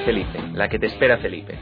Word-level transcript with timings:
Felipe 0.00 0.04
Felipe, 0.32 0.56
la 0.56 0.68
que 0.68 0.78
te 0.78 0.86
espera 0.86 1.18
Felipe. 1.18 1.58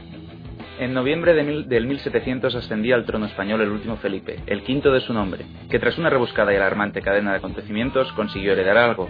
En 0.79 0.93
noviembre 0.93 1.33
de 1.33 1.43
mil- 1.43 1.67
del 1.67 1.85
1700 1.85 2.55
ascendía 2.55 2.95
al 2.95 3.05
trono 3.05 3.25
español 3.25 3.59
el 3.61 3.69
último 3.69 3.97
Felipe, 3.97 4.39
el 4.47 4.63
quinto 4.63 4.91
de 4.93 5.01
su 5.01 5.13
nombre, 5.13 5.45
que 5.69 5.79
tras 5.79 5.97
una 5.97 6.09
rebuscada 6.09 6.53
y 6.53 6.55
alarmante 6.55 7.01
cadena 7.01 7.31
de 7.31 7.37
acontecimientos 7.37 8.11
consiguió 8.13 8.53
heredar 8.53 8.77
algo. 8.77 9.09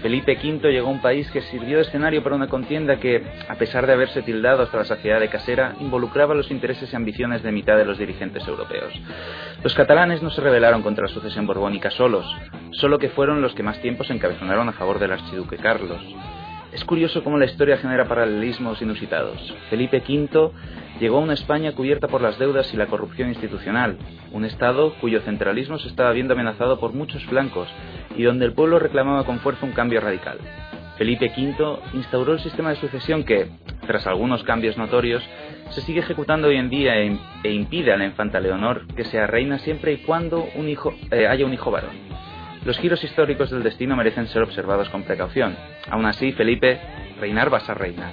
Felipe 0.00 0.38
V 0.42 0.70
llegó 0.72 0.88
a 0.88 0.92
un 0.92 1.00
país 1.02 1.30
que 1.30 1.42
sirvió 1.42 1.76
de 1.76 1.82
escenario 1.82 2.22
para 2.22 2.36
una 2.36 2.48
contienda 2.48 2.96
que, 2.96 3.22
a 3.48 3.54
pesar 3.56 3.86
de 3.86 3.92
haberse 3.92 4.22
tildado 4.22 4.62
hasta 4.62 4.78
la 4.78 4.84
saciedad 4.84 5.20
de 5.20 5.28
casera, 5.28 5.74
involucraba 5.80 6.34
los 6.34 6.50
intereses 6.50 6.90
y 6.92 6.96
ambiciones 6.96 7.42
de 7.42 7.52
mitad 7.52 7.76
de 7.76 7.84
los 7.84 7.98
dirigentes 7.98 8.46
europeos. 8.48 8.92
Los 9.62 9.74
catalanes 9.74 10.22
no 10.22 10.30
se 10.30 10.40
rebelaron 10.40 10.82
contra 10.82 11.06
la 11.06 11.12
sucesión 11.12 11.46
borbónica 11.46 11.90
solos, 11.90 12.26
solo 12.72 12.98
que 12.98 13.08
fueron 13.10 13.42
los 13.42 13.54
que 13.54 13.62
más 13.62 13.80
tiempo 13.80 14.04
se 14.04 14.12
encabezonaron 14.14 14.68
a 14.68 14.72
favor 14.72 14.98
del 14.98 15.12
archiduque 15.12 15.56
Carlos. 15.56 16.00
Es 16.76 16.84
curioso 16.84 17.24
cómo 17.24 17.38
la 17.38 17.46
historia 17.46 17.78
genera 17.78 18.04
paralelismos 18.04 18.82
inusitados. 18.82 19.40
Felipe 19.70 20.02
V 20.06 20.50
llegó 21.00 21.16
a 21.16 21.20
una 21.20 21.32
España 21.32 21.72
cubierta 21.72 22.06
por 22.06 22.20
las 22.20 22.38
deudas 22.38 22.74
y 22.74 22.76
la 22.76 22.84
corrupción 22.84 23.30
institucional, 23.30 23.96
un 24.30 24.44
Estado 24.44 24.92
cuyo 25.00 25.22
centralismo 25.22 25.78
se 25.78 25.88
estaba 25.88 26.12
viendo 26.12 26.34
amenazado 26.34 26.78
por 26.78 26.92
muchos 26.92 27.24
flancos 27.24 27.66
y 28.14 28.24
donde 28.24 28.44
el 28.44 28.52
pueblo 28.52 28.78
reclamaba 28.78 29.24
con 29.24 29.38
fuerza 29.38 29.64
un 29.64 29.72
cambio 29.72 30.02
radical. 30.02 30.36
Felipe 30.98 31.32
V 31.34 31.78
instauró 31.94 32.34
el 32.34 32.40
sistema 32.40 32.68
de 32.68 32.76
sucesión 32.76 33.24
que, 33.24 33.48
tras 33.86 34.06
algunos 34.06 34.42
cambios 34.42 34.76
notorios, 34.76 35.26
se 35.70 35.80
sigue 35.80 36.00
ejecutando 36.00 36.48
hoy 36.48 36.56
en 36.56 36.68
día 36.68 36.98
e, 36.98 37.18
e 37.42 37.52
impide 37.52 37.94
a 37.94 37.96
la 37.96 38.04
infanta 38.04 38.38
Leonor 38.38 38.86
que 38.88 39.06
sea 39.06 39.26
reina 39.26 39.58
siempre 39.60 39.94
y 39.94 39.96
cuando 40.02 40.46
eh, 41.10 41.26
haya 41.26 41.46
un 41.46 41.54
hijo 41.54 41.70
varón. 41.70 42.15
Los 42.66 42.78
giros 42.78 43.04
históricos 43.04 43.48
del 43.50 43.62
destino 43.62 43.94
merecen 43.94 44.26
ser 44.26 44.42
observados 44.42 44.88
con 44.88 45.04
precaución. 45.04 45.56
Aún 45.88 46.04
así, 46.04 46.32
Felipe, 46.32 46.80
reinar 47.20 47.48
vas 47.48 47.70
a 47.70 47.74
reinar. 47.74 48.12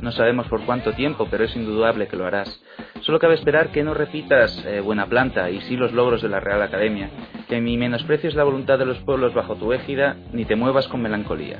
No 0.00 0.10
sabemos 0.10 0.48
por 0.48 0.62
cuánto 0.62 0.92
tiempo, 0.92 1.28
pero 1.30 1.44
es 1.44 1.54
indudable 1.54 2.08
que 2.08 2.16
lo 2.16 2.26
harás. 2.26 2.60
Solo 3.02 3.20
cabe 3.20 3.34
esperar 3.34 3.68
que 3.68 3.84
no 3.84 3.94
repitas 3.94 4.60
eh, 4.66 4.80
buena 4.80 5.06
planta 5.06 5.48
y 5.50 5.60
sí 5.60 5.76
los 5.76 5.92
logros 5.92 6.20
de 6.20 6.28
la 6.28 6.40
Real 6.40 6.60
Academia, 6.62 7.10
que 7.48 7.60
ni 7.60 7.78
menosprecies 7.78 8.34
la 8.34 8.42
voluntad 8.42 8.76
de 8.76 8.86
los 8.86 8.98
pueblos 9.02 9.34
bajo 9.34 9.54
tu 9.54 9.72
égida, 9.72 10.16
ni 10.32 10.46
te 10.46 10.56
muevas 10.56 10.88
con 10.88 11.00
melancolía. 11.00 11.58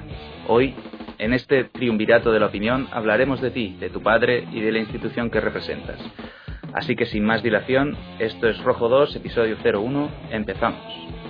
Hoy, 0.49 0.75
en 1.19 1.35
este 1.35 1.63
triunvirato 1.63 2.33
de 2.33 2.41
la 2.41 2.47
opinión, 2.47 2.89
hablaremos 2.91 3.41
de 3.41 3.53
ti, 3.53 3.77
de 3.79 3.89
tu 3.89 4.03
padre 4.03 4.49
y 4.51 4.61
de 4.61 4.73
la 4.73 4.81
institución 4.81 5.31
que 5.31 5.41
representas. 5.41 6.01
Así 6.75 6.97
que 6.97 7.07
sin 7.07 7.25
más 7.25 7.45
dilación, 7.45 7.97
esto 8.19 8.49
es 8.49 8.59
Rojo 8.65 8.89
2, 8.89 9.15
episodio 9.15 9.57
01, 9.63 10.11
empezamos. 10.33 11.22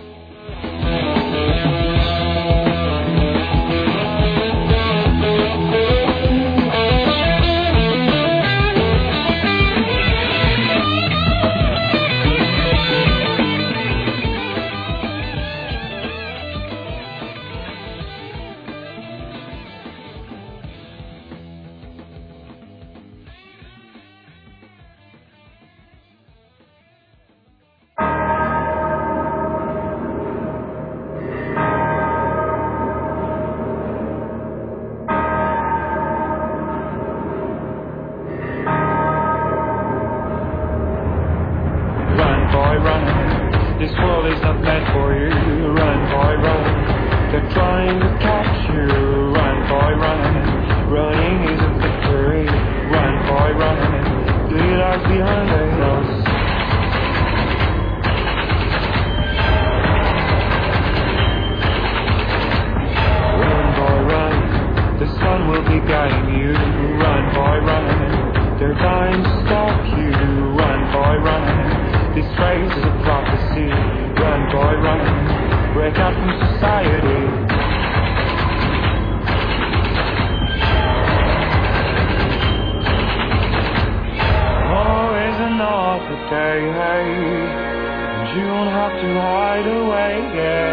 Day, 86.72 87.04
hey. 87.04 87.72
And 88.18 88.28
you 88.38 88.44
don't 88.46 88.68
have 88.68 88.92
to 89.02 89.08
hide 89.20 89.66
away, 89.66 90.14
yeah. 90.36 90.70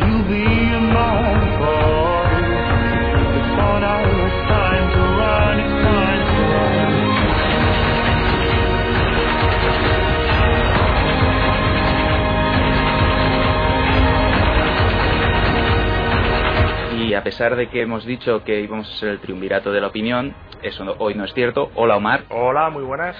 You'll 0.00 0.26
be 0.28 0.44
a 0.44 0.80
my 0.80 1.34
boy. 1.60 2.30
It's 3.38 3.50
for 3.56 3.76
now, 3.80 4.02
it's 4.26 4.40
time 4.50 4.86
to 4.94 5.02
run, 5.20 5.54
it's 5.60 5.76
time 5.84 6.22
to 6.30 6.42
run. 6.54 6.90
Y 17.02 17.14
a 17.14 17.22
pesar 17.24 17.56
de 17.56 17.68
que 17.68 17.82
hemos 17.82 18.04
dicho 18.04 18.44
que 18.44 18.60
íbamos 18.60 18.88
a 18.88 18.96
ser 18.98 19.08
el 19.10 19.20
triunvirato 19.20 19.72
de 19.72 19.80
la 19.80 19.86
opinión, 19.88 20.34
eso 20.62 20.84
no- 20.84 20.94
hoy 20.98 21.14
no 21.14 21.24
es 21.24 21.32
cierto. 21.32 21.70
Hola 21.74 21.96
Omar. 21.96 22.24
Hola, 22.28 22.70
muy 22.70 22.82
buenas. 22.84 23.16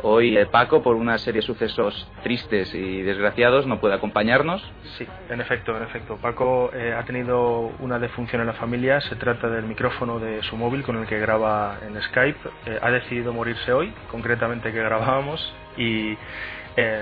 Hoy 0.00 0.36
eh, 0.36 0.46
Paco, 0.46 0.82
por 0.82 0.96
una 0.96 1.18
serie 1.18 1.40
de 1.40 1.46
sucesos 1.46 2.08
tristes 2.22 2.74
y 2.74 3.02
desgraciados, 3.02 3.66
no 3.66 3.78
puede 3.78 3.94
acompañarnos. 3.94 4.62
Sí, 4.96 5.06
en 5.28 5.40
efecto, 5.40 5.76
en 5.76 5.82
efecto. 5.82 6.16
Paco 6.16 6.70
eh, 6.72 6.94
ha 6.94 7.04
tenido 7.04 7.72
una 7.78 7.98
defunción 7.98 8.40
en 8.40 8.46
la 8.46 8.54
familia. 8.54 9.00
Se 9.02 9.16
trata 9.16 9.48
del 9.48 9.64
micrófono 9.64 10.18
de 10.18 10.42
su 10.44 10.56
móvil 10.56 10.82
con 10.82 10.96
el 10.96 11.06
que 11.06 11.18
graba 11.18 11.78
en 11.86 12.00
Skype. 12.02 12.38
Eh, 12.66 12.78
ha 12.80 12.90
decidido 12.90 13.32
morirse 13.32 13.72
hoy, 13.72 13.92
concretamente 14.10 14.72
que 14.72 14.78
grabábamos, 14.78 15.54
y 15.76 16.16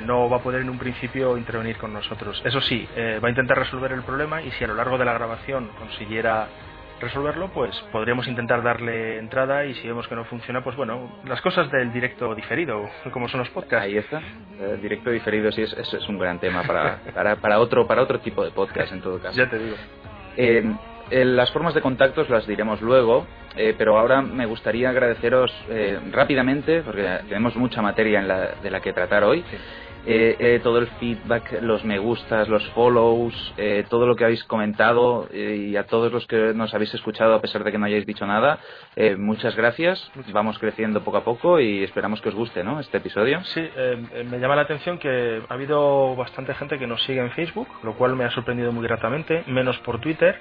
no 0.02 0.28
va 0.28 0.38
a 0.38 0.40
poder 0.40 0.62
en 0.62 0.68
un 0.68 0.78
principio 0.78 1.38
intervenir 1.38 1.76
con 1.76 1.92
nosotros. 1.92 2.42
Eso 2.44 2.60
sí, 2.60 2.88
va 3.22 3.28
a 3.28 3.30
intentar 3.30 3.56
resolver 3.56 3.92
el 3.92 4.02
problema 4.02 4.42
y 4.42 4.50
si 4.50 4.64
a 4.64 4.66
lo 4.66 4.74
largo 4.74 4.98
de 4.98 5.04
la 5.04 5.12
grabación 5.12 5.70
consiguiera 5.78 6.48
resolverlo, 7.00 7.48
pues 7.48 7.74
podríamos 7.92 8.26
intentar 8.28 8.62
darle 8.62 9.18
entrada 9.18 9.64
y 9.64 9.74
si 9.74 9.88
vemos 9.88 10.06
que 10.06 10.14
no 10.14 10.24
funciona, 10.24 10.62
pues 10.62 10.76
bueno, 10.76 11.20
las 11.24 11.40
cosas 11.40 11.70
del 11.70 11.92
directo 11.92 12.34
diferido, 12.34 12.88
como 13.12 13.28
son 13.28 13.40
los 13.40 13.50
podcasts. 13.50 13.86
Ahí 13.86 13.96
está. 13.96 14.20
Eh, 14.60 14.78
directo 14.80 15.10
diferido, 15.10 15.50
sí, 15.50 15.62
es, 15.62 15.72
es, 15.72 15.94
es 15.94 16.08
un 16.08 16.18
gran 16.18 16.38
tema 16.38 16.62
para, 16.62 16.98
para, 17.14 17.36
para, 17.36 17.58
otro, 17.58 17.86
para 17.86 18.02
otro 18.02 18.20
tipo 18.20 18.44
de 18.44 18.50
podcast 18.50 18.92
en 18.92 19.00
todo 19.00 19.18
caso. 19.18 19.36
Ya 19.36 19.48
te 19.48 19.58
digo. 19.58 19.76
Eh, 20.36 20.64
eh, 21.10 21.24
las 21.24 21.50
formas 21.50 21.74
de 21.74 21.80
contacto 21.80 22.24
las 22.28 22.46
diremos 22.46 22.80
luego, 22.80 23.26
eh, 23.56 23.74
pero 23.76 23.98
ahora 23.98 24.22
me 24.22 24.46
gustaría 24.46 24.90
agradeceros 24.90 25.52
eh, 25.68 25.98
rápidamente, 26.12 26.82
porque 26.82 27.02
tenemos 27.28 27.56
mucha 27.56 27.82
materia 27.82 28.20
en 28.20 28.28
la, 28.28 28.50
de 28.62 28.70
la 28.70 28.80
que 28.80 28.92
tratar 28.92 29.24
hoy, 29.24 29.44
eh, 30.06 30.36
eh, 30.38 30.60
todo 30.62 30.78
el 30.78 30.86
feedback, 30.98 31.60
los 31.62 31.84
me 31.84 31.98
gustas, 31.98 32.48
los 32.48 32.66
follows, 32.70 33.54
eh, 33.56 33.84
todo 33.88 34.06
lo 34.06 34.16
que 34.16 34.24
habéis 34.24 34.44
comentado 34.44 35.28
eh, 35.32 35.68
y 35.70 35.76
a 35.76 35.84
todos 35.84 36.12
los 36.12 36.26
que 36.26 36.54
nos 36.54 36.72
habéis 36.74 36.94
escuchado 36.94 37.34
a 37.34 37.40
pesar 37.40 37.64
de 37.64 37.72
que 37.72 37.78
no 37.78 37.86
hayáis 37.86 38.06
dicho 38.06 38.26
nada, 38.26 38.58
eh, 38.96 39.16
muchas 39.16 39.54
gracias. 39.56 40.10
Vamos 40.32 40.58
creciendo 40.58 41.02
poco 41.02 41.18
a 41.18 41.24
poco 41.24 41.60
y 41.60 41.82
esperamos 41.82 42.20
que 42.20 42.30
os 42.30 42.34
guste 42.34 42.64
¿no? 42.64 42.80
este 42.80 42.98
episodio. 42.98 43.42
Sí, 43.44 43.60
eh, 43.76 44.24
me 44.30 44.38
llama 44.38 44.56
la 44.56 44.62
atención 44.62 44.98
que 44.98 45.42
ha 45.48 45.54
habido 45.54 46.16
bastante 46.16 46.54
gente 46.54 46.78
que 46.78 46.86
nos 46.86 47.02
sigue 47.04 47.20
en 47.20 47.30
Facebook, 47.32 47.68
lo 47.82 47.94
cual 47.94 48.16
me 48.16 48.24
ha 48.24 48.30
sorprendido 48.30 48.72
muy 48.72 48.84
gratamente, 48.84 49.44
menos 49.46 49.78
por 49.78 50.00
Twitter. 50.00 50.38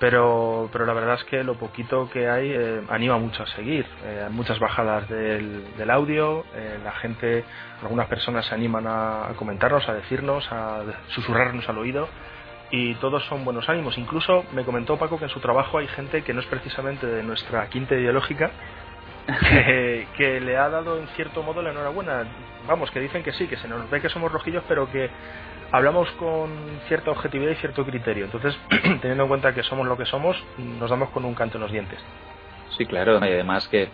Pero, 0.00 0.68
pero 0.72 0.86
la 0.86 0.92
verdad 0.92 1.16
es 1.16 1.24
que 1.24 1.42
lo 1.42 1.54
poquito 1.54 2.08
que 2.10 2.28
hay 2.28 2.52
eh, 2.52 2.82
anima 2.88 3.18
mucho 3.18 3.42
a 3.42 3.46
seguir. 3.48 3.84
Eh, 4.04 4.24
hay 4.26 4.32
muchas 4.32 4.58
bajadas 4.60 5.08
del, 5.08 5.76
del 5.76 5.90
audio, 5.90 6.44
eh, 6.54 6.78
la 6.84 6.92
gente, 6.92 7.44
algunas 7.82 8.06
personas 8.06 8.46
se 8.46 8.54
animan 8.54 8.86
a, 8.86 9.28
a 9.28 9.32
comentarnos, 9.34 9.88
a 9.88 9.94
decirnos, 9.94 10.46
a 10.52 10.82
susurrarnos 11.08 11.68
al 11.68 11.78
oído 11.78 12.08
y 12.70 12.94
todos 12.96 13.24
son 13.24 13.44
buenos 13.44 13.68
ánimos. 13.68 13.96
Incluso 13.98 14.44
me 14.52 14.64
comentó 14.64 14.96
Paco 14.96 15.18
que 15.18 15.24
en 15.24 15.30
su 15.30 15.40
trabajo 15.40 15.78
hay 15.78 15.88
gente 15.88 16.22
que 16.22 16.34
no 16.34 16.40
es 16.40 16.46
precisamente 16.46 17.06
de 17.06 17.22
nuestra 17.22 17.66
quinta 17.68 17.94
ideológica, 17.94 18.50
que, 19.40 20.06
que 20.16 20.40
le 20.40 20.56
ha 20.56 20.68
dado 20.68 20.98
en 20.98 21.06
cierto 21.08 21.42
modo 21.42 21.62
la 21.62 21.70
enhorabuena. 21.70 22.24
Vamos, 22.66 22.90
que 22.90 23.00
dicen 23.00 23.22
que 23.22 23.32
sí, 23.32 23.46
que 23.46 23.56
se 23.56 23.68
nos 23.68 23.88
ve 23.90 24.00
que 24.00 24.08
somos 24.08 24.30
rojillos, 24.30 24.62
pero 24.68 24.90
que 24.90 25.10
hablamos 25.72 26.10
con 26.12 26.50
cierta 26.88 27.10
objetividad 27.10 27.52
y 27.52 27.56
cierto 27.56 27.84
criterio. 27.84 28.24
Entonces, 28.26 28.56
teniendo 29.00 29.24
en 29.24 29.28
cuenta 29.28 29.54
que 29.54 29.62
somos 29.62 29.86
lo 29.86 29.96
que 29.96 30.06
somos, 30.06 30.36
nos 30.58 30.90
damos 30.90 31.10
con 31.10 31.24
un 31.24 31.34
canto 31.34 31.58
en 31.58 31.62
los 31.62 31.72
dientes. 31.72 31.98
Sí, 32.76 32.86
claro, 32.86 33.18
y 33.18 33.32
además 33.32 33.68
que 33.68 33.88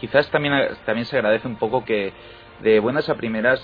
quizás 0.00 0.30
también, 0.30 0.54
también 0.86 1.06
se 1.06 1.16
agradece 1.16 1.46
un 1.46 1.56
poco 1.56 1.84
que 1.84 2.12
de 2.60 2.80
buenas 2.80 3.08
a 3.08 3.14
primeras 3.14 3.60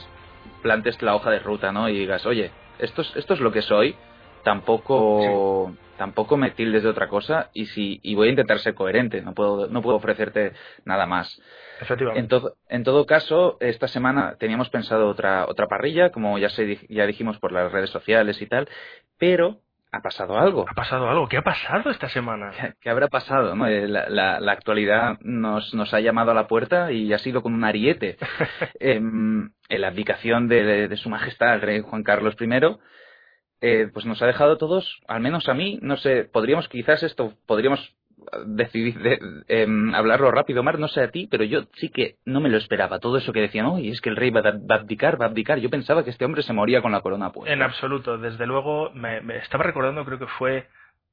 plantes 0.63 1.01
la 1.03 1.15
hoja 1.15 1.31
de 1.31 1.39
ruta, 1.39 1.73
¿no? 1.73 1.89
Y 1.89 1.99
digas, 1.99 2.27
oye, 2.27 2.51
esto 2.79 3.03
es, 3.03 3.17
esto 3.17 3.35
es 3.35 3.41
lo 3.41 3.53
que 3.53 3.63
soy, 3.63 3.97
tampoco 4.47 5.75
tampoco 5.99 6.37
me 6.37 6.51
tildes 6.51 6.83
de 6.83 6.89
otra 6.91 7.09
cosa 7.09 7.51
y 7.55 7.67
si 7.67 8.01
y 8.03 8.15
voy 8.15 8.29
a 8.29 8.31
intentar 8.31 8.59
ser 8.61 8.75
coherente, 8.75 9.23
no 9.23 9.35
puedo 9.35 9.67
no 9.69 9.83
puedo 9.83 9.97
ofrecerte 9.97 10.53
nada 10.85 11.07
más. 11.07 11.41
Efectivamente. 11.81 12.21
En 12.21 12.29
todo, 12.29 12.55
en 12.69 12.85
todo 12.85 13.07
caso, 13.07 13.57
esta 13.61 13.89
semana 13.89 14.37
teníamos 14.39 14.69
pensado 14.71 15.09
otra 15.09 15.47
otra 15.47 15.67
parrilla, 15.67 16.11
como 16.11 16.39
ya 16.39 16.49
se 16.51 16.79
ya 16.89 17.07
dijimos 17.07 17.39
por 17.39 17.51
las 17.53 17.73
redes 17.73 17.91
sociales 17.91 18.41
y 18.41 18.47
tal, 18.47 18.69
pero 19.19 19.59
ha 19.93 20.01
pasado 20.03 20.39
algo. 20.39 20.67
¿Ha 20.69 20.75
pasado 20.75 21.09
algo? 21.09 21.29
¿Qué 21.29 21.39
ha 21.39 21.43
pasado 21.43 21.91
esta 21.91 22.09
semana? 22.11 22.51
¿Qué- 22.59 22.75
¿Qué 22.81 22.91
habrá 22.91 23.09
pasado? 23.09 23.55
no? 23.55 23.67
Eh, 23.67 23.89
La, 23.89 24.09
la- 24.11 24.41
la 24.41 24.53
actualidad 24.53 25.19
nos, 25.23 25.73
nos 25.75 25.95
ha 25.95 26.01
llamado 26.01 26.31
a 26.33 26.35
la 26.35 26.47
puerta 26.47 26.93
y 26.93 27.13
ha 27.15 27.19
sido 27.19 27.41
con 27.43 27.55
un 27.55 27.65
ariete. 27.65 28.19
Em, 28.81 29.51
en 29.69 29.81
la 29.81 29.89
abdicación 29.89 30.49
de, 30.49 30.89
de 30.89 30.97
su 30.97 31.09
majestad, 31.09 31.55
el 31.55 31.61
rey 31.63 31.81
Juan 31.81 32.03
Carlos 32.03 32.37
I, 32.41 32.47
eh, 33.61 33.89
pues 33.93 34.07
nos 34.07 34.21
ha 34.23 34.27
dejado 34.27 34.59
todos, 34.59 35.01
al 35.09 35.21
menos 35.21 35.49
a 35.49 35.55
mí, 35.55 35.79
no 35.83 35.97
sé, 35.97 36.25
podríamos 36.25 36.69
quizás 36.69 37.03
esto, 37.03 37.35
podríamos 37.47 37.95
decidir 38.47 38.99
de- 38.99 39.19
em, 39.49 39.95
hablarlo 39.95 40.31
rápido, 40.31 40.63
Mar, 40.63 40.79
no 40.79 40.89
sé 40.89 41.01
a 41.01 41.11
ti, 41.11 41.29
pero 41.31 41.45
yo 41.45 41.65
sí 41.75 41.91
que 41.91 42.17
no 42.25 42.41
me 42.41 42.49
lo 42.49 42.57
esperaba. 42.59 42.99
Todo 42.99 43.19
eso 43.19 43.33
que 43.33 43.41
decían, 43.41 43.67
oh, 43.67 43.79
y 43.79 43.91
es 43.91 44.01
que 44.01 44.09
el 44.09 44.17
rey 44.17 44.31
va 44.31 44.41
a, 44.41 44.75
abdicar, 44.75 45.21
va 45.21 45.27
a 45.27 45.29
abdicar. 45.29 45.59
Yo 45.59 45.71
pensaba 45.71 46.03
que 46.05 46.11
este 46.11 46.25
hombre 46.25 46.43
se 46.43 46.53
moría 46.53 46.83
con 46.83 46.93
la 46.93 47.01
corona 47.03 47.31
puesta. 47.31 47.53
En 47.53 47.63
absoluto, 47.63 48.19
desde 48.19 48.47
luego, 48.47 48.91
me, 48.95 49.21
me 49.21 49.37
estaba 49.39 49.65
recordando, 49.65 50.05
creo 50.05 50.19
que 50.19 50.27
fue 50.27 50.67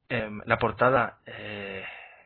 em, 0.09 0.41
la 0.45 0.57
portada 0.57 1.17
eh, 1.25 1.83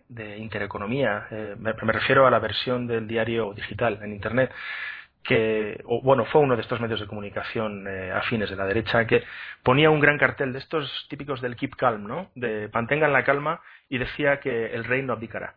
de 0.10 0.38
Intereconomía, 0.38 1.28
eh, 1.32 1.56
me, 1.60 1.74
me 1.74 1.94
refiero 1.94 2.26
a 2.26 2.32
la 2.32 2.40
versión 2.40 2.88
del 2.88 3.08
diario 3.08 3.54
digital 3.54 4.00
en 4.02 4.14
Internet, 4.14 4.52
que, 5.24 5.82
o, 5.86 6.02
bueno, 6.02 6.26
fue 6.26 6.42
uno 6.42 6.56
de 6.56 6.62
estos 6.62 6.80
medios 6.80 7.00
de 7.00 7.08
comunicación 7.08 7.86
eh, 7.88 8.12
afines 8.12 8.50
de 8.50 8.56
la 8.56 8.66
derecha 8.66 9.06
que 9.06 9.24
ponía 9.64 9.90
un 9.90 10.00
gran 10.00 10.18
cartel 10.18 10.54
de 10.54 10.60
estos 10.60 11.08
típicos 11.10 11.42
del 11.42 11.56
keep 11.56 11.76
calm, 11.76 12.08
¿no? 12.08 12.32
De 12.36 12.70
mantengan 12.74 13.14
la 13.14 13.24
calma 13.24 13.62
y 13.90 13.98
decía 13.98 14.40
que 14.40 14.68
el 14.74 14.86
rey 14.86 15.02
no 15.04 15.14
abdicará. 15.14 15.56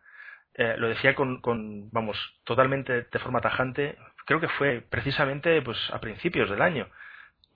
Eh, 0.55 0.75
lo 0.77 0.89
decía 0.89 1.15
con, 1.15 1.41
con, 1.41 1.91
vamos, 1.91 2.19
totalmente 2.45 3.07
de 3.11 3.19
forma 3.21 3.41
tajante. 3.41 3.97
Creo 4.27 4.41
que 4.41 4.49
fue 4.49 4.83
precisamente 4.89 5.63
pues 5.63 5.79
a 5.93 6.01
principios 6.01 6.51
del 6.51 6.63
año 6.63 6.89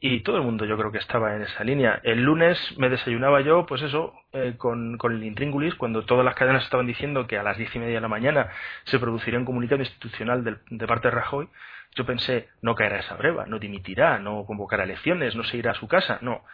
y 0.06 0.20
todo 0.20 0.36
el 0.36 0.42
mundo 0.42 0.66
yo 0.66 0.76
creo 0.76 0.92
que 0.92 0.98
estaba 0.98 1.34
en 1.34 1.40
esa 1.40 1.64
línea. 1.64 1.98
El 2.02 2.22
lunes 2.24 2.58
me 2.76 2.90
desayunaba 2.90 3.40
yo, 3.40 3.64
pues 3.64 3.80
eso, 3.80 4.12
eh, 4.32 4.52
con, 4.58 4.98
con 4.98 5.14
el 5.14 5.24
intríngulis, 5.24 5.76
cuando 5.76 6.04
todas 6.04 6.26
las 6.26 6.34
cadenas 6.34 6.62
estaban 6.62 6.86
diciendo 6.86 7.26
que 7.26 7.38
a 7.38 7.42
las 7.42 7.56
diez 7.56 7.74
y 7.74 7.78
media 7.78 7.94
de 7.94 8.00
la 8.02 8.08
mañana 8.08 8.50
se 8.84 8.98
produciría 8.98 9.38
un 9.38 9.46
comunicado 9.46 9.80
institucional 9.80 10.44
de 10.44 10.86
parte 10.86 11.08
de 11.08 11.14
Rajoy. 11.14 11.48
Yo 11.94 12.04
pensé, 12.04 12.50
no 12.60 12.74
caerá 12.74 12.98
esa 12.98 13.16
breva, 13.16 13.46
no 13.46 13.58
dimitirá, 13.58 14.18
no 14.18 14.44
convocará 14.44 14.84
elecciones, 14.84 15.34
no 15.36 15.42
se 15.42 15.56
irá 15.56 15.70
a 15.70 15.74
su 15.74 15.88
casa. 15.88 16.18
No. 16.20 16.44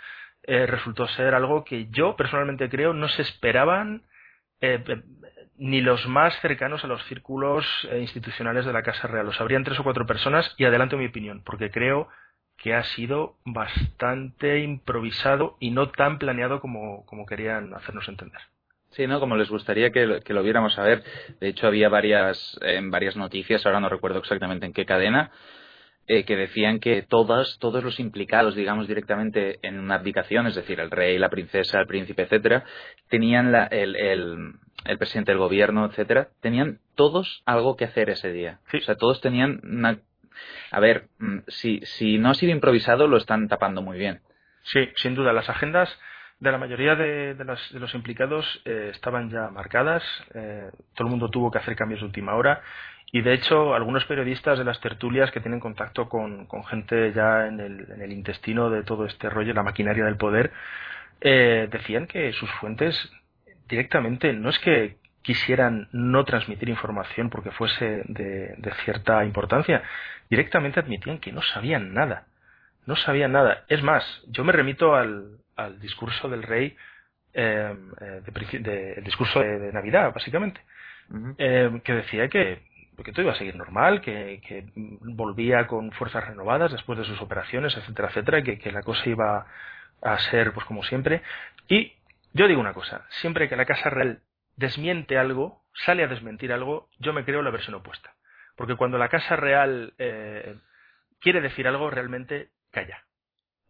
Eh, 0.44 0.66
resultó 0.66 1.08
ser 1.08 1.34
algo 1.34 1.64
que 1.64 1.88
yo 1.88 2.14
personalmente 2.14 2.70
creo 2.70 2.94
no 2.94 3.08
se 3.08 3.22
esperaban 3.22 4.04
eh, 4.60 4.80
eh, 4.86 5.02
ni 5.56 5.80
los 5.80 6.06
más 6.06 6.38
cercanos 6.40 6.84
a 6.84 6.86
los 6.86 7.04
círculos 7.06 7.66
eh, 7.90 7.98
institucionales 7.98 8.64
de 8.64 8.72
la 8.72 8.84
Casa 8.84 9.08
Real. 9.08 9.26
Lo 9.26 9.32
sabrían 9.32 9.64
tres 9.64 9.80
o 9.80 9.82
cuatro 9.82 10.06
personas 10.06 10.54
y 10.56 10.64
adelanto 10.64 10.96
mi 10.96 11.06
opinión, 11.06 11.42
porque 11.44 11.70
creo 11.70 12.08
que 12.62 12.74
ha 12.74 12.82
sido 12.84 13.36
bastante 13.44 14.60
improvisado 14.60 15.56
y 15.60 15.70
no 15.70 15.88
tan 15.90 16.18
planeado 16.18 16.60
como, 16.60 17.06
como 17.06 17.24
querían 17.26 17.72
hacernos 17.74 18.06
entender. 18.08 18.40
Sí, 18.90 19.06
¿no? 19.06 19.18
Como 19.20 19.36
les 19.36 19.48
gustaría 19.48 19.90
que, 19.92 20.04
lo- 20.06 20.20
que 20.20 20.34
lo 20.34 20.42
viéramos 20.42 20.78
a 20.78 20.82
ver. 20.82 21.02
De 21.40 21.48
hecho, 21.48 21.66
había 21.66 21.88
varias, 21.88 22.58
en 22.60 22.90
varias 22.90 23.16
noticias, 23.16 23.64
ahora 23.64 23.80
no 23.80 23.88
recuerdo 23.88 24.18
exactamente 24.18 24.66
en 24.66 24.72
qué 24.72 24.84
cadena, 24.84 25.30
eh, 26.06 26.24
que 26.24 26.34
decían 26.36 26.80
que 26.80 27.02
todas, 27.02 27.56
todos 27.60 27.84
los 27.84 28.00
implicados, 28.00 28.56
digamos, 28.56 28.88
directamente 28.88 29.60
en 29.62 29.78
una 29.78 29.94
abdicación, 29.94 30.46
es 30.48 30.56
decir, 30.56 30.80
el 30.80 30.90
rey, 30.90 31.18
la 31.18 31.28
princesa, 31.30 31.80
el 31.80 31.86
príncipe, 31.86 32.22
etcétera, 32.22 32.64
tenían 33.08 33.52
la, 33.52 33.66
el, 33.66 33.94
el, 33.96 34.52
el 34.86 34.98
presidente 34.98 35.30
del 35.32 35.38
gobierno, 35.38 35.86
etcétera, 35.86 36.28
tenían 36.40 36.80
todos 36.96 37.42
algo 37.46 37.76
que 37.76 37.84
hacer 37.84 38.10
ese 38.10 38.32
día. 38.32 38.58
Sí. 38.72 38.78
O 38.78 38.82
sea, 38.82 38.96
todos 38.96 39.20
tenían 39.20 39.60
una... 39.62 40.00
A 40.70 40.80
ver, 40.80 41.08
mm, 41.18 41.38
si, 41.48 41.80
si 41.84 42.18
no 42.18 42.30
ha 42.30 42.34
sido 42.34 42.52
improvisado, 42.52 43.06
lo 43.06 43.16
están 43.16 43.48
tapando 43.48 43.82
muy 43.82 43.98
bien. 43.98 44.20
Sí, 44.62 44.88
sin 44.96 45.14
duda, 45.14 45.32
las 45.32 45.48
agendas 45.48 45.88
de 46.40 46.52
la 46.52 46.58
mayoría 46.58 46.96
de, 46.96 47.36
los 47.72 47.94
implicados 47.94 48.62
eh, 48.64 48.90
estaban 48.92 49.30
ya 49.30 49.48
marcadas, 49.50 50.02
eh, 50.34 50.70
todo 50.94 51.06
el 51.06 51.10
mundo 51.10 51.28
tuvo 51.28 51.50
que 51.50 51.58
hacer 51.58 51.76
cambios 51.76 52.00
de 52.00 52.06
última 52.06 52.34
hora. 52.34 52.62
Y 53.12 53.22
de 53.22 53.34
hecho 53.34 53.74
algunos 53.74 54.04
periodistas 54.04 54.58
de 54.58 54.64
las 54.64 54.80
tertulias 54.80 55.30
que 55.32 55.40
tienen 55.40 55.60
contacto 55.60 56.08
con, 56.08 56.46
con 56.46 56.64
gente 56.64 57.12
ya 57.12 57.46
en 57.46 57.60
el, 57.60 57.90
en 57.92 58.02
el 58.02 58.12
intestino 58.12 58.70
de 58.70 58.84
todo 58.84 59.04
este 59.04 59.28
rollo, 59.28 59.52
la 59.52 59.64
maquinaria 59.64 60.04
del 60.04 60.16
poder, 60.16 60.52
eh, 61.20 61.68
decían 61.70 62.06
que 62.06 62.32
sus 62.32 62.50
fuentes 62.52 62.96
directamente 63.68 64.32
no 64.32 64.48
es 64.48 64.58
que 64.60 64.96
quisieran 65.22 65.88
no 65.92 66.24
transmitir 66.24 66.68
información 66.68 67.30
porque 67.30 67.50
fuese 67.50 68.02
de, 68.06 68.54
de 68.56 68.72
cierta 68.84 69.24
importancia, 69.24 69.82
directamente 70.28 70.80
admitían 70.80 71.18
que 71.18 71.32
no 71.32 71.42
sabían 71.42 71.92
nada. 71.94 72.26
No 72.86 72.96
sabían 72.96 73.32
nada. 73.32 73.64
Es 73.68 73.82
más, 73.82 74.04
yo 74.28 74.44
me 74.44 74.52
remito 74.52 74.94
al, 74.94 75.38
al 75.56 75.78
discurso 75.80 76.28
del 76.28 76.42
rey, 76.42 76.76
eh, 77.34 77.74
eh, 78.00 78.22
de 78.60 78.92
el 78.94 79.04
discurso 79.04 79.40
de, 79.40 79.72
Navidad, 79.72 80.12
básicamente, 80.12 80.60
eh, 81.38 81.80
que 81.84 81.92
decía 81.94 82.28
que, 82.28 82.62
que 83.04 83.12
todo 83.12 83.22
iba 83.22 83.32
a 83.32 83.38
seguir 83.38 83.56
normal, 83.56 84.00
que, 84.00 84.40
que 84.46 84.66
volvía 84.74 85.66
con 85.66 85.92
fuerzas 85.92 86.26
renovadas 86.26 86.72
después 86.72 86.98
de 86.98 87.04
sus 87.04 87.20
operaciones, 87.20 87.76
etcétera, 87.76 88.08
etcétera, 88.08 88.42
que, 88.42 88.58
que 88.58 88.72
la 88.72 88.82
cosa 88.82 89.08
iba 89.08 89.46
a 90.02 90.18
ser 90.30 90.52
pues 90.52 90.66
como 90.66 90.82
siempre. 90.82 91.22
Y 91.68 91.92
yo 92.32 92.48
digo 92.48 92.60
una 92.60 92.74
cosa, 92.74 93.06
siempre 93.20 93.48
que 93.48 93.56
la 93.56 93.66
Casa 93.66 93.90
Real 93.90 94.20
desmiente 94.60 95.18
algo, 95.18 95.64
sale 95.72 96.04
a 96.04 96.08
desmentir 96.08 96.52
algo, 96.52 96.88
yo 96.98 97.12
me 97.12 97.24
creo 97.24 97.42
la 97.42 97.50
versión 97.50 97.74
opuesta. 97.74 98.14
Porque 98.56 98.76
cuando 98.76 98.98
la 98.98 99.08
Casa 99.08 99.34
Real 99.36 99.94
eh, 99.98 100.54
quiere 101.20 101.40
decir 101.40 101.66
algo, 101.66 101.90
realmente 101.90 102.50
calla. 102.70 103.04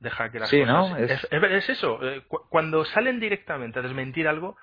Deja 0.01 0.31
que 0.33 0.41
las 0.41 0.49
Sí, 0.51 0.61
cosas... 0.61 0.91
¿no? 0.91 0.97
Es, 0.97 1.11
Es- 1.11 1.29
es- 1.31 1.43
es 1.53 1.71
eso. 1.71 1.99
eh, 2.03 2.23
cu- 2.27 2.47
cuando 2.49 2.85
salen 2.85 3.21
directamente 3.21 3.79
a 3.79 3.83
desmentir 3.83 4.27
algo, 4.27 4.57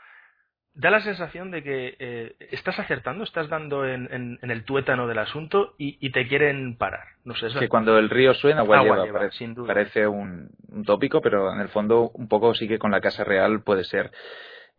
da 0.74 0.90
la 0.92 1.00
sensación 1.02 1.50
de 1.50 1.64
que 1.64 1.96
eh, 1.98 2.36
estás 2.52 2.78
acertando, 2.80 3.24
estás 3.24 3.48
dando 3.48 3.86
en, 3.88 4.12
en- 4.12 4.40
en 4.42 4.52
el 4.52 4.64
tuétano 4.66 5.08
del 5.08 5.20
asunto 5.20 5.76
y, 5.78 5.98
y 6.06 6.12
te 6.12 6.28
quieren 6.28 6.76
parar. 6.78 7.06
No 7.24 7.36
sé, 7.36 7.70
cuando 7.70 7.98
el 7.98 8.10
río 8.10 8.34
suena, 8.34 8.62
agua, 8.62 8.78
Agua 8.78 8.96
lleva, 8.96 9.06
lleva, 9.06 9.20
parece, 9.20 9.38
sin 9.38 9.54
duda. 9.54 9.68
parece 9.74 10.08
un, 10.08 10.50
un 10.70 10.84
tópico, 10.84 11.22
pero 11.22 11.54
en 11.54 11.62
el 11.62 11.70
fondo 11.70 12.10
un 12.14 12.28
poco 12.28 12.54
sí 12.54 12.68
que 12.68 12.80
con 12.80 12.92
la 12.92 13.00
Casa 13.02 13.24
Real 13.24 13.62
puede 13.64 13.84
ser. 13.86 14.12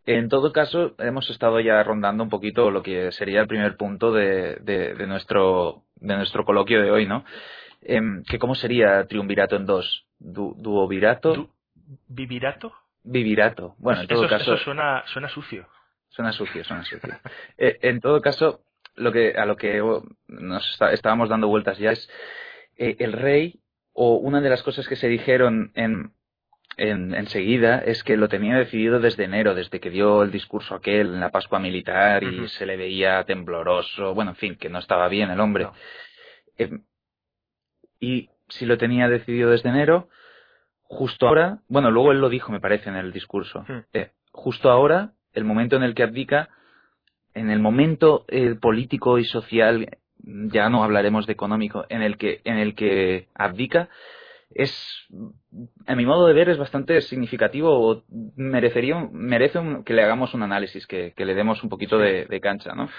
En 0.05 0.27
todo 0.29 0.51
caso, 0.51 0.95
hemos 0.99 1.29
estado 1.29 1.59
ya 1.59 1.83
rondando 1.83 2.23
un 2.23 2.29
poquito 2.29 2.71
lo 2.71 2.81
que 2.81 3.11
sería 3.11 3.41
el 3.41 3.47
primer 3.47 3.77
punto 3.77 4.11
de, 4.11 4.55
de, 4.61 4.95
de 4.95 5.07
nuestro, 5.07 5.83
de 5.95 6.15
nuestro 6.15 6.45
coloquio 6.45 6.81
de 6.81 6.89
hoy, 6.91 7.05
¿no? 7.05 7.23
Em, 7.81 8.23
que 8.23 8.39
cómo 8.39 8.55
sería 8.55 9.05
triunvirato 9.07 9.55
en 9.55 9.65
dos? 9.65 10.05
Du, 10.17 10.55
duovirato, 10.57 11.33
Du- 11.33 11.49
¿Vivirato? 12.07 12.73
Vivirato. 13.03 13.75
Bueno, 13.79 14.01
en 14.01 14.07
todo 14.07 14.25
eso, 14.25 14.29
caso. 14.29 14.53
eso 14.53 14.63
suena, 14.63 15.03
suena 15.07 15.29
sucio. 15.29 15.67
Suena 16.09 16.31
sucio, 16.31 16.63
suena 16.63 16.83
sucio. 16.83 16.99
Eh, 17.57 17.77
en 17.81 17.99
todo 17.99 18.21
caso, 18.21 18.61
lo 18.95 19.11
que, 19.11 19.33
a 19.37 19.45
lo 19.45 19.55
que 19.55 19.81
nos 20.27 20.69
está- 20.71 20.91
estábamos 20.91 21.29
dando 21.29 21.47
vueltas 21.47 21.77
ya 21.77 21.91
es 21.91 22.09
eh, 22.77 22.95
el 22.99 23.13
rey, 23.13 23.59
o 23.93 24.15
una 24.17 24.39
de 24.41 24.49
las 24.49 24.63
cosas 24.63 24.87
que 24.87 24.95
se 24.95 25.07
dijeron 25.07 25.71
en, 25.75 26.11
en, 26.79 27.13
enseguida 27.13 27.79
es 27.79 28.03
que 28.03 28.17
lo 28.17 28.29
tenía 28.29 28.55
decidido 28.55 28.99
desde 28.99 29.25
enero, 29.25 29.53
desde 29.53 29.79
que 29.79 29.89
dio 29.89 30.23
el 30.23 30.31
discurso 30.31 30.75
aquel 30.75 31.07
en 31.07 31.19
la 31.19 31.29
Pascua 31.29 31.59
Militar 31.59 32.23
y 32.23 32.47
se 32.47 32.65
le 32.65 32.77
veía 32.77 33.23
tembloroso, 33.25 34.13
bueno, 34.13 34.31
en 34.31 34.37
fin, 34.37 34.55
que 34.55 34.69
no 34.69 34.79
estaba 34.79 35.07
bien 35.09 35.29
el 35.29 35.39
hombre. 35.39 35.65
No. 35.65 35.73
Eh, 36.57 36.79
y 37.99 38.29
si 38.47 38.65
lo 38.65 38.77
tenía 38.77 39.09
decidido 39.09 39.51
desde 39.51 39.69
enero, 39.69 40.07
justo 40.83 41.27
ahora, 41.27 41.59
bueno, 41.67 41.91
luego 41.91 42.13
él 42.13 42.21
lo 42.21 42.29
dijo, 42.29 42.51
me 42.51 42.61
parece, 42.61 42.89
en 42.89 42.95
el 42.95 43.11
discurso, 43.11 43.65
eh, 43.93 44.11
justo 44.31 44.71
ahora, 44.71 45.11
el 45.33 45.43
momento 45.43 45.75
en 45.75 45.83
el 45.83 45.93
que 45.93 46.03
abdica, 46.03 46.49
en 47.33 47.49
el 47.49 47.59
momento 47.59 48.25
eh, 48.29 48.55
político 48.55 49.19
y 49.19 49.25
social, 49.25 49.97
ya 50.23 50.69
no 50.69 50.83
hablaremos 50.83 51.27
de 51.27 51.33
económico, 51.33 51.85
en 51.89 52.01
el 52.01 52.17
que, 52.17 52.41
en 52.45 52.57
el 52.57 52.73
que 52.73 53.27
abdica, 53.35 53.89
es, 54.51 55.07
a 55.87 55.95
mi 55.95 56.05
modo 56.05 56.27
de 56.27 56.33
ver, 56.33 56.49
es 56.49 56.57
bastante 56.57 57.01
significativo 57.01 57.69
o 57.91 58.03
merecería, 58.35 58.95
merece 59.11 59.59
un- 59.59 59.83
que 59.83 59.93
le 59.93 60.03
hagamos 60.03 60.33
un 60.33 60.43
análisis, 60.43 60.87
que, 60.87 61.13
que 61.15 61.25
le 61.25 61.35
demos 61.35 61.63
un 61.63 61.69
poquito 61.69 61.97
de, 61.97 62.25
de 62.25 62.41
cancha, 62.41 62.73
¿no? 62.73 62.89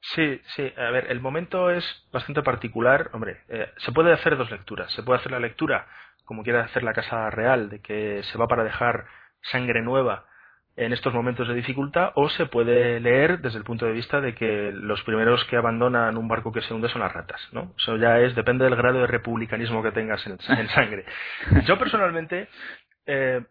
Sí, 0.00 0.40
sí. 0.54 0.70
A 0.76 0.90
ver, 0.90 1.06
el 1.10 1.20
momento 1.20 1.70
es 1.70 1.84
bastante 2.12 2.42
particular. 2.42 3.10
Hombre, 3.14 3.38
eh, 3.48 3.70
se 3.78 3.90
puede 3.92 4.12
hacer 4.12 4.36
dos 4.36 4.50
lecturas. 4.50 4.92
Se 4.92 5.02
puede 5.02 5.18
hacer 5.18 5.32
la 5.32 5.40
lectura, 5.40 5.86
como 6.24 6.42
quiere 6.42 6.58
hacer 6.60 6.82
la 6.82 6.92
Casa 6.92 7.30
Real, 7.30 7.70
de 7.70 7.80
que 7.80 8.22
se 8.24 8.36
va 8.38 8.46
para 8.46 8.64
dejar 8.64 9.06
sangre 9.40 9.80
nueva 9.82 10.26
en 10.76 10.92
estos 10.92 11.14
momentos 11.14 11.46
de 11.46 11.54
dificultad, 11.54 12.10
o 12.16 12.28
se 12.28 12.46
puede 12.46 12.98
leer 12.98 13.38
desde 13.40 13.58
el 13.58 13.64
punto 13.64 13.86
de 13.86 13.92
vista 13.92 14.20
de 14.20 14.34
que 14.34 14.72
los 14.72 15.02
primeros 15.02 15.44
que 15.44 15.56
abandonan 15.56 16.16
un 16.16 16.26
barco 16.26 16.52
que 16.52 16.62
se 16.62 16.74
hunde 16.74 16.88
son 16.88 17.00
las 17.00 17.12
ratas, 17.12 17.40
¿no? 17.52 17.72
Eso 17.78 17.96
ya 17.96 18.18
es, 18.18 18.34
depende 18.34 18.64
del 18.64 18.74
grado 18.74 19.00
de 19.00 19.06
republicanismo 19.06 19.82
que 19.82 19.92
tengas 19.92 20.26
en, 20.26 20.36
en 20.58 20.68
sangre. 20.68 21.04
Yo 21.66 21.78
personalmente 21.78 22.48
eh, 23.06 23.42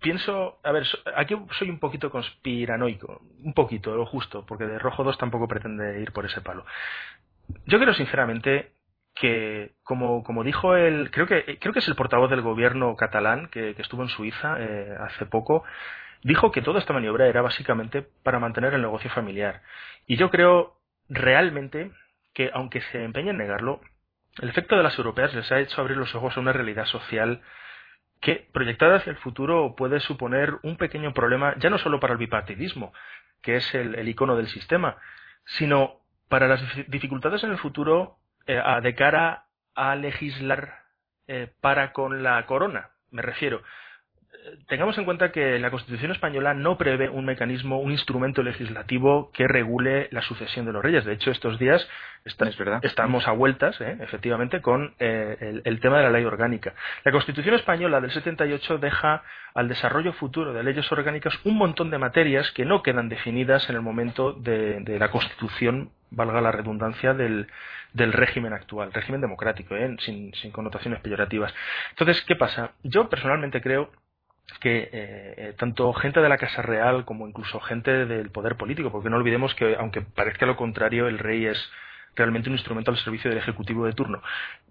pienso, 0.00 0.60
a 0.62 0.70
ver, 0.70 0.86
aquí 1.16 1.34
soy 1.58 1.70
un 1.70 1.80
poquito 1.80 2.10
conspiranoico, 2.10 3.22
un 3.42 3.52
poquito, 3.52 3.96
lo 3.96 4.06
justo, 4.06 4.44
porque 4.46 4.66
de 4.66 4.78
Rojo 4.78 5.02
2 5.02 5.18
tampoco 5.18 5.48
pretende 5.48 6.00
ir 6.00 6.12
por 6.12 6.24
ese 6.24 6.40
palo. 6.40 6.64
Yo 7.66 7.80
creo 7.80 7.94
sinceramente 7.94 8.72
que, 9.14 9.72
como, 9.82 10.22
como 10.22 10.44
dijo 10.44 10.76
el, 10.76 11.10
creo 11.10 11.26
que, 11.26 11.58
creo 11.58 11.72
que 11.72 11.78
es 11.78 11.88
el 11.88 11.94
portavoz 11.94 12.30
del 12.30 12.42
gobierno 12.42 12.94
catalán 12.96 13.48
que, 13.48 13.74
que 13.74 13.82
estuvo 13.82 14.02
en 14.02 14.08
Suiza 14.08 14.56
eh, 14.58 14.94
hace 15.00 15.26
poco, 15.26 15.64
dijo 16.24 16.50
que 16.50 16.62
toda 16.62 16.80
esta 16.80 16.92
maniobra 16.92 17.28
era 17.28 17.40
básicamente 17.42 18.02
para 18.02 18.40
mantener 18.40 18.74
el 18.74 18.82
negocio 18.82 19.08
familiar. 19.10 19.62
Y 20.06 20.16
yo 20.16 20.30
creo 20.30 20.76
realmente 21.08 21.92
que, 22.32 22.50
aunque 22.52 22.80
se 22.80 23.04
empeñe 23.04 23.30
en 23.30 23.38
negarlo, 23.38 23.80
el 24.40 24.48
efecto 24.48 24.76
de 24.76 24.82
las 24.82 24.98
europeas 24.98 25.32
les 25.34 25.52
ha 25.52 25.60
hecho 25.60 25.80
abrir 25.80 25.96
los 25.96 26.12
ojos 26.16 26.36
a 26.36 26.40
una 26.40 26.52
realidad 26.52 26.86
social 26.86 27.40
que, 28.20 28.48
proyectada 28.52 28.96
hacia 28.96 29.10
el 29.10 29.18
futuro, 29.18 29.74
puede 29.76 30.00
suponer 30.00 30.54
un 30.62 30.76
pequeño 30.76 31.12
problema, 31.12 31.54
ya 31.58 31.70
no 31.70 31.78
solo 31.78 32.00
para 32.00 32.14
el 32.14 32.18
bipartidismo, 32.18 32.92
que 33.42 33.56
es 33.56 33.74
el, 33.74 34.08
icono 34.08 34.34
del 34.34 34.48
sistema, 34.48 34.96
sino 35.44 36.00
para 36.28 36.48
las 36.48 36.60
dif- 36.62 36.86
dificultades 36.86 37.44
en 37.44 37.50
el 37.50 37.58
futuro 37.58 38.16
eh, 38.46 38.60
a- 38.64 38.80
de 38.80 38.94
cara 38.94 39.44
a 39.74 39.94
legislar 39.94 40.78
eh, 41.28 41.52
para 41.60 41.92
con 41.92 42.22
la 42.22 42.44
corona. 42.46 42.90
Me 43.10 43.22
refiero, 43.22 43.62
tengamos 44.68 44.96
en 44.98 45.04
cuenta 45.04 45.32
que 45.32 45.58
la 45.58 45.70
Constitución 45.70 46.10
española 46.12 46.54
no 46.54 46.76
prevé 46.78 47.08
un 47.08 47.24
mecanismo, 47.24 47.78
un 47.78 47.90
instrumento 47.92 48.42
legislativo 48.42 49.30
que 49.32 49.46
regule 49.48 50.08
la 50.10 50.22
sucesión 50.22 50.66
de 50.66 50.72
los 50.72 50.82
reyes. 50.82 51.04
De 51.04 51.12
hecho, 51.14 51.30
estos 51.30 51.58
días 51.58 51.88
está- 52.24 52.48
Es 52.48 52.56
verdad. 52.58 52.80
estamos 52.84 53.26
a 53.28 53.32
vueltas, 53.32 53.80
¿eh? 53.80 53.96
efectivamente, 54.00 54.60
con 54.60 54.94
eh, 54.98 55.36
el, 55.40 55.62
el 55.64 55.80
tema 55.80 55.98
de 55.98 56.04
la 56.04 56.10
ley 56.10 56.24
orgánica. 56.24 56.74
La 57.04 57.12
Constitución 57.12 57.54
española 57.54 58.00
del 58.00 58.10
78 58.10 58.78
deja 58.78 59.22
al 59.54 59.68
desarrollo 59.68 60.12
futuro 60.12 60.52
de 60.52 60.62
leyes 60.62 60.90
orgánicas 60.92 61.38
un 61.44 61.56
montón 61.56 61.90
de 61.90 61.98
materias 61.98 62.50
que 62.52 62.64
no 62.64 62.82
quedan 62.82 63.08
definidas 63.08 63.68
en 63.70 63.76
el 63.76 63.82
momento 63.82 64.32
de, 64.32 64.80
de 64.80 64.98
la 64.98 65.10
Constitución, 65.10 65.90
valga 66.10 66.40
la 66.40 66.52
redundancia, 66.52 67.14
del, 67.14 67.46
del 67.92 68.12
régimen 68.12 68.52
actual, 68.52 68.92
régimen 68.92 69.20
democrático, 69.20 69.74
¿eh? 69.76 69.96
sin, 70.00 70.34
sin 70.34 70.50
connotaciones 70.50 71.00
peyorativas. 71.00 71.54
Entonces, 71.90 72.22
¿qué 72.26 72.36
pasa? 72.36 72.72
Yo 72.82 73.08
personalmente 73.08 73.60
creo 73.60 73.90
que 74.60 74.88
eh, 74.92 75.54
tanto 75.58 75.92
gente 75.94 76.20
de 76.20 76.28
la 76.28 76.38
Casa 76.38 76.62
Real 76.62 77.04
como 77.04 77.26
incluso 77.26 77.60
gente 77.60 78.06
del 78.06 78.30
poder 78.30 78.56
político, 78.56 78.90
porque 78.90 79.10
no 79.10 79.16
olvidemos 79.16 79.54
que, 79.54 79.76
aunque 79.76 80.02
parezca 80.02 80.46
lo 80.46 80.56
contrario, 80.56 81.08
el 81.08 81.18
rey 81.18 81.46
es 81.46 81.72
realmente 82.14 82.48
un 82.48 82.54
instrumento 82.54 82.90
al 82.90 82.98
servicio 82.98 83.30
del 83.30 83.38
Ejecutivo 83.38 83.86
de 83.86 83.92
turno, 83.92 84.22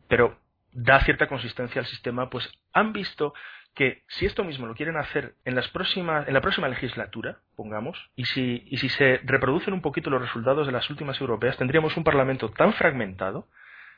pero 0.08 0.38
da 0.72 1.01
cierta 1.01 1.27
consistencia 1.27 1.82
al 1.82 1.88
sistema, 1.88 2.30
pues 2.30 2.50
han 2.72 2.94
visto 2.94 3.34
que 3.75 4.03
si 4.08 4.25
esto 4.25 4.44
mismo 4.44 4.68
lo 4.68 4.75
quieren 4.75 4.98
hacer 4.98 5.34
en, 5.46 5.56
las 5.56 5.68
próximas, 5.70 6.27
en 6.27 6.34
la 6.34 6.42
próxima 6.42 6.68
legislatura, 6.68 7.39
pongamos, 7.56 8.12
y 8.15 8.25
si, 8.25 8.63
y 8.68 8.77
si 8.77 8.89
se 8.89 9.20
reproducen 9.24 9.74
un 9.74 9.82
poquito 9.82 10.12
los 10.12 10.22
resultados 10.22 10.68
de 10.68 10.74
las 10.74 10.89
últimas 10.92 11.20
europeas, 11.20 11.58
tendríamos 11.58 11.98
un 11.98 12.03
Parlamento 12.03 12.50
tan 12.50 12.74
fragmentado 12.74 13.48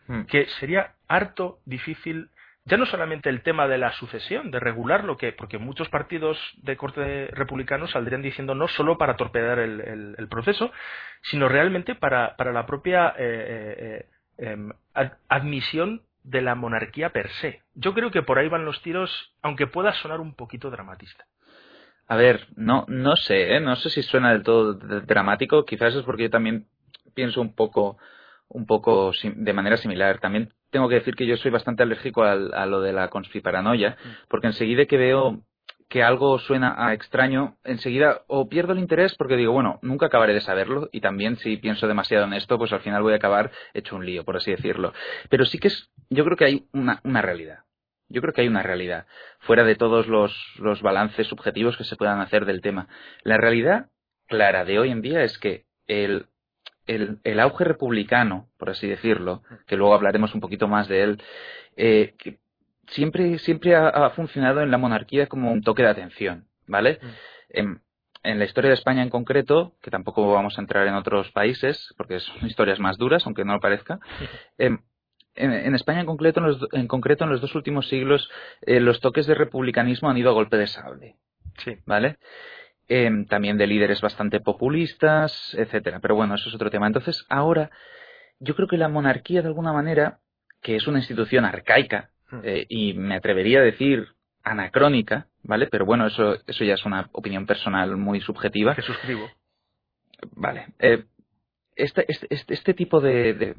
Mm. 0.07 0.25
que 0.25 0.45
sería 0.59 0.93
harto 1.07 1.59
difícil 1.65 2.29
ya 2.65 2.77
no 2.77 2.85
solamente 2.87 3.29
el 3.29 3.41
tema 3.41 3.67
de 3.67 3.77
la 3.77 3.91
sucesión, 3.93 4.49
de 4.49 4.59
regular 4.59 5.03
lo 5.03 5.17
que, 5.17 5.31
porque 5.31 5.59
muchos 5.59 5.87
partidos 5.89 6.37
de 6.57 6.75
corte 6.77 7.27
republicano 7.27 7.87
saldrían 7.87 8.23
diciendo 8.23 8.55
no 8.55 8.67
solo 8.67 8.97
para 8.97 9.15
torpedear 9.15 9.59
el, 9.59 10.27
proceso, 10.29 10.71
sino 11.21 11.47
realmente 11.47 11.93
para, 11.93 12.35
para 12.35 12.51
la 12.51 12.65
propia 12.65 13.13
eh, 13.17 14.05
eh, 14.37 14.49
em, 14.49 14.71
ad- 14.95 15.13
admisión 15.29 16.01
de 16.23 16.41
la 16.41 16.55
monarquía 16.55 17.11
per 17.11 17.29
se. 17.33 17.61
Yo 17.75 17.93
creo 17.93 18.09
que 18.09 18.23
por 18.23 18.39
ahí 18.39 18.49
van 18.49 18.65
los 18.65 18.81
tiros, 18.81 19.33
aunque 19.43 19.67
pueda 19.67 19.93
sonar 19.93 20.19
un 20.19 20.33
poquito 20.33 20.71
dramatista. 20.71 21.25
A 22.07 22.15
ver, 22.15 22.47
no, 22.55 22.85
no 22.87 23.15
sé, 23.15 23.55
¿eh? 23.55 23.59
no 23.59 23.75
sé 23.75 23.89
si 23.91 24.01
suena 24.01 24.31
del 24.31 24.43
todo 24.43 24.73
dramático. 24.73 25.65
Quizás 25.65 25.95
es 25.95 26.03
porque 26.03 26.23
yo 26.23 26.29
también 26.29 26.65
pienso 27.13 27.41
un 27.41 27.53
poco, 27.55 27.97
un 28.47 28.65
poco 28.65 29.11
de 29.23 29.53
manera 29.53 29.77
similar. 29.77 30.19
También 30.19 30.51
tengo 30.75 30.89
que 30.89 30.95
decir 30.95 31.15
que 31.15 31.25
yo 31.25 31.37
soy 31.37 31.51
bastante 31.51 31.83
alérgico 31.83 32.23
al- 32.23 32.53
a 32.53 32.65
lo 32.65 32.81
de 32.81 32.91
la 32.91 33.07
conspiparanoia, 33.07 33.95
porque 34.27 34.47
enseguida 34.47 34.85
que 34.85 34.97
veo 34.97 35.39
que 35.87 36.03
algo 36.03 36.37
suena 36.37 36.75
a 36.77 36.93
extraño, 36.93 37.55
enseguida 37.63 38.23
o 38.27 38.49
pierdo 38.49 38.73
el 38.73 38.79
interés 38.79 39.15
porque 39.15 39.37
digo, 39.37 39.53
bueno, 39.53 39.79
nunca 39.81 40.07
acabaré 40.07 40.33
de 40.33 40.41
saberlo 40.41 40.89
y 40.91 40.99
también 40.99 41.37
si 41.37 41.55
pienso 41.55 41.87
demasiado 41.87 42.25
en 42.25 42.33
esto, 42.33 42.57
pues 42.57 42.73
al 42.73 42.81
final 42.81 43.03
voy 43.03 43.13
a 43.13 43.15
acabar 43.15 43.51
hecho 43.73 43.95
un 43.95 44.05
lío, 44.05 44.25
por 44.25 44.35
así 44.35 44.51
decirlo. 44.51 44.91
Pero 45.29 45.45
sí 45.45 45.59
que 45.59 45.69
es, 45.69 45.89
yo 46.09 46.25
creo 46.25 46.35
que 46.35 46.43
hay 46.45 46.67
una, 46.73 46.99
una 47.05 47.21
realidad. 47.21 47.59
Yo 48.09 48.19
creo 48.19 48.33
que 48.33 48.41
hay 48.41 48.49
una 48.49 48.63
realidad, 48.63 49.05
fuera 49.39 49.63
de 49.63 49.75
todos 49.75 50.07
los, 50.07 50.35
los 50.59 50.81
balances 50.81 51.27
subjetivos 51.27 51.77
que 51.77 51.85
se 51.85 51.95
puedan 51.95 52.19
hacer 52.19 52.43
del 52.45 52.59
tema. 52.59 52.89
La 53.23 53.37
realidad 53.37 53.87
clara 54.27 54.65
de 54.65 54.77
hoy 54.79 54.91
en 54.91 55.01
día 55.01 55.23
es 55.23 55.37
que 55.39 55.65
el, 55.87 56.25
el, 56.87 57.19
el 57.23 57.39
auge 57.39 57.63
republicano, 57.63 58.47
por 58.57 58.69
así 58.69 58.87
decirlo, 58.87 59.43
que 59.67 59.75
luego 59.75 59.93
hablaremos 59.93 60.33
un 60.35 60.41
poquito 60.41 60.67
más 60.67 60.87
de 60.87 61.03
él, 61.03 61.23
eh, 61.77 62.13
que 62.17 62.37
siempre, 62.87 63.37
siempre 63.39 63.75
ha, 63.75 63.87
ha 63.89 64.09
funcionado 64.11 64.61
en 64.61 64.71
la 64.71 64.77
monarquía 64.77 65.27
como 65.27 65.51
un 65.51 65.61
toque 65.61 65.83
de 65.83 65.89
atención, 65.89 66.45
¿vale? 66.67 66.99
Mm. 67.01 67.07
En, 67.49 67.81
en 68.23 68.39
la 68.39 68.45
historia 68.45 68.69
de 68.69 68.75
España 68.75 69.03
en 69.03 69.09
concreto, 69.09 69.73
que 69.81 69.91
tampoco 69.91 70.31
vamos 70.31 70.57
a 70.57 70.61
entrar 70.61 70.87
en 70.87 70.95
otros 70.95 71.31
países, 71.31 71.93
porque 71.97 72.19
son 72.19 72.45
historias 72.47 72.79
más 72.79 72.97
duras, 72.97 73.25
aunque 73.25 73.45
no 73.45 73.53
lo 73.53 73.59
parezca, 73.59 73.99
em, 74.57 74.79
en, 75.35 75.51
en 75.51 75.75
España 75.75 75.99
en 75.99 76.05
concreto, 76.05 76.39
en, 76.39 76.45
los, 76.47 76.67
en 76.71 76.87
concreto, 76.87 77.23
en 77.25 77.29
los 77.31 77.41
dos 77.41 77.55
últimos 77.55 77.87
siglos, 77.89 78.29
eh, 78.61 78.79
los 78.79 78.99
toques 78.99 79.27
de 79.27 79.35
republicanismo 79.35 80.09
han 80.09 80.17
ido 80.17 80.29
a 80.29 80.33
golpe 80.33 80.57
de 80.57 80.67
sable, 80.67 81.15
Sí. 81.57 81.77
¿vale? 81.85 82.17
Em, 82.87 83.25
también 83.25 83.57
de 83.57 83.65
líderes 83.67 83.99
bastante 84.01 84.39
populistas, 84.39 85.55
etcétera. 85.57 85.99
Pero 85.99 86.15
bueno, 86.15 86.35
eso 86.35 86.49
es 86.49 86.55
otro 86.55 86.69
tema. 86.69 86.85
Entonces, 86.87 87.25
ahora, 87.29 87.71
yo 88.39 88.55
creo 88.55 88.67
que 88.67 88.77
la 88.77 88.89
monarquía, 88.89 89.41
de 89.41 89.47
alguna 89.47 89.73
manera, 89.73 90.19
que 90.61 90.75
es 90.75 90.85
una 90.87 90.99
institución 90.99 91.45
arcaica, 91.45 92.09
Mm. 92.31 92.39
eh, 92.43 92.65
y 92.69 92.93
me 92.93 93.15
atrevería 93.15 93.59
a 93.59 93.63
decir 93.63 94.07
anacrónica, 94.43 95.27
¿vale? 95.43 95.67
Pero 95.67 95.85
bueno, 95.85 96.07
eso, 96.07 96.37
eso 96.47 96.63
ya 96.63 96.73
es 96.73 96.85
una 96.85 97.09
opinión 97.11 97.45
personal 97.45 97.97
muy 97.97 98.19
subjetiva. 98.21 98.75
Que 98.75 98.81
suscribo. 98.81 99.29
Vale. 100.35 100.67
Eh, 100.79 101.03
este, 101.75 102.05
este, 102.11 102.27
este, 102.29 102.53
este 102.53 102.73
tipo 102.73 102.99
de, 103.01 103.33
de, 103.33 103.55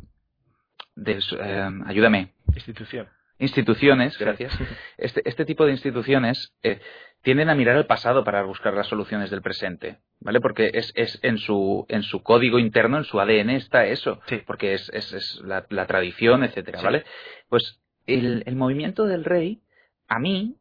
de, 0.96 1.20
eh, 1.40 1.70
ayúdame, 1.86 2.32
Institución. 2.54 3.08
Instituciones, 3.38 4.18
gracias. 4.18 4.56
Este, 4.98 5.22
este 5.28 5.44
tipo 5.44 5.64
de 5.66 5.72
instituciones 5.72 6.54
eh, 6.62 6.80
tienden 7.22 7.50
a 7.50 7.54
mirar 7.54 7.76
al 7.76 7.86
pasado 7.86 8.24
para 8.24 8.42
buscar 8.42 8.72
las 8.74 8.86
soluciones 8.86 9.30
del 9.30 9.42
presente, 9.42 9.98
¿vale? 10.20 10.40
Porque 10.40 10.70
es, 10.74 10.92
es 10.94 11.18
en 11.22 11.38
su 11.38 11.84
en 11.88 12.02
su 12.02 12.22
código 12.22 12.58
interno, 12.58 12.98
en 12.98 13.04
su 13.04 13.20
ADN 13.20 13.50
está 13.50 13.84
eso, 13.86 14.20
Sí. 14.26 14.42
porque 14.46 14.74
es, 14.74 14.88
es, 14.94 15.12
es 15.12 15.40
la, 15.44 15.66
la 15.70 15.86
tradición, 15.86 16.44
etcétera, 16.44 16.78
Sí. 16.78 16.84
¿vale? 16.84 17.04
Pues 17.48 17.80
el, 18.06 18.42
el 18.46 18.56
movimiento 18.56 19.06
del 19.06 19.24
rey 19.24 19.60
a 20.08 20.18
mí 20.18 20.56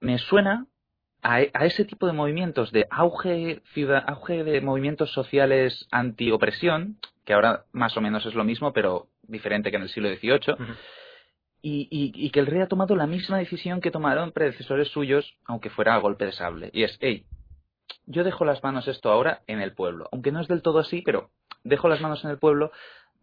me 0.00 0.18
suena 0.18 0.66
a, 1.22 1.36
a 1.36 1.64
ese 1.66 1.84
tipo 1.84 2.06
de 2.06 2.12
movimientos 2.12 2.72
de 2.72 2.86
auge, 2.90 3.60
ciudad, 3.72 4.02
auge 4.06 4.42
de 4.42 4.60
movimientos 4.60 5.12
sociales 5.12 5.86
anti-opresión, 5.90 6.98
que 7.24 7.34
ahora 7.34 7.64
más 7.72 7.96
o 7.96 8.00
menos 8.00 8.24
es 8.26 8.34
lo 8.34 8.42
mismo, 8.44 8.72
pero 8.72 9.06
diferente 9.22 9.70
que 9.70 9.76
en 9.76 9.82
el 9.82 9.88
siglo 9.90 10.08
XVIII. 10.08 10.56
Y, 11.62 11.88
y- 11.90 12.12
y 12.14 12.30
que 12.30 12.40
el 12.40 12.46
rey 12.46 12.60
ha 12.62 12.68
tomado 12.68 12.96
la 12.96 13.06
misma 13.06 13.38
decisión 13.38 13.80
que 13.80 13.90
tomaron 13.90 14.32
predecesores 14.32 14.88
suyos, 14.88 15.34
aunque 15.44 15.70
fuera 15.70 15.94
a 15.94 15.98
golpe 15.98 16.24
de 16.26 16.32
sable. 16.32 16.70
Y 16.72 16.84
es, 16.84 16.96
hey, 17.00 17.24
yo 18.06 18.24
dejo 18.24 18.44
las 18.44 18.62
manos 18.62 18.88
esto 18.88 19.10
ahora 19.10 19.42
en 19.46 19.60
el 19.60 19.72
pueblo. 19.74 20.08
Aunque 20.12 20.32
no 20.32 20.40
es 20.40 20.48
del 20.48 20.62
todo 20.62 20.78
así, 20.78 21.02
pero 21.02 21.30
dejo 21.64 21.88
las 21.88 22.00
manos 22.00 22.24
en 22.24 22.30
el 22.30 22.38
pueblo, 22.38 22.72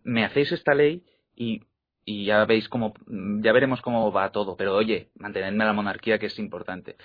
me 0.04 0.24
hacéis 0.24 0.52
esta 0.52 0.74
ley 0.74 1.04
y, 1.36 1.62
y 2.06 2.26
ya 2.26 2.46
veis 2.46 2.70
cómo, 2.70 2.94
ya 3.08 3.52
veremos 3.52 3.82
cómo 3.82 4.12
va 4.12 4.32
todo. 4.32 4.56
Pero 4.56 4.76
oye, 4.76 5.10
mantenedme 5.16 5.66
la 5.66 5.74
monarquía 5.74 6.20
que 6.20 6.28
es 6.28 6.38
importante. 6.40 6.96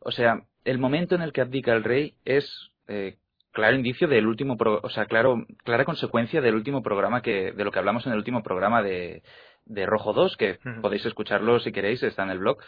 O 0.00 0.10
sea, 0.12 0.44
el 0.64 0.78
momento 0.78 1.14
en 1.14 1.22
el 1.22 1.32
que 1.32 1.40
abdica 1.40 1.72
el 1.72 1.82
rey 1.84 2.14
es 2.24 2.70
eh, 2.88 3.16
claro 3.52 3.76
indicio 3.76 4.06
del 4.06 4.26
último, 4.26 4.56
pro- 4.56 4.80
o 4.82 4.90
sea, 4.90 5.06
claro, 5.06 5.46
clara 5.64 5.84
consecuencia 5.84 6.40
del 6.40 6.54
último 6.54 6.82
programa 6.82 7.22
que, 7.22 7.52
de 7.52 7.64
lo 7.64 7.70
que 7.72 7.78
hablamos 7.78 8.04
en 8.06 8.12
el 8.12 8.18
último 8.18 8.42
programa 8.42 8.82
de, 8.82 9.22
de 9.66 9.86
Rojo 9.86 10.12
2, 10.12 10.36
que 10.36 10.58
podéis 10.82 11.04
escucharlo 11.06 11.58
si 11.60 11.72
queréis, 11.72 12.02
está 12.02 12.22
en 12.22 12.30
el 12.30 12.38
blog, 12.38 12.58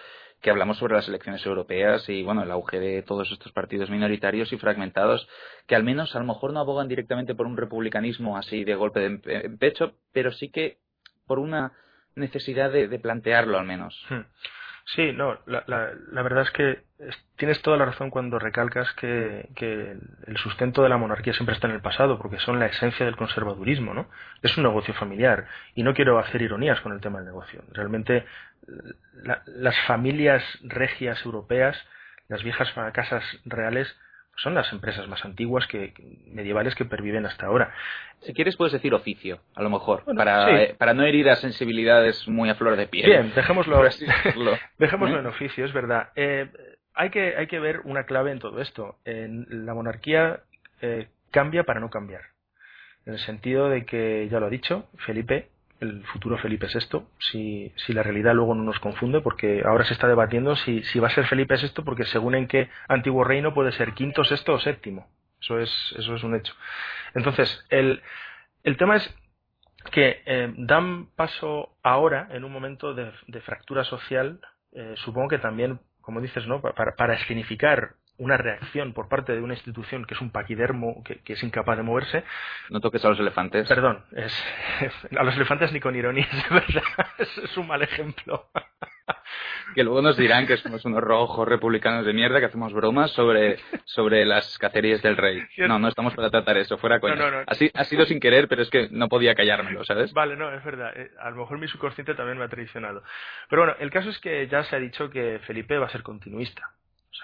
que 0.40 0.50
hablamos 0.50 0.78
sobre 0.78 0.94
las 0.94 1.08
elecciones 1.08 1.44
europeas 1.46 2.08
y 2.08 2.22
bueno, 2.22 2.42
el 2.42 2.50
auge 2.50 2.78
de 2.80 3.02
todos 3.02 3.30
estos 3.32 3.52
partidos 3.52 3.90
minoritarios 3.90 4.52
y 4.52 4.58
fragmentados, 4.58 5.28
que 5.66 5.74
al 5.76 5.84
menos 5.84 6.14
a 6.14 6.18
lo 6.20 6.24
mejor 6.26 6.52
no 6.52 6.60
abogan 6.60 6.88
directamente 6.88 7.34
por 7.34 7.46
un 7.46 7.56
republicanismo 7.56 8.36
así 8.36 8.64
de 8.64 8.74
golpe 8.74 9.00
de 9.00 9.10
empe- 9.10 9.58
pecho, 9.58 9.92
pero 10.12 10.32
sí 10.32 10.50
que 10.50 10.78
por 11.26 11.38
una 11.38 11.72
necesidad 12.14 12.70
de, 12.70 12.88
de 12.88 12.98
plantearlo 12.98 13.58
al 13.58 13.66
menos. 13.66 13.94
Sí, 14.94 15.12
no, 15.12 15.36
la, 15.46 15.64
la, 15.66 15.90
la 16.12 16.22
verdad 16.22 16.44
es 16.44 16.50
que 16.52 16.84
es- 17.00 17.18
tienes 17.36 17.60
toda 17.60 17.76
la 17.76 17.86
razón 17.86 18.08
cuando 18.08 18.38
recalcas 18.38 18.92
que, 18.94 19.48
que 19.56 19.96
el- 20.26 20.36
sustento 20.38 20.82
de 20.82 20.88
la 20.88 20.96
monarquía 20.96 21.32
siempre 21.34 21.54
está 21.56 21.66
en 21.66 21.74
el 21.74 21.80
pasado, 21.80 22.18
porque 22.18 22.38
son 22.38 22.60
la 22.60 22.66
esencia 22.66 23.04
del 23.04 23.16
conservadurismo, 23.16 23.94
¿no? 23.94 24.08
Es 24.42 24.56
un 24.56 24.62
negocio 24.62 24.94
familiar 24.94 25.48
y 25.74 25.82
no 25.82 25.92
quiero 25.92 26.18
hacer 26.20 26.40
ironías 26.42 26.80
con 26.82 26.92
el 26.92 27.00
tema 27.00 27.18
del 27.18 27.26
negocio. 27.26 27.64
Realmente 27.72 28.24
la- 29.24 29.42
las 29.46 29.76
familias 29.86 30.42
regias 30.62 31.24
europeas, 31.24 31.76
las 32.28 32.42
viejas 32.44 32.72
casas 32.92 33.24
reales, 33.44 33.92
son 34.36 34.54
las 34.54 34.70
empresas 34.72 35.08
más 35.08 35.24
antiguas 35.24 35.66
que 35.66 35.92
medievales 36.26 36.74
que 36.74 36.84
perviven 36.84 37.26
hasta 37.26 37.46
ahora. 37.46 37.72
Si 38.20 38.34
quieres 38.34 38.56
puedes 38.56 38.72
decir 38.72 38.92
oficio, 38.94 39.40
a 39.54 39.62
lo 39.62 39.70
mejor, 39.70 40.04
Bueno, 40.04 40.18
para, 40.18 40.46
sí. 40.46 40.52
eh, 40.54 40.74
para 40.78 40.94
no 40.94 41.04
herir 41.04 41.28
a 41.30 41.36
sensibilidades 41.36 42.26
muy 42.28 42.48
a 42.50 42.54
flor 42.54 42.76
de 42.76 42.86
piel. 42.86 43.06
Bien, 43.10 43.32
dejémoslo. 43.34 43.82
Dejémoslo 44.78 45.16
¿Eh? 45.16 45.20
en 45.20 45.26
oficio, 45.26 45.64
es 45.64 45.72
verdad. 45.72 46.10
Eh, 46.16 46.48
hay, 46.94 47.10
que, 47.10 47.34
hay 47.36 47.46
que 47.46 47.58
ver 47.58 47.80
una 47.84 48.04
clave 48.04 48.30
en 48.32 48.38
todo 48.38 48.60
esto. 48.60 48.96
En 49.04 49.66
la 49.66 49.74
monarquía 49.74 50.40
eh, 50.80 51.08
cambia 51.30 51.64
para 51.64 51.80
no 51.80 51.90
cambiar. 51.90 52.22
En 53.04 53.14
el 53.14 53.18
sentido 53.20 53.68
de 53.68 53.84
que, 53.84 54.28
ya 54.30 54.40
lo 54.40 54.46
ha 54.46 54.50
dicho, 54.50 54.88
Felipe, 54.98 55.48
el 55.80 56.04
futuro 56.06 56.38
Felipe 56.38 56.66
VI, 56.72 57.02
si, 57.18 57.72
si 57.76 57.92
la 57.92 58.02
realidad 58.02 58.34
luego 58.34 58.54
no 58.54 58.62
nos 58.64 58.78
confunde, 58.80 59.20
porque 59.20 59.62
ahora 59.64 59.84
se 59.84 59.94
está 59.94 60.08
debatiendo 60.08 60.56
si, 60.56 60.82
si 60.84 60.98
va 60.98 61.08
a 61.08 61.10
ser 61.10 61.26
Felipe 61.26 61.56
VI, 61.56 61.82
porque 61.84 62.04
según 62.04 62.34
en 62.34 62.46
qué 62.48 62.70
antiguo 62.88 63.24
reino 63.24 63.54
puede 63.54 63.72
ser 63.72 63.92
quinto, 63.94 64.24
sexto 64.24 64.54
o 64.54 64.58
séptimo. 64.60 65.08
Eso 65.40 65.58
es, 65.60 65.70
eso 65.98 66.14
es 66.16 66.22
un 66.24 66.34
hecho. 66.34 66.54
Entonces, 67.14 67.64
el, 67.70 68.02
el 68.64 68.76
tema 68.76 68.96
es 68.96 69.14
que 69.92 70.22
eh, 70.26 70.52
dan 70.56 71.06
paso 71.14 71.76
ahora 71.82 72.28
en 72.30 72.44
un 72.44 72.52
momento 72.52 72.94
de, 72.94 73.12
fractura 73.42 73.84
social, 73.84 74.40
eh, 74.72 74.94
supongo 74.96 75.28
que 75.28 75.38
también, 75.38 75.80
como 76.00 76.20
dices, 76.20 76.46
¿no? 76.46 76.60
Pa- 76.60 76.72
para, 76.74 76.96
para 76.96 77.14
escenificar 77.14 77.94
una 78.18 78.36
reacción 78.36 78.92
por 78.92 79.08
parte 79.08 79.32
de 79.32 79.40
una 79.40 79.54
institución 79.54 80.04
que 80.04 80.14
es 80.14 80.20
un 80.20 80.30
paquidermo, 80.30 81.02
que, 81.04 81.20
que 81.20 81.34
es 81.34 81.42
incapaz 81.42 81.76
de 81.76 81.82
moverse. 81.82 82.24
No 82.70 82.80
toques 82.80 83.04
a 83.04 83.08
los 83.10 83.18
elefantes. 83.20 83.68
Perdón, 83.68 84.04
es, 84.12 84.32
a 85.18 85.22
los 85.22 85.34
elefantes 85.36 85.72
ni 85.72 85.80
con 85.80 85.94
ironía, 85.96 86.26
es 86.32 86.50
verdad, 86.50 86.82
es, 87.18 87.38
es 87.38 87.56
un 87.56 87.66
mal 87.66 87.82
ejemplo. 87.82 88.48
Que 89.74 89.84
luego 89.84 90.00
nos 90.02 90.16
dirán 90.16 90.46
que 90.46 90.56
somos 90.56 90.84
unos 90.84 91.00
rojos 91.02 91.46
republicanos 91.46 92.06
de 92.06 92.12
mierda 92.12 92.40
que 92.40 92.46
hacemos 92.46 92.72
bromas 92.72 93.10
sobre, 93.12 93.58
sobre 93.84 94.24
las 94.24 94.56
cacerías 94.58 95.02
del 95.02 95.16
rey. 95.16 95.42
No, 95.58 95.78
no 95.78 95.88
estamos 95.88 96.14
para 96.14 96.30
tratar 96.30 96.56
eso, 96.56 96.78
fuera 96.78 96.98
coña. 97.00 97.14
No, 97.16 97.30
no, 97.30 97.38
no. 97.38 97.44
Así, 97.46 97.70
ha 97.74 97.84
sido 97.84 98.04
sin 98.06 98.18
querer, 98.20 98.48
pero 98.48 98.62
es 98.62 98.70
que 98.70 98.88
no 98.90 99.08
podía 99.08 99.34
callármelo, 99.34 99.84
¿sabes? 99.84 100.12
Vale, 100.12 100.36
no, 100.36 100.52
es 100.52 100.64
verdad. 100.64 100.92
eh, 100.96 101.10
A 101.20 101.30
lo 101.30 101.36
mejor 101.36 101.58
mi 101.58 101.68
subconsciente 101.68 102.14
también 102.14 102.38
me 102.38 102.44
ha 102.44 102.48
traicionado. 102.48 103.02
Pero 103.50 103.62
bueno, 103.62 103.76
el 103.78 103.90
caso 103.90 104.08
es 104.10 104.18
que 104.18 104.46
ya 104.48 104.64
se 104.64 104.74
ha 104.74 104.78
dicho 104.80 105.10
que 105.10 105.40
Felipe 105.46 105.78
va 105.78 105.86
a 105.86 105.90
ser 105.90 106.02
continuista. 106.02 106.70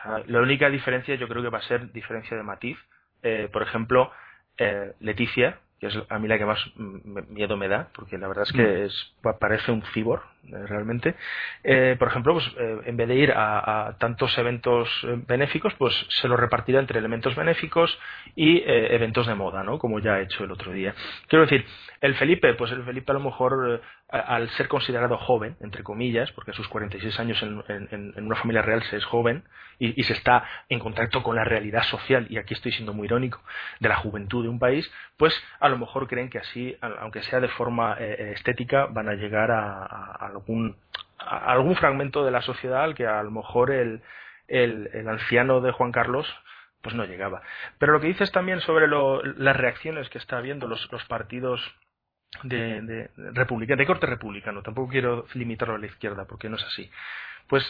O 0.01 0.03
sea, 0.03 0.23
la 0.27 0.41
única 0.41 0.69
diferencia 0.71 1.15
yo 1.15 1.29
creo 1.29 1.43
que 1.43 1.49
va 1.51 1.59
a 1.59 1.63
ser 1.63 1.93
diferencia 1.93 2.37
de 2.37 2.43
matiz. 2.43 2.79
Eh, 3.23 3.49
por 3.53 3.63
ejemplo, 3.63 4.11
eh, 4.59 4.93
Leticia, 5.01 5.59
que 5.81 5.87
es 5.89 5.99
a 6.09 6.19
mí 6.19 6.29
la 6.29 6.39
que 6.39 6.47
más 6.47 6.59
mm, 6.77 7.33
miedo 7.33 7.57
me 7.57 7.69
da, 7.69 7.89
porque 7.95 8.19
la 8.19 8.29
verdad 8.29 8.45
es 8.47 8.53
que 8.53 8.85
es, 8.85 9.15
pa- 9.23 9.39
parece 9.39 9.71
un 9.73 9.83
cibor, 9.93 10.23
realmente. 10.45 11.15
Eh, 11.63 11.97
por 11.99 12.09
ejemplo, 12.09 12.35
pues, 12.35 12.47
eh, 12.59 12.81
en 12.87 12.97
vez 12.97 13.09
de 13.09 13.15
ir 13.15 13.33
a, 13.35 13.95
tantos 13.99 14.37
eventos 14.39 14.89
eh, 15.05 15.23
benéficos, 15.27 15.75
pues 15.75 15.95
se 16.21 16.29
lo 16.29 16.37
repartirá 16.37 16.81
entre 16.81 16.99
elementos 16.99 17.35
benéficos 17.37 17.99
y 18.35 18.59
eh, 18.59 18.95
eventos 18.95 19.27
de 19.27 19.35
moda, 19.35 19.63
¿no? 19.63 19.79
Como 19.79 19.99
ya 20.01 20.15
ha 20.15 20.21
hecho 20.21 20.45
el 20.45 20.51
otro 20.51 20.73
día. 20.73 20.95
Quiero 21.29 21.45
decir, 21.45 21.65
el 22.01 22.15
Felipe, 22.17 22.55
pues 22.55 22.73
el 22.73 22.83
Felipe 22.85 23.13
a 23.13 23.15
lo 23.15 23.21
mejor, 23.21 23.81
eh, 24.13 24.17
al 24.19 24.49
ser 24.51 24.69
considerado 24.69 25.17
joven, 25.19 25.57
entre 25.61 25.83
comillas, 25.83 26.31
porque 26.33 26.51
a 26.51 26.55
sus 26.55 26.69
46 26.69 27.19
años 27.21 27.43
en, 27.43 27.63
en- 27.69 28.13
en 28.17 28.27
una 28.27 28.37
familia 28.37 28.63
real 28.63 28.83
se 28.85 28.97
es 28.97 29.05
joven 29.05 29.45
y, 29.79 30.03
se 30.05 30.13
está 30.13 30.45
en 30.69 30.79
contacto 30.79 31.23
con 31.23 31.35
la 31.35 31.45
realidad 31.45 31.83
social, 31.85 32.27
y 32.31 32.39
aquí 32.39 32.55
estoy 32.55 32.73
siendo 32.73 32.93
muy 32.93 33.07
irónico, 33.07 33.43
de 33.81 33.89
la 33.89 33.97
juventud 33.97 34.43
de 34.45 34.49
un 34.49 34.59
país, 34.59 34.89
pues 35.17 35.35
a 35.59 35.69
lo 35.69 35.79
mejor 35.79 36.07
creen 36.07 36.31
que 36.31 36.39
así, 36.39 36.77
aunque 37.01 37.23
sea 37.23 37.41
de 37.41 37.49
forma 37.49 37.97
eh, 37.99 38.17
eh, 38.19 38.33
estética, 38.37 38.87
van 38.87 39.09
a 39.09 39.15
llegar 39.15 39.51
a 39.51 40.32
algún, 40.33 40.77
algún 41.19 41.77
fragmento 41.77 42.25
de 42.25 42.31
la 42.31 42.43
sociedad 42.43 42.83
al 42.83 42.95
que 42.95 43.07
a 43.07 43.23
lo 43.23 43.31
mejor 43.31 43.71
el, 43.71 44.03
el, 44.49 44.91
el 44.93 45.09
anciano 45.09 45.61
de 45.61 45.73
Juan 45.73 45.93
Carlos 45.93 46.27
pues 46.81 46.95
no 46.97 47.05
llegaba. 47.05 47.43
Pero 47.79 47.93
lo 47.93 48.01
que 48.01 48.09
dices 48.09 48.33
también 48.33 48.61
sobre 48.61 48.89
lo- 48.89 49.23
las 49.23 49.57
reacciones 49.57 50.09
que 50.11 50.19
está 50.19 50.39
habiendo 50.39 50.67
los, 50.67 50.91
los 50.91 51.05
partidos 51.05 51.61
de, 52.43 52.81
de, 52.83 53.11
de 53.17 53.87
corte 53.87 54.07
republicano, 54.07 54.63
tampoco 54.63 54.89
quiero 54.91 55.27
limitarlo 55.35 55.75
a 55.77 55.79
la 55.79 55.87
izquierda 55.87 56.25
porque 56.25 56.49
no 56.49 56.57
es 56.57 56.65
así. 56.65 56.91
Pues 57.47 57.63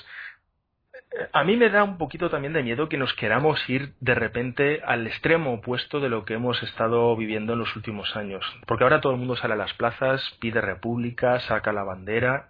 a 1.33 1.45
mí 1.45 1.57
me 1.57 1.71
da 1.71 1.85
un 1.85 1.99
poquito 1.99 2.31
también 2.31 2.53
de 2.53 2.63
miedo 2.63 2.89
que 2.89 2.97
nos 2.97 3.13
queramos 3.15 3.59
ir 3.69 3.93
de 4.01 4.15
repente 4.15 4.81
al 4.85 5.07
extremo 5.07 5.55
opuesto 5.55 6.01
de 6.01 6.09
lo 6.09 6.25
que 6.25 6.35
hemos 6.35 6.63
estado 6.63 7.15
viviendo 7.17 7.53
en 7.53 7.59
los 7.59 7.75
últimos 7.77 8.17
años. 8.17 8.45
Porque 8.67 8.85
ahora 8.85 9.01
todo 9.01 9.13
el 9.13 9.19
mundo 9.19 9.37
sale 9.37 9.55
a 9.55 9.59
las 9.59 9.75
plazas, 9.75 10.23
pide 10.41 10.61
república, 10.61 11.41
saca 11.41 11.73
la 11.73 11.85
bandera. 11.85 12.49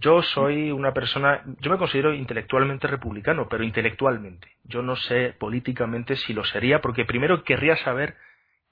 Yo 0.00 0.22
soy 0.22 0.70
una 0.70 0.92
persona, 0.92 1.42
yo 1.60 1.70
me 1.70 1.78
considero 1.78 2.12
intelectualmente 2.12 2.86
republicano, 2.88 3.48
pero 3.48 3.64
intelectualmente. 3.64 4.48
Yo 4.64 4.82
no 4.82 4.96
sé 4.96 5.34
políticamente 5.38 6.16
si 6.16 6.34
lo 6.34 6.44
sería, 6.44 6.80
porque 6.80 7.04
primero 7.04 7.44
querría 7.44 7.76
saber 7.76 8.16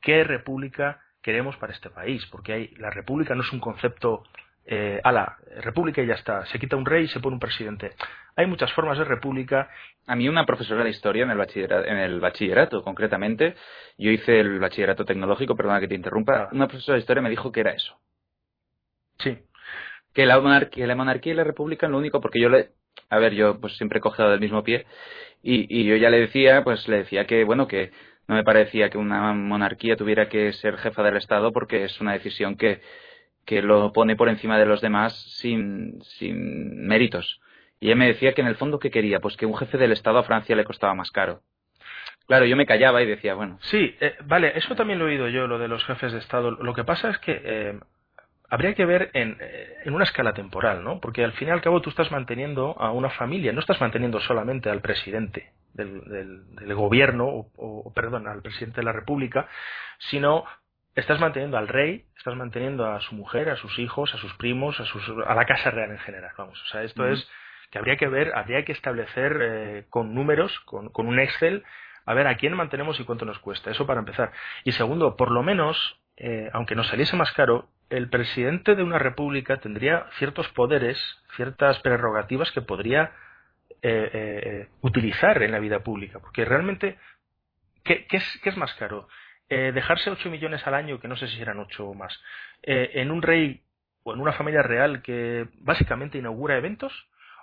qué 0.00 0.24
república 0.24 1.00
queremos 1.22 1.56
para 1.56 1.72
este 1.72 1.88
país, 1.88 2.26
porque 2.26 2.52
hay, 2.52 2.68
la 2.76 2.90
república 2.90 3.34
no 3.34 3.42
es 3.42 3.52
un 3.52 3.60
concepto 3.60 4.24
eh, 4.64 5.00
ala, 5.02 5.38
república 5.60 6.02
y 6.02 6.06
ya 6.06 6.14
está, 6.14 6.46
se 6.46 6.58
quita 6.58 6.76
un 6.76 6.86
rey 6.86 7.04
y 7.04 7.08
se 7.08 7.20
pone 7.20 7.34
un 7.34 7.40
presidente. 7.40 7.92
Hay 8.36 8.46
muchas 8.46 8.72
formas 8.72 8.98
de 8.98 9.04
república. 9.04 9.68
A 10.06 10.16
mí 10.16 10.28
una 10.28 10.46
profesora 10.46 10.84
de 10.84 10.90
historia 10.90 11.24
en 11.24 11.30
el 11.30 11.38
bachillerato, 11.38 11.84
en 11.86 11.98
el 11.98 12.20
bachillerato 12.20 12.82
concretamente, 12.82 13.54
yo 13.98 14.10
hice 14.10 14.40
el 14.40 14.58
bachillerato 14.58 15.04
tecnológico, 15.04 15.56
perdona 15.56 15.80
que 15.80 15.88
te 15.88 15.94
interrumpa, 15.94 16.48
una 16.52 16.68
profesora 16.68 16.96
de 16.96 17.00
historia 17.00 17.22
me 17.22 17.30
dijo 17.30 17.52
que 17.52 17.60
era 17.60 17.72
eso. 17.72 17.98
Sí. 19.18 19.38
Que 20.14 20.26
la, 20.26 20.40
monarquía, 20.40 20.86
la 20.86 20.94
monarquía 20.94 21.32
y 21.32 21.36
la 21.36 21.44
república 21.44 21.88
lo 21.88 21.98
único, 21.98 22.20
porque 22.20 22.40
yo 22.40 22.48
le, 22.48 22.70
a 23.10 23.18
ver, 23.18 23.34
yo 23.34 23.60
pues 23.60 23.76
siempre 23.76 23.98
he 23.98 24.02
cogido 24.02 24.30
del 24.30 24.40
mismo 24.40 24.62
pie, 24.62 24.86
y, 25.42 25.80
y 25.80 25.84
yo 25.84 25.96
ya 25.96 26.10
le 26.10 26.20
decía, 26.20 26.62
pues 26.64 26.86
le 26.88 26.98
decía 26.98 27.26
que, 27.26 27.44
bueno, 27.44 27.66
que 27.66 27.92
no 28.28 28.34
me 28.36 28.44
parecía 28.44 28.90
que 28.90 28.98
una 28.98 29.32
monarquía 29.32 29.96
tuviera 29.96 30.28
que 30.28 30.52
ser 30.54 30.76
jefa 30.78 31.02
del 31.02 31.16
Estado 31.16 31.52
porque 31.52 31.84
es 31.84 32.00
una 32.00 32.12
decisión 32.12 32.56
que, 32.56 32.80
que 33.44 33.62
lo 33.62 33.92
pone 33.92 34.16
por 34.16 34.28
encima 34.28 34.58
de 34.58 34.66
los 34.66 34.80
demás 34.80 35.14
sin, 35.38 36.00
sin 36.02 36.86
méritos. 36.86 37.40
Y 37.80 37.86
ella 37.86 37.96
me 37.96 38.06
decía 38.06 38.32
que 38.32 38.40
en 38.42 38.46
el 38.46 38.56
fondo, 38.56 38.78
¿qué 38.78 38.90
quería? 38.90 39.20
Pues 39.20 39.36
que 39.36 39.46
un 39.46 39.56
jefe 39.56 39.78
del 39.78 39.92
Estado 39.92 40.18
a 40.18 40.22
Francia 40.24 40.54
le 40.54 40.64
costaba 40.64 40.94
más 40.94 41.10
caro. 41.10 41.40
Claro, 42.26 42.44
yo 42.46 42.56
me 42.56 42.66
callaba 42.66 43.02
y 43.02 43.06
decía, 43.06 43.34
bueno, 43.34 43.58
Sí, 43.62 43.96
eh, 44.00 44.14
vale, 44.24 44.52
eso 44.56 44.74
también 44.76 44.98
lo 44.98 45.06
he 45.06 45.12
oído 45.12 45.28
yo, 45.28 45.46
lo 45.48 45.58
de 45.58 45.68
los 45.68 45.84
jefes 45.84 46.12
de 46.12 46.18
Estado. 46.18 46.52
Lo 46.52 46.72
que 46.74 46.84
pasa 46.84 47.10
es 47.10 47.18
que 47.18 47.40
eh, 47.44 47.80
habría 48.48 48.74
que 48.74 48.84
ver 48.84 49.10
en, 49.14 49.36
eh, 49.40 49.76
en 49.84 49.94
una 49.94 50.04
escala 50.04 50.32
temporal, 50.32 50.84
¿no? 50.84 51.00
Porque 51.00 51.24
al 51.24 51.32
fin 51.32 51.48
y 51.48 51.50
al 51.50 51.60
cabo 51.60 51.80
tú 51.82 51.90
estás 51.90 52.12
manteniendo 52.12 52.76
a 52.80 52.92
una 52.92 53.10
familia, 53.10 53.52
no 53.52 53.60
estás 53.60 53.80
manteniendo 53.80 54.20
solamente 54.20 54.70
al 54.70 54.80
presidente 54.80 55.50
del, 55.74 56.00
del- 56.04 56.54
del 56.54 56.74
gobierno, 56.74 57.26
o, 57.26 57.50
o, 57.56 57.92
perdón, 57.92 58.28
al 58.28 58.42
presidente 58.42 58.80
de 58.80 58.84
la 58.84 58.92
República, 58.92 59.48
sino 59.98 60.44
estás 60.94 61.20
manteniendo 61.20 61.56
al 61.58 61.68
rey, 61.68 62.04
estás 62.16 62.36
manteniendo 62.36 62.86
a 62.86 63.00
su 63.00 63.14
mujer, 63.14 63.50
a 63.50 63.56
sus 63.56 63.78
hijos, 63.78 64.14
a 64.14 64.18
sus 64.18 64.34
primos, 64.34 64.78
a, 64.80 64.84
sus, 64.84 65.02
a 65.26 65.34
la 65.34 65.44
casa 65.44 65.70
real 65.70 65.90
en 65.90 65.98
general, 65.98 66.32
vamos. 66.36 66.62
O 66.62 66.66
sea, 66.66 66.82
esto 66.82 67.06
es 67.06 67.28
que 67.70 67.78
habría 67.78 67.96
que 67.96 68.08
ver, 68.08 68.32
habría 68.34 68.64
que 68.64 68.72
establecer 68.72 69.38
eh, 69.40 69.86
con 69.88 70.14
números, 70.14 70.60
con, 70.60 70.90
con 70.90 71.06
un 71.06 71.18
Excel, 71.18 71.64
a 72.04 72.14
ver 72.14 72.26
a 72.26 72.36
quién 72.36 72.54
mantenemos 72.54 72.98
y 73.00 73.04
cuánto 73.04 73.24
nos 73.24 73.38
cuesta. 73.38 73.70
Eso 73.70 73.86
para 73.86 74.00
empezar. 74.00 74.32
Y 74.64 74.72
segundo, 74.72 75.16
por 75.16 75.30
lo 75.30 75.42
menos, 75.42 75.98
eh, 76.16 76.50
aunque 76.52 76.74
nos 76.74 76.88
saliese 76.88 77.16
más 77.16 77.32
caro, 77.32 77.68
el 77.90 78.08
presidente 78.08 78.74
de 78.74 78.82
una 78.82 78.98
república 78.98 79.58
tendría 79.58 80.06
ciertos 80.18 80.48
poderes, 80.48 80.98
ciertas 81.36 81.78
prerrogativas 81.80 82.50
que 82.52 82.62
podría 82.62 83.12
eh, 83.82 84.10
eh, 84.12 84.68
utilizar 84.80 85.42
en 85.42 85.52
la 85.52 85.58
vida 85.58 85.80
pública. 85.80 86.18
Porque 86.18 86.44
realmente, 86.44 86.98
¿qué, 87.84 88.06
qué, 88.06 88.18
es, 88.18 88.40
qué 88.42 88.50
es, 88.50 88.56
más 88.56 88.72
caro? 88.74 89.08
Eh, 89.54 89.70
¿Dejarse 89.72 90.08
8 90.08 90.30
millones 90.30 90.66
al 90.66 90.72
año, 90.72 90.98
que 90.98 91.08
no 91.08 91.16
sé 91.16 91.28
si 91.28 91.38
eran 91.42 91.58
8 91.58 91.86
o 91.86 91.92
más, 91.92 92.18
en 92.62 93.10
un 93.10 93.20
rey 93.20 93.62
o 94.02 94.14
en 94.14 94.20
una 94.20 94.32
familia 94.32 94.62
real 94.62 95.02
que 95.02 95.46
básicamente 95.60 96.16
inaugura 96.16 96.56
eventos? 96.56 96.90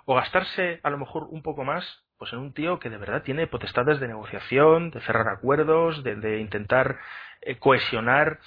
¿O 0.06 0.16
gastarse 0.16 0.80
a 0.82 0.90
lo 0.90 0.98
mejor 0.98 1.28
un 1.30 1.42
poco 1.42 1.62
más 1.62 1.84
pues 2.18 2.32
en 2.32 2.40
un 2.40 2.52
tío 2.52 2.80
que 2.80 2.90
de 2.90 2.98
verdad 2.98 3.22
tiene 3.22 3.46
potestades 3.46 4.00
de 4.00 4.08
negociación, 4.08 4.90
de 4.90 5.00
cerrar 5.02 5.28
acuerdos, 5.28 6.02
de, 6.02 6.16
de 6.16 6.40
intentar 6.40 6.98
eh, 7.42 7.58
cohesionar 7.58 8.40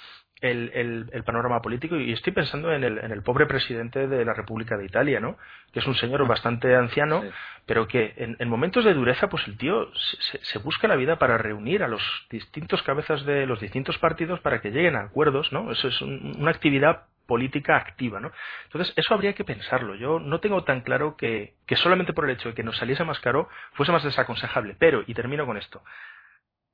el, 0.44 0.70
el, 0.74 1.10
el, 1.12 1.24
panorama 1.24 1.62
político 1.62 1.96
y 1.96 2.12
estoy 2.12 2.34
pensando 2.34 2.70
en 2.70 2.84
el, 2.84 2.98
en 2.98 3.10
el, 3.10 3.22
pobre 3.22 3.46
presidente 3.46 4.06
de 4.06 4.24
la 4.26 4.34
República 4.34 4.76
de 4.76 4.84
Italia, 4.84 5.18
¿no? 5.18 5.38
Que 5.72 5.80
es 5.80 5.86
un 5.86 5.94
señor 5.94 6.20
ah. 6.22 6.26
bastante 6.26 6.74
anciano, 6.76 7.22
sí. 7.22 7.28
pero 7.64 7.88
que 7.88 8.12
en, 8.16 8.36
en, 8.38 8.48
momentos 8.50 8.84
de 8.84 8.92
dureza, 8.92 9.30
pues 9.30 9.48
el 9.48 9.56
tío 9.56 9.88
se, 10.30 10.44
se, 10.44 10.58
busca 10.58 10.86
la 10.86 10.96
vida 10.96 11.16
para 11.16 11.38
reunir 11.38 11.82
a 11.82 11.88
los 11.88 12.02
distintos 12.28 12.82
cabezas 12.82 13.24
de 13.24 13.46
los 13.46 13.58
distintos 13.58 13.96
partidos 13.96 14.38
para 14.40 14.60
que 14.60 14.70
lleguen 14.70 14.96
a 14.96 15.04
acuerdos, 15.04 15.50
¿no? 15.50 15.72
Eso 15.72 15.88
es 15.88 16.00
un, 16.02 16.36
una 16.38 16.50
actividad 16.50 17.04
política 17.26 17.76
activa, 17.76 18.20
¿no? 18.20 18.30
Entonces, 18.64 18.92
eso 18.96 19.14
habría 19.14 19.32
que 19.32 19.44
pensarlo. 19.44 19.94
Yo 19.94 20.20
no 20.20 20.40
tengo 20.40 20.62
tan 20.64 20.82
claro 20.82 21.16
que, 21.16 21.54
que 21.66 21.76
solamente 21.76 22.12
por 22.12 22.26
el 22.26 22.32
hecho 22.32 22.50
de 22.50 22.54
que 22.54 22.62
nos 22.62 22.76
saliese 22.76 23.02
más 23.02 23.18
caro 23.20 23.48
fuese 23.72 23.92
más 23.92 24.04
desaconsejable. 24.04 24.76
Pero, 24.78 25.04
y 25.06 25.14
termino 25.14 25.46
con 25.46 25.56
esto, 25.56 25.82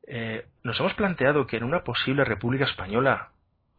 eh, 0.09 0.47
nos 0.65 0.81
hemos 0.81 0.95
planteado 0.95 1.47
que 1.47 1.57
en 1.57 1.63
una 1.63 1.85
posible 1.85 2.25
República 2.25 2.65
Española 2.65 3.31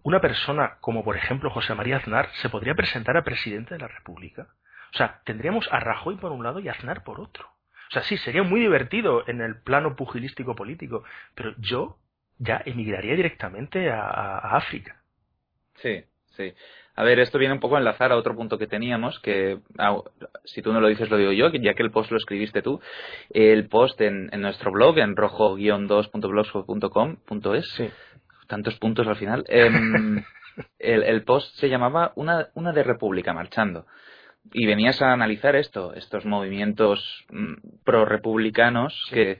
una 0.04 0.20
persona 0.20 0.78
como 0.82 1.04
por 1.04 1.16
ejemplo 1.16 1.50
José 1.50 1.76
María 1.76 1.98
Aznar 1.98 2.30
se 2.42 2.50
podría 2.50 2.76
presentar 2.76 3.18
a 3.18 3.24
presidente 3.24 3.76
de 3.76 3.80
la 3.80 3.88
República. 3.88 4.48
O 4.94 4.98
sea, 4.98 5.22
tendríamos 5.26 5.68
a 5.72 5.80
Rajoy 5.80 6.18
por 6.18 6.32
un 6.32 6.44
lado 6.44 6.60
y 6.60 6.68
a 6.68 6.74
Aznar 6.74 7.04
por 7.04 7.20
otro. 7.20 7.46
O 7.46 7.94
sea, 7.94 8.04
sí, 8.04 8.18
sería 8.18 8.44
muy 8.44 8.62
divertido 8.62 9.28
en 9.28 9.42
el 9.42 9.62
plano 9.62 9.96
pugilístico 9.96 10.56
político, 10.56 11.04
pero 11.36 11.54
yo 11.58 11.98
ya 12.40 12.62
emigraría 12.66 13.16
directamente 13.16 13.92
a, 13.92 14.38
África. 14.56 15.02
Sí, 15.76 16.04
Sí. 16.38 16.54
A 16.96 17.04
ver, 17.04 17.20
esto 17.20 17.38
viene 17.38 17.54
un 17.54 17.60
poco 17.60 17.76
a 17.76 17.80
enlazar 17.80 18.14
a 18.14 18.16
otro 18.16 18.34
punto 18.36 18.58
que 18.58 18.68
teníamos, 18.68 19.20
que 19.20 19.60
ah, 19.78 19.98
si 20.46 20.62
tú 20.62 20.72
no 20.72 20.80
lo 20.80 20.88
dices 20.88 21.10
lo 21.10 21.18
digo 21.18 21.34
yo, 21.34 21.50
ya 21.50 21.74
que 21.74 21.84
el 21.84 21.92
post 21.92 22.10
lo 22.10 22.16
escribiste 22.16 22.62
tú. 22.62 22.80
El 23.30 23.68
post 23.68 24.00
en, 24.00 24.30
en 24.32 24.42
nuestro 24.42 24.72
blog, 24.72 24.98
en 25.00 25.18
rojo-2.blogspot.com.es. 25.18 27.70
Sí. 27.72 27.90
Tantos 28.52 28.76
puntos 28.76 29.08
al 29.08 29.16
final. 29.16 29.46
Eh, 29.48 29.70
el, 30.80 31.04
el, 31.04 31.24
post 31.24 31.56
se 31.56 31.70
llamaba 31.70 32.12
una, 32.16 32.50
una 32.54 32.74
de 32.74 32.84
República 32.84 33.34
marchando. 33.34 33.86
Y 34.54 34.66
venías 34.66 35.02
a 35.02 35.14
analizar 35.14 35.56
esto, 35.56 35.94
estos 35.94 36.26
movimientos 36.26 37.26
mm, 37.30 37.84
pro-republicanos 37.86 39.08
sí. 39.08 39.16
que 39.16 39.40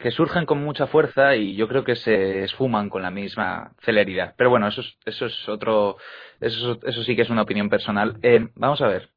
que 0.00 0.10
surgen 0.10 0.44
con 0.44 0.62
mucha 0.62 0.86
fuerza 0.88 1.36
y 1.36 1.54
yo 1.54 1.68
creo 1.68 1.84
que 1.84 1.94
se 1.94 2.42
esfuman 2.42 2.90
con 2.90 3.02
la 3.02 3.10
misma 3.10 3.72
celeridad. 3.82 4.34
Pero 4.36 4.50
bueno, 4.50 4.66
eso 4.66 4.80
es, 4.80 4.98
eso 5.04 5.26
es 5.26 5.48
otro, 5.48 5.98
eso, 6.40 6.80
eso 6.82 7.04
sí 7.04 7.14
que 7.14 7.22
es 7.22 7.30
una 7.30 7.42
opinión 7.42 7.68
personal. 7.68 8.18
Eh, 8.22 8.48
vamos 8.56 8.80
a 8.82 8.88
ver. 8.88 9.10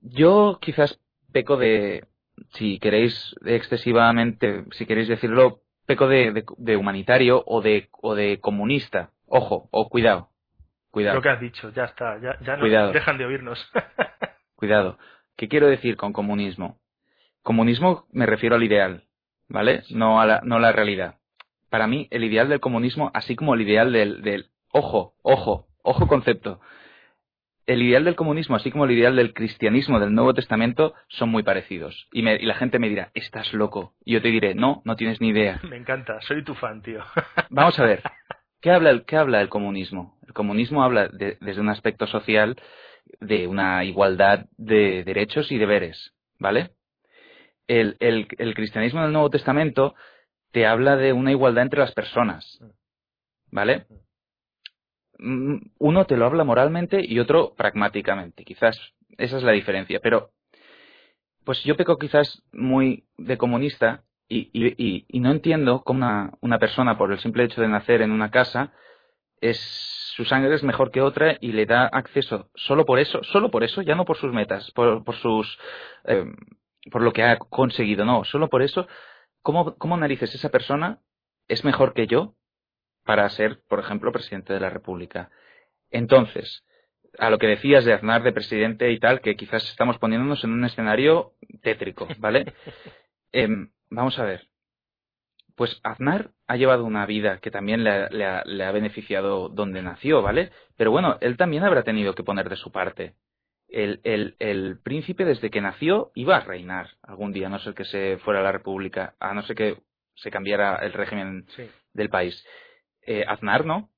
Yo 0.00 0.58
quizás 0.62 0.98
peco 1.30 1.58
de, 1.58 2.06
si 2.54 2.78
queréis 2.78 3.36
excesivamente, 3.44 4.64
si 4.72 4.86
queréis 4.86 5.08
decirlo, 5.08 5.60
peco 5.90 6.06
de, 6.06 6.30
de, 6.30 6.44
de 6.56 6.76
humanitario 6.76 7.42
o 7.44 7.60
de, 7.60 7.88
o 8.00 8.14
de 8.14 8.38
comunista. 8.38 9.10
Ojo, 9.26 9.68
o 9.72 9.88
cuidado. 9.88 10.28
Cuidado. 10.92 11.16
Lo 11.16 11.22
que 11.22 11.30
has 11.30 11.40
dicho, 11.40 11.70
ya 11.70 11.84
está, 11.86 12.16
ya, 12.20 12.38
ya 12.42 12.54
no 12.54 12.60
cuidado. 12.60 12.92
dejan 12.92 13.18
de 13.18 13.24
oírnos. 13.24 13.58
cuidado. 14.54 14.98
¿Qué 15.36 15.48
quiero 15.48 15.66
decir 15.66 15.96
con 15.96 16.12
comunismo? 16.12 16.78
Comunismo 17.42 18.06
me 18.12 18.24
refiero 18.26 18.54
al 18.54 18.62
ideal, 18.62 19.02
¿vale? 19.48 19.82
No 19.90 20.20
a 20.20 20.26
la, 20.26 20.40
no 20.44 20.56
a 20.56 20.60
la 20.60 20.70
realidad. 20.70 21.16
Para 21.70 21.88
mí, 21.88 22.06
el 22.12 22.22
ideal 22.22 22.48
del 22.48 22.60
comunismo, 22.60 23.10
así 23.12 23.34
como 23.34 23.54
el 23.54 23.62
ideal 23.62 23.92
del, 23.92 24.22
del 24.22 24.50
ojo, 24.70 25.14
ojo, 25.22 25.66
ojo 25.82 26.06
concepto. 26.06 26.60
El 27.70 27.82
ideal 27.82 28.04
del 28.04 28.16
comunismo, 28.16 28.56
así 28.56 28.72
como 28.72 28.84
el 28.84 28.90
ideal 28.90 29.14
del 29.14 29.32
cristianismo 29.32 30.00
del 30.00 30.12
Nuevo 30.12 30.34
Testamento, 30.34 30.92
son 31.06 31.28
muy 31.28 31.44
parecidos. 31.44 32.08
Y, 32.10 32.22
me, 32.22 32.34
y 32.34 32.44
la 32.44 32.56
gente 32.56 32.80
me 32.80 32.88
dirá, 32.88 33.12
estás 33.14 33.52
loco. 33.52 33.94
Y 34.04 34.14
yo 34.14 34.20
te 34.20 34.26
diré, 34.26 34.56
no, 34.56 34.82
no 34.84 34.96
tienes 34.96 35.20
ni 35.20 35.28
idea. 35.28 35.60
Me 35.70 35.76
encanta, 35.76 36.20
soy 36.22 36.42
tu 36.42 36.56
fan, 36.56 36.82
tío. 36.82 37.04
Vamos 37.48 37.78
a 37.78 37.84
ver, 37.84 38.02
¿qué 38.60 38.72
habla 38.72 38.90
el, 38.90 39.04
qué 39.04 39.16
habla 39.16 39.40
el 39.40 39.48
comunismo? 39.48 40.18
El 40.26 40.32
comunismo 40.32 40.82
habla 40.82 41.06
de, 41.12 41.38
desde 41.40 41.60
un 41.60 41.68
aspecto 41.68 42.08
social 42.08 42.60
de 43.20 43.46
una 43.46 43.84
igualdad 43.84 44.46
de 44.56 45.04
derechos 45.04 45.52
y 45.52 45.58
deberes, 45.58 46.12
¿vale? 46.40 46.70
el, 47.68 47.96
el, 48.00 48.26
el 48.38 48.54
cristianismo 48.54 49.02
del 49.02 49.12
Nuevo 49.12 49.30
Testamento 49.30 49.94
te 50.50 50.66
habla 50.66 50.96
de 50.96 51.12
una 51.12 51.30
igualdad 51.30 51.62
entre 51.62 51.78
las 51.78 51.92
personas. 51.92 52.58
¿Vale? 53.52 53.86
Uno 55.78 56.06
te 56.06 56.16
lo 56.16 56.26
habla 56.26 56.44
moralmente 56.44 57.04
y 57.04 57.18
otro 57.18 57.54
pragmáticamente. 57.54 58.44
Quizás 58.44 58.78
esa 59.18 59.36
es 59.36 59.42
la 59.42 59.52
diferencia. 59.52 60.00
Pero, 60.02 60.30
pues 61.44 61.62
yo 61.64 61.76
peco 61.76 61.98
quizás 61.98 62.42
muy 62.52 63.04
de 63.18 63.36
comunista 63.36 64.04
y, 64.28 64.50
y, 64.52 65.04
y 65.08 65.20
no 65.20 65.30
entiendo 65.30 65.82
cómo 65.82 66.38
una, 66.40 66.58
persona, 66.58 66.96
por 66.96 67.12
el 67.12 67.18
simple 67.18 67.44
hecho 67.44 67.60
de 67.60 67.68
nacer 67.68 68.02
en 68.02 68.12
una 68.12 68.30
casa, 68.30 68.72
es, 69.40 69.58
su 70.14 70.24
sangre 70.24 70.54
es 70.54 70.62
mejor 70.62 70.90
que 70.90 71.00
otra 71.00 71.36
y 71.40 71.52
le 71.52 71.66
da 71.66 71.86
acceso 71.86 72.50
solo 72.54 72.84
por 72.84 72.98
eso, 72.98 73.22
solo 73.24 73.50
por 73.50 73.64
eso, 73.64 73.82
ya 73.82 73.94
no 73.94 74.04
por 74.04 74.16
sus 74.16 74.32
metas, 74.32 74.70
por, 74.72 75.04
por 75.04 75.16
sus. 75.16 75.58
Eh, 76.04 76.24
por 76.90 77.02
lo 77.02 77.12
que 77.12 77.22
ha 77.22 77.38
conseguido, 77.38 78.04
no, 78.04 78.24
solo 78.24 78.48
por 78.48 78.62
eso, 78.62 78.86
¿cómo, 79.42 79.76
cómo 79.76 79.96
narices 79.96 80.34
esa 80.34 80.48
persona 80.48 81.00
es 81.48 81.64
mejor 81.64 81.92
que 81.92 82.06
yo 82.06 82.34
para 83.10 83.28
ser, 83.30 83.58
por 83.66 83.80
ejemplo, 83.80 84.12
presidente 84.12 84.52
de 84.52 84.60
la 84.60 84.70
República? 84.70 85.30
Entonces, 85.90 86.64
a 87.18 87.28
lo 87.28 87.38
que 87.38 87.48
decías 87.48 87.84
de 87.84 87.92
Aznar 87.92 88.22
de 88.22 88.30
presidente 88.30 88.92
y 88.92 89.00
tal, 89.00 89.20
que 89.20 89.34
quizás 89.34 89.68
estamos 89.68 89.98
poniéndonos 89.98 90.44
en 90.44 90.52
un 90.52 90.64
escenario 90.64 91.32
tétrico, 91.60 92.06
¿vale? 92.18 92.54
eh, 93.32 93.48
vamos 93.90 94.16
a 94.20 94.24
ver. 94.24 94.46
Pues 95.56 95.80
Aznar 95.82 96.30
ha 96.46 96.54
llevado 96.54 96.84
una 96.84 97.04
vida 97.04 97.40
que 97.40 97.50
también 97.50 97.82
le, 97.82 98.08
le, 98.10 98.24
ha, 98.24 98.44
le 98.44 98.64
ha 98.64 98.70
beneficiado 98.70 99.48
donde 99.48 99.82
nació, 99.82 100.22
¿vale? 100.22 100.52
Pero 100.76 100.92
bueno, 100.92 101.18
él 101.20 101.36
también 101.36 101.64
habrá 101.64 101.82
tenido 101.82 102.14
que 102.14 102.22
poner 102.22 102.48
de 102.48 102.54
su 102.54 102.70
parte 102.70 103.16
el, 103.66 104.00
el, 104.04 104.36
el, 104.38 104.78
príncipe 104.78 105.24
desde 105.24 105.50
que 105.50 105.60
nació 105.60 106.12
iba 106.14 106.36
a 106.36 106.44
reinar 106.44 106.90
algún 107.02 107.32
día, 107.32 107.48
a 107.48 107.50
no 107.50 107.58
ser 107.58 107.74
que 107.74 107.84
se 107.86 108.18
fuera 108.18 108.38
a 108.38 108.44
la 108.44 108.52
República, 108.52 109.16
a 109.18 109.34
no 109.34 109.42
ser 109.42 109.56
que 109.56 109.78
se 110.14 110.30
cambiara 110.30 110.76
el 110.76 110.92
régimen 110.92 111.46
sí. 111.56 111.68
del 111.92 112.08
país. 112.08 112.46
Eh, 113.02 113.24
Aznar 113.26 113.64
no. 113.64 113.90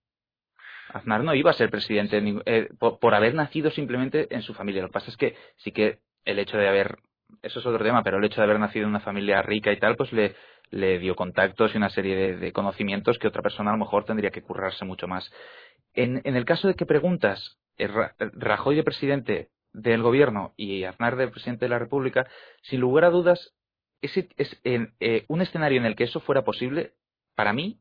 Aznar 0.88 1.24
no 1.24 1.34
iba 1.34 1.50
a 1.50 1.54
ser 1.54 1.70
presidente 1.70 2.22
eh, 2.46 2.68
por, 2.78 2.98
por, 2.98 3.14
haber 3.14 3.34
nacido 3.34 3.70
simplemente 3.70 4.34
en 4.34 4.42
su 4.42 4.54
familia. 4.54 4.82
Lo 4.82 4.88
que 4.88 4.94
pasa 4.94 5.10
es 5.10 5.16
que 5.16 5.36
sí 5.56 5.72
que 5.72 6.00
el 6.24 6.38
hecho 6.38 6.56
de 6.58 6.68
haber, 6.68 6.98
eso 7.42 7.60
es 7.60 7.66
otro 7.66 7.82
tema, 7.82 8.02
pero 8.02 8.18
el 8.18 8.24
hecho 8.24 8.40
de 8.40 8.44
haber 8.44 8.60
nacido 8.60 8.84
en 8.84 8.90
una 8.90 9.00
familia 9.00 9.42
rica 9.42 9.72
y 9.72 9.78
tal, 9.78 9.96
pues 9.96 10.12
le, 10.12 10.34
le 10.70 10.98
dio 10.98 11.14
contactos 11.14 11.74
y 11.74 11.78
una 11.78 11.90
serie 11.90 12.16
de, 12.16 12.36
de 12.36 12.52
conocimientos 12.52 13.18
que 13.18 13.28
otra 13.28 13.42
persona 13.42 13.70
a 13.70 13.74
lo 13.74 13.78
mejor 13.78 14.04
tendría 14.04 14.30
que 14.30 14.42
currarse 14.42 14.84
mucho 14.84 15.08
más. 15.08 15.32
En, 15.94 16.20
en 16.24 16.36
el 16.36 16.44
caso 16.44 16.68
de 16.68 16.74
que 16.74 16.86
preguntas, 16.86 17.58
eh, 17.78 17.88
Rajoy 18.18 18.76
de 18.76 18.82
presidente 18.82 19.50
del 19.72 20.02
gobierno 20.02 20.52
y 20.56 20.84
Aznar 20.84 21.16
del 21.16 21.30
presidente 21.30 21.64
de 21.64 21.70
la 21.70 21.78
República, 21.78 22.26
sin 22.62 22.80
lugar 22.80 23.04
a 23.04 23.10
dudas, 23.10 23.54
ese, 24.00 24.28
es 24.36 24.60
en, 24.64 24.94
eh, 25.00 25.24
un 25.28 25.40
escenario 25.40 25.78
en 25.78 25.86
el 25.86 25.96
que 25.96 26.04
eso 26.04 26.20
fuera 26.20 26.42
posible, 26.42 26.94
para 27.34 27.52
mí, 27.52 27.78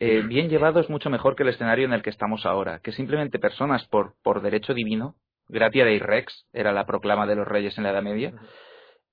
eh, 0.00 0.22
bien 0.22 0.48
llevado 0.48 0.80
es 0.80 0.90
mucho 0.90 1.10
mejor 1.10 1.36
que 1.36 1.42
el 1.42 1.50
escenario 1.50 1.84
en 1.84 1.92
el 1.92 2.02
que 2.02 2.10
estamos 2.10 2.46
ahora, 2.46 2.80
que 2.80 2.92
simplemente 2.92 3.38
personas 3.38 3.86
por, 3.86 4.14
por 4.22 4.42
derecho 4.42 4.74
divino, 4.74 5.14
gratia 5.48 5.84
dei 5.84 5.98
rex, 5.98 6.46
era 6.52 6.72
la 6.72 6.86
proclama 6.86 7.26
de 7.26 7.36
los 7.36 7.46
reyes 7.46 7.76
en 7.78 7.84
la 7.84 7.90
Edad 7.90 8.02
Media, 8.02 8.32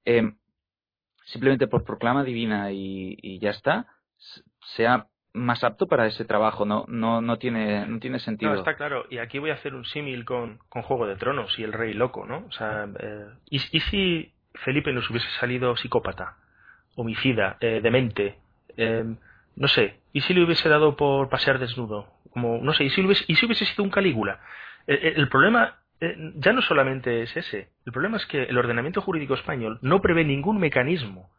eh, 0.05 0.33
simplemente 1.25 1.67
por 1.67 1.83
proclama 1.83 2.23
divina 2.23 2.71
y, 2.71 3.17
y 3.21 3.39
ya 3.39 3.51
está, 3.51 3.87
sea 4.75 5.07
más 5.33 5.63
apto 5.63 5.87
para 5.87 6.07
ese 6.07 6.25
trabajo, 6.25 6.65
no, 6.65 6.85
no, 6.87 7.21
no, 7.21 7.37
tiene, 7.37 7.85
no 7.85 7.99
tiene 7.99 8.19
sentido. 8.19 8.51
No, 8.51 8.59
está 8.59 8.75
claro. 8.75 9.05
Y 9.09 9.19
aquí 9.19 9.39
voy 9.39 9.51
a 9.51 9.53
hacer 9.53 9.75
un 9.75 9.85
símil 9.85 10.25
con, 10.25 10.59
con 10.69 10.81
Juego 10.81 11.07
de 11.07 11.15
Tronos 11.15 11.57
y 11.57 11.63
el 11.63 11.73
Rey 11.73 11.93
Loco, 11.93 12.25
¿no? 12.25 12.45
O 12.47 12.51
sea, 12.51 12.89
eh, 12.99 13.27
¿y, 13.49 13.57
¿y, 13.71 13.79
si 13.79 14.33
Felipe 14.65 14.91
nos 14.91 15.09
hubiese 15.09 15.29
salido 15.39 15.75
psicópata, 15.77 16.37
homicida, 16.95 17.57
eh, 17.61 17.79
demente, 17.81 18.39
eh, 18.75 19.05
no 19.55 19.67
sé, 19.67 19.99
¿y 20.13 20.21
si 20.21 20.33
le 20.33 20.43
hubiese 20.43 20.69
dado 20.69 20.95
por 20.95 21.29
pasear 21.29 21.59
desnudo? 21.59 22.07
Como, 22.31 22.59
no 22.59 22.73
sé, 22.73 22.85
¿y 22.85 22.89
si 22.89 23.01
hubiese, 23.01 23.25
y 23.27 23.35
si 23.35 23.45
hubiese 23.45 23.65
sido 23.65 23.83
un 23.83 23.89
Calígula? 23.89 24.39
El, 24.87 24.99
el 25.17 25.29
problema 25.29 25.81
eh, 26.01 26.15
ya 26.35 26.51
no 26.51 26.61
solamente 26.61 27.21
es 27.21 27.37
ese. 27.37 27.69
El 27.85 27.93
problema 27.93 28.17
es 28.17 28.25
que 28.25 28.43
el 28.43 28.57
ordenamiento 28.57 29.01
jurídico 29.01 29.35
español 29.35 29.77
no 29.81 30.01
prevé 30.01 30.25
ningún 30.25 30.59
mecanismo 30.59 31.29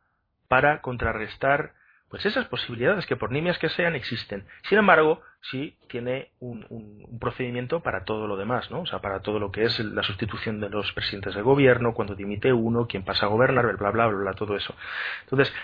para 0.49 0.81
contrarrestar 0.81 1.73
pues 2.13 2.27
esas 2.27 2.45
posibilidades 2.45 3.07
que 3.07 3.17
por 3.17 3.33
nimias 3.33 3.59
que 3.59 3.71
sean 3.71 3.95
existen. 3.95 4.45
Sin 4.69 4.77
embargo, 4.77 5.23
sí 5.41 5.79
tiene 5.89 6.29
un, 6.41 6.67
un, 6.69 7.19
procedimiento 7.19 7.81
para 7.81 8.05
todo 8.05 8.27
lo 8.27 8.37
demás, 8.37 8.71
¿no? 8.71 8.83
O 8.83 8.87
sea, 8.87 8.99
para 8.99 9.21
todo 9.21 9.39
lo 9.39 9.51
que 9.51 9.65
es 9.65 9.81
la 9.81 10.03
sustitución 10.03 10.61
de 10.61 10.69
los 10.69 10.93
presidentes 10.93 11.35
de 11.35 11.41
gobierno, 11.41 11.95
cuando 11.95 12.15
dimite 12.15 12.53
uno, 12.53 12.87
quién 12.87 13.03
pasa 13.03 13.25
a 13.25 13.31
gobernar, 13.31 13.65
bla, 13.79 13.91
bla, 13.91 14.09
bla, 14.09 14.19
bla, 14.19 14.35
todo 14.35 14.57
eso. 14.57 14.75
Entonces, 15.23 15.55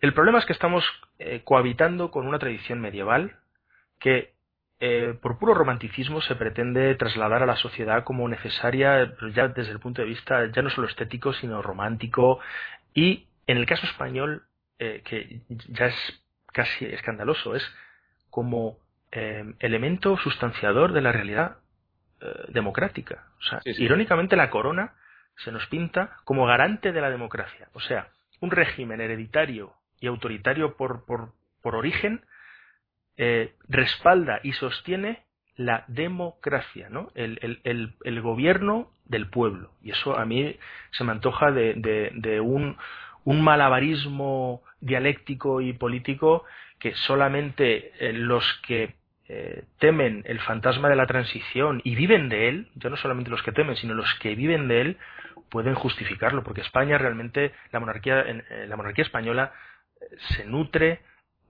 el 0.00 0.14
problema 0.14 0.38
es 0.38 0.46
que 0.46 0.52
estamos 0.52 0.84
eh, 1.18 1.42
cohabitando 1.44 2.10
con 2.10 2.26
una 2.26 2.38
tradición 2.38 2.80
medieval 2.80 3.36
que 3.98 4.32
eh, 4.80 5.18
por 5.20 5.38
puro 5.38 5.54
romanticismo 5.54 6.20
se 6.20 6.36
pretende 6.36 6.94
trasladar 6.94 7.42
a 7.42 7.46
la 7.46 7.56
sociedad 7.56 8.04
como 8.04 8.28
necesaria 8.28 9.12
ya 9.34 9.48
desde 9.48 9.72
el 9.72 9.80
punto 9.80 10.02
de 10.02 10.08
vista 10.08 10.46
ya 10.52 10.62
no 10.62 10.70
solo 10.70 10.86
estético 10.86 11.32
sino 11.32 11.62
romántico. 11.62 12.38
Y 12.94 13.26
en 13.48 13.56
el 13.56 13.66
caso 13.66 13.86
español 13.86 14.44
eh, 14.78 15.02
que 15.04 15.40
ya 15.48 15.86
es 15.86 16.22
casi 16.52 16.84
escandaloso 16.86 17.56
es 17.56 17.64
como 18.30 18.78
elemento 19.10 20.18
sustanciador 20.18 20.92
de 20.92 21.00
la 21.00 21.12
realidad 21.12 21.56
democrática. 22.48 23.24
O 23.38 23.42
sea 23.42 23.60
irónicamente 23.64 24.36
la 24.36 24.50
corona 24.50 24.92
se 25.36 25.50
nos 25.50 25.66
pinta 25.68 26.18
como 26.24 26.46
garante 26.46 26.92
de 26.92 27.00
la 27.00 27.10
democracia. 27.10 27.68
O 27.72 27.80
sea 27.80 28.08
un 28.40 28.50
régimen 28.50 29.00
hereditario 29.00 29.77
y 30.00 30.06
autoritario 30.06 30.76
por, 30.76 31.04
por, 31.04 31.32
por 31.62 31.74
origen, 31.74 32.22
eh, 33.16 33.54
respalda 33.68 34.40
y 34.42 34.52
sostiene 34.52 35.24
la 35.56 35.84
democracia, 35.88 36.88
¿no? 36.88 37.10
El, 37.16 37.60
el, 37.64 37.96
el, 38.04 38.20
gobierno 38.20 38.92
del 39.06 39.28
pueblo. 39.28 39.72
Y 39.82 39.90
eso 39.90 40.16
a 40.16 40.24
mí 40.24 40.56
se 40.92 41.02
me 41.02 41.10
antoja 41.10 41.50
de, 41.50 41.74
de, 41.74 42.12
de 42.14 42.40
un, 42.40 42.76
un, 43.24 43.42
malabarismo 43.42 44.62
dialéctico 44.80 45.60
y 45.60 45.72
político 45.72 46.44
que 46.78 46.94
solamente 46.94 47.92
eh, 47.98 48.12
los 48.12 48.44
que 48.68 48.94
eh, 49.28 49.64
temen 49.80 50.22
el 50.26 50.38
fantasma 50.38 50.88
de 50.88 50.94
la 50.94 51.06
transición 51.06 51.80
y 51.82 51.96
viven 51.96 52.28
de 52.28 52.48
él, 52.48 52.68
ya 52.76 52.88
no 52.88 52.96
solamente 52.96 53.30
los 53.30 53.42
que 53.42 53.50
temen, 53.50 53.74
sino 53.74 53.94
los 53.94 54.14
que 54.20 54.36
viven 54.36 54.68
de 54.68 54.80
él, 54.80 54.96
pueden 55.50 55.74
justificarlo, 55.74 56.44
porque 56.44 56.60
España 56.60 56.98
realmente, 56.98 57.52
la 57.72 57.80
monarquía, 57.80 58.24
la 58.68 58.76
monarquía 58.76 59.04
española 59.04 59.52
se 60.36 60.44
nutre 60.44 61.00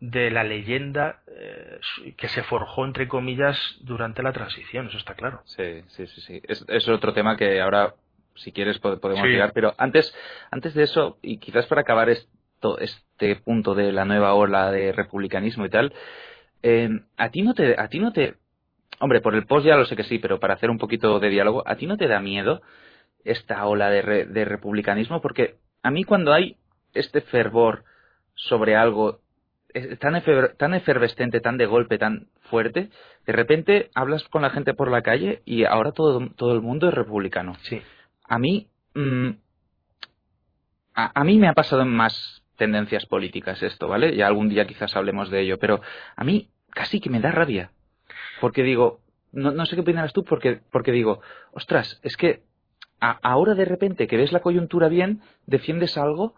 de 0.00 0.30
la 0.30 0.44
leyenda 0.44 1.22
eh, 1.26 1.80
que 2.16 2.28
se 2.28 2.42
forjó, 2.44 2.84
entre 2.84 3.08
comillas, 3.08 3.58
durante 3.80 4.22
la 4.22 4.32
transición, 4.32 4.86
eso 4.88 4.98
está 4.98 5.14
claro. 5.14 5.40
Sí, 5.44 5.82
sí, 5.88 6.06
sí. 6.06 6.20
sí. 6.20 6.40
Es, 6.44 6.64
es 6.68 6.88
otro 6.88 7.12
tema 7.12 7.36
que 7.36 7.60
ahora, 7.60 7.94
si 8.36 8.52
quieres, 8.52 8.78
podemos 8.78 9.20
sí. 9.20 9.28
llegar, 9.28 9.52
pero 9.52 9.74
antes, 9.76 10.14
antes 10.50 10.74
de 10.74 10.84
eso, 10.84 11.18
y 11.20 11.38
quizás 11.38 11.66
para 11.66 11.80
acabar 11.80 12.08
esto, 12.10 12.78
este 12.78 13.36
punto 13.36 13.74
de 13.74 13.92
la 13.92 14.04
nueva 14.04 14.34
ola 14.34 14.70
de 14.70 14.92
republicanismo 14.92 15.66
y 15.66 15.70
tal, 15.70 15.92
eh, 16.62 16.88
a 17.16 17.30
ti 17.30 17.42
no 17.42 17.54
te, 17.54 17.80
a 17.80 17.88
ti 17.88 17.98
no 17.98 18.12
te, 18.12 18.34
hombre, 19.00 19.20
por 19.20 19.34
el 19.34 19.46
post 19.46 19.66
ya 19.66 19.76
lo 19.76 19.84
sé 19.84 19.96
que 19.96 20.04
sí, 20.04 20.18
pero 20.18 20.38
para 20.38 20.54
hacer 20.54 20.70
un 20.70 20.78
poquito 20.78 21.18
de 21.18 21.28
diálogo, 21.28 21.64
¿a 21.66 21.76
ti 21.76 21.86
no 21.86 21.96
te 21.96 22.06
da 22.06 22.20
miedo 22.20 22.62
esta 23.24 23.66
ola 23.66 23.90
de, 23.90 24.02
re, 24.02 24.26
de 24.26 24.44
republicanismo? 24.44 25.20
Porque 25.20 25.56
a 25.82 25.90
mí 25.90 26.04
cuando 26.04 26.32
hay 26.32 26.56
este 26.94 27.20
fervor 27.20 27.84
sobre 28.38 28.76
algo 28.76 29.20
tan, 30.00 30.16
efer, 30.16 30.56
tan 30.56 30.74
efervescente, 30.74 31.40
tan 31.40 31.58
de 31.58 31.66
golpe, 31.66 31.98
tan 31.98 32.28
fuerte, 32.42 32.88
de 33.26 33.32
repente 33.32 33.90
hablas 33.94 34.24
con 34.28 34.42
la 34.42 34.50
gente 34.50 34.74
por 34.74 34.90
la 34.90 35.02
calle 35.02 35.42
y 35.44 35.64
ahora 35.64 35.92
todo, 35.92 36.26
todo 36.36 36.52
el 36.54 36.62
mundo 36.62 36.88
es 36.88 36.94
republicano. 36.94 37.54
Sí. 37.62 37.80
A 38.24 38.38
mí, 38.38 38.68
mmm, 38.94 39.30
a, 40.94 41.20
a, 41.20 41.24
mí 41.24 41.38
me 41.38 41.48
ha 41.48 41.52
pasado 41.52 41.82
en 41.82 41.88
más 41.94 42.42
tendencias 42.56 43.06
políticas 43.06 43.62
esto, 43.62 43.88
¿vale? 43.88 44.16
Ya 44.16 44.26
algún 44.26 44.48
día 44.48 44.66
quizás 44.66 44.96
hablemos 44.96 45.30
de 45.30 45.42
ello, 45.42 45.58
pero 45.58 45.80
a 46.16 46.24
mí 46.24 46.48
casi 46.70 47.00
que 47.00 47.10
me 47.10 47.20
da 47.20 47.30
rabia. 47.30 47.70
Porque 48.40 48.62
digo, 48.62 49.00
no, 49.32 49.52
no 49.52 49.66
sé 49.66 49.76
qué 49.76 49.82
opinarás 49.82 50.12
tú, 50.12 50.24
porque, 50.24 50.60
porque 50.70 50.92
digo, 50.92 51.20
ostras, 51.52 52.00
es 52.02 52.16
que 52.16 52.42
a, 53.00 53.18
ahora 53.22 53.54
de 53.54 53.64
repente 53.64 54.06
que 54.06 54.16
ves 54.16 54.32
la 54.32 54.40
coyuntura 54.40 54.88
bien, 54.88 55.20
defiendes 55.46 55.98
algo 55.98 56.34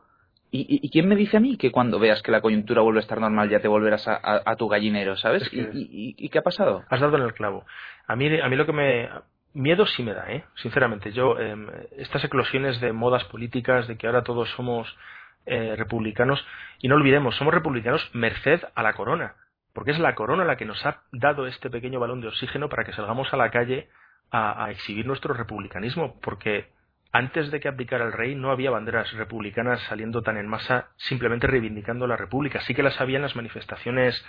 ¿Y, 0.52 0.60
y, 0.62 0.80
y 0.82 0.90
quién 0.90 1.08
me 1.08 1.14
dice 1.14 1.36
a 1.36 1.40
mí 1.40 1.56
que 1.56 1.70
cuando 1.70 1.98
veas 1.98 2.22
que 2.22 2.32
la 2.32 2.40
coyuntura 2.40 2.82
vuelve 2.82 2.98
a 2.98 3.02
estar 3.02 3.20
normal 3.20 3.48
ya 3.48 3.60
te 3.60 3.68
volverás 3.68 4.08
a, 4.08 4.14
a, 4.16 4.42
a 4.44 4.56
tu 4.56 4.68
gallinero, 4.68 5.16
¿sabes? 5.16 5.42
Es 5.42 5.48
que 5.50 5.70
¿Y, 5.72 6.14
¿Y, 6.18 6.28
qué 6.28 6.38
ha 6.38 6.42
pasado? 6.42 6.84
Has 6.88 7.00
dado 7.00 7.16
en 7.16 7.22
el 7.22 7.34
clavo. 7.34 7.64
A 8.06 8.16
mí, 8.16 8.40
a 8.40 8.48
mí 8.48 8.56
lo 8.56 8.66
que 8.66 8.72
me... 8.72 9.08
Miedo 9.52 9.84
sí 9.84 10.04
me 10.04 10.14
da, 10.14 10.30
¿eh? 10.30 10.44
Sinceramente. 10.56 11.10
Yo, 11.12 11.36
eh, 11.38 11.56
estas 11.98 12.22
eclosiones 12.22 12.80
de 12.80 12.92
modas 12.92 13.24
políticas, 13.24 13.88
de 13.88 13.96
que 13.96 14.06
ahora 14.06 14.22
todos 14.22 14.48
somos 14.50 14.96
eh, 15.44 15.74
republicanos, 15.76 16.44
y 16.80 16.86
no 16.86 16.94
olvidemos, 16.94 17.34
somos 17.36 17.52
republicanos 17.52 18.08
merced 18.12 18.60
a 18.76 18.82
la 18.84 18.92
corona. 18.92 19.34
Porque 19.72 19.90
es 19.90 19.98
la 19.98 20.14
corona 20.14 20.44
la 20.44 20.56
que 20.56 20.66
nos 20.66 20.84
ha 20.86 21.02
dado 21.10 21.48
este 21.48 21.68
pequeño 21.68 21.98
balón 21.98 22.20
de 22.20 22.28
oxígeno 22.28 22.68
para 22.68 22.84
que 22.84 22.92
salgamos 22.92 23.32
a 23.32 23.36
la 23.36 23.50
calle 23.50 23.88
a, 24.30 24.64
a 24.64 24.70
exhibir 24.70 25.06
nuestro 25.06 25.34
republicanismo. 25.34 26.20
Porque 26.20 26.68
antes 27.12 27.50
de 27.50 27.60
que 27.60 27.68
abdicara 27.68 28.04
el 28.04 28.12
rey 28.12 28.34
no 28.34 28.50
había 28.50 28.70
banderas 28.70 29.12
republicanas 29.12 29.80
saliendo 29.88 30.22
tan 30.22 30.36
en 30.36 30.46
masa 30.46 30.90
simplemente 30.96 31.46
reivindicando 31.46 32.06
la 32.06 32.16
república. 32.16 32.60
Sí 32.62 32.74
que 32.74 32.82
las 32.82 33.00
había 33.00 33.16
en 33.16 33.22
las 33.22 33.34
manifestaciones 33.34 34.24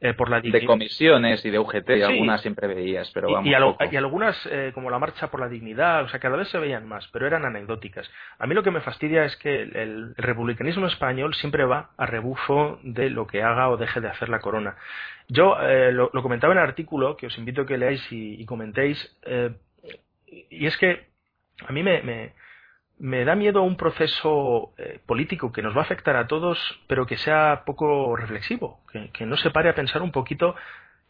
eh, 0.00 0.12
por 0.12 0.28
la 0.28 0.40
dignidad. 0.42 0.60
De 0.60 0.66
comisiones 0.66 1.42
y 1.46 1.50
de 1.50 1.58
UGT, 1.58 1.86
sí. 1.86 2.02
algunas 2.02 2.42
siempre 2.42 2.66
veías, 2.66 3.10
pero 3.12 3.32
vamos. 3.32 3.46
Y, 3.46 3.50
y, 3.50 3.54
al, 3.54 3.74
y 3.90 3.96
algunas, 3.96 4.36
eh, 4.52 4.72
como 4.74 4.90
la 4.90 4.98
marcha 4.98 5.30
por 5.30 5.40
la 5.40 5.48
dignidad, 5.48 6.04
o 6.04 6.08
sea, 6.08 6.20
cada 6.20 6.36
vez 6.36 6.48
se 6.48 6.58
veían 6.58 6.86
más, 6.86 7.08
pero 7.08 7.26
eran 7.26 7.46
anecdóticas. 7.46 8.06
A 8.38 8.46
mí 8.46 8.54
lo 8.54 8.62
que 8.62 8.70
me 8.70 8.82
fastidia 8.82 9.24
es 9.24 9.34
que 9.36 9.62
el, 9.62 9.74
el 9.74 10.14
republicanismo 10.16 10.86
español 10.86 11.34
siempre 11.34 11.64
va 11.64 11.92
a 11.96 12.04
rebufo 12.04 12.78
de 12.82 13.08
lo 13.08 13.26
que 13.26 13.42
haga 13.42 13.70
o 13.70 13.78
deje 13.78 14.02
de 14.02 14.08
hacer 14.08 14.28
la 14.28 14.40
corona. 14.40 14.76
Yo 15.28 15.56
eh, 15.62 15.90
lo, 15.92 16.10
lo, 16.12 16.22
comentaba 16.22 16.52
en 16.52 16.58
el 16.58 16.64
artículo, 16.66 17.16
que 17.16 17.28
os 17.28 17.38
invito 17.38 17.62
a 17.62 17.66
que 17.66 17.78
leáis 17.78 18.12
y, 18.12 18.40
y 18.40 18.44
comentéis, 18.44 19.18
eh, 19.24 19.52
y 20.50 20.66
es 20.66 20.76
que 20.76 21.15
a 21.66 21.72
mí 21.72 21.82
me, 21.82 22.32
me, 22.98 23.24
da 23.24 23.34
miedo 23.34 23.62
un 23.62 23.76
proceso 23.76 24.74
eh, 24.78 25.00
político 25.06 25.52
que 25.52 25.62
nos 25.62 25.74
va 25.74 25.80
a 25.80 25.84
afectar 25.84 26.16
a 26.16 26.26
todos, 26.26 26.58
pero 26.86 27.06
que 27.06 27.16
sea 27.16 27.62
poco 27.64 28.16
reflexivo, 28.16 28.80
que, 28.92 29.10
que, 29.10 29.26
no 29.26 29.36
se 29.36 29.50
pare 29.50 29.68
a 29.68 29.74
pensar 29.74 30.02
un 30.02 30.12
poquito 30.12 30.54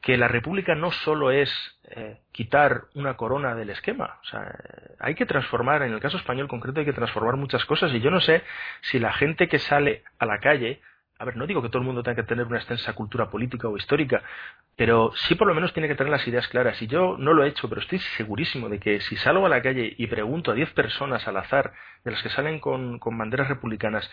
que 0.01 0.17
la 0.17 0.29
República 0.29 0.75
no 0.75 0.93
solo 0.93 1.31
es 1.31 1.51
eh, 1.91 2.21
quitar 2.33 2.85
una 2.95 3.17
corona 3.17 3.55
del 3.55 3.71
esquema, 3.71 4.19
o 4.23 4.25
sea, 4.27 4.55
hay 5.01 5.15
que 5.15 5.27
transformar, 5.27 5.83
en 5.83 5.93
el 5.93 6.01
caso 6.01 6.17
español 6.17 6.49
concreto 6.49 6.81
hay 6.81 6.87
que 6.87 6.93
transformar 6.93 7.37
muchas 7.37 7.65
cosas 7.65 7.93
y 7.93 8.01
yo 8.01 8.11
no 8.11 8.21
sé 8.21 8.43
si 8.83 8.99
la 8.99 9.13
gente 9.13 9.49
que 9.49 9.59
sale 9.59 10.05
a 10.19 10.27
la 10.27 10.39
calle 10.39 10.81
a 11.19 11.25
ver, 11.25 11.37
no 11.37 11.47
digo 11.47 11.63
que 11.63 11.69
todo 11.69 11.79
el 11.79 11.87
mundo 11.87 12.03
tenga 12.03 12.17
que 12.17 12.29
tener 12.29 12.47
una 12.47 12.59
extensa 12.59 12.93
cultura 12.93 13.31
política 13.31 13.69
o 13.69 13.77
histórica, 13.77 14.23
pero 14.77 15.13
sí 15.15 15.35
por 15.35 15.49
lo 15.49 15.55
menos 15.55 15.73
tiene 15.73 15.89
que 15.89 15.95
tener 15.95 16.11
las 16.11 16.27
ideas 16.29 16.47
claras. 16.49 16.81
Y 16.83 16.87
yo 16.87 17.17
no 17.19 17.33
lo 17.33 17.45
he 17.45 17.49
hecho, 17.49 17.69
pero 17.69 17.81
estoy 17.81 17.99
segurísimo 18.17 18.69
de 18.69 18.79
que 18.79 19.01
si 19.01 19.17
salgo 19.17 19.47
a 19.47 19.49
la 19.49 19.63
calle 19.63 19.95
y 19.97 20.07
pregunto 20.09 20.51
a 20.51 20.55
10 20.55 20.73
personas 20.73 21.27
al 21.27 21.39
azar, 21.39 21.73
de 22.05 22.11
las 22.11 22.23
que 22.23 22.29
salen 22.29 22.61
con, 22.61 22.99
con 22.99 23.17
banderas 23.17 23.49
republicanas, 23.49 24.11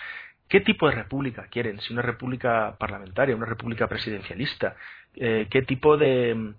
¿qué 0.47 0.61
tipo 0.61 0.87
de 0.87 0.95
república 0.95 1.47
quieren? 1.49 1.79
Si 1.81 1.91
una 1.91 2.01
república 2.01 2.75
parlamentaria, 2.79 3.35
una 3.35 3.45
república 3.45 3.87
presidencialista, 3.87 4.75
eh, 5.15 5.47
¿qué 5.49 5.61
tipo 5.63 5.97
de, 5.97 6.53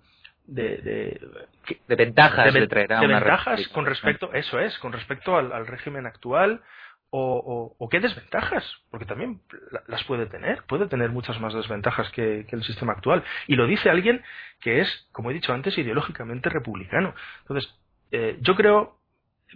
de, 0.45 0.77
de, 0.77 1.21
de 1.87 1.95
ventajas 1.95 2.53
de, 2.53 2.59
de, 2.59 3.07
ventajas 3.07 3.67
con 3.69 3.85
respecto, 3.85 4.31
eso 4.33 4.59
es, 4.59 4.77
con 4.77 4.93
respecto 4.93 5.37
al, 5.37 5.51
al 5.51 5.65
régimen 5.65 6.05
actual, 6.05 6.61
o, 7.11 7.87
qué 7.89 7.99
desventajas, 7.99 8.63
porque 8.91 9.05
también 9.05 9.41
las 9.87 10.03
puede 10.03 10.25
tener, 10.25 10.63
puede 10.63 10.87
tener 10.87 11.11
muchas 11.11 11.39
más 11.39 11.53
desventajas 11.53 12.09
que, 12.11 12.45
que, 12.49 12.55
el 12.55 12.63
sistema 12.63 12.93
actual. 12.93 13.23
Y 13.47 13.55
lo 13.55 13.67
dice 13.67 13.89
alguien 13.89 14.23
que 14.59 14.81
es, 14.81 15.07
como 15.11 15.31
he 15.31 15.33
dicho 15.33 15.53
antes, 15.53 15.77
ideológicamente 15.77 16.49
republicano. 16.49 17.13
Entonces, 17.41 17.73
eh, 18.11 18.37
yo 18.41 18.55
creo, 18.55 18.97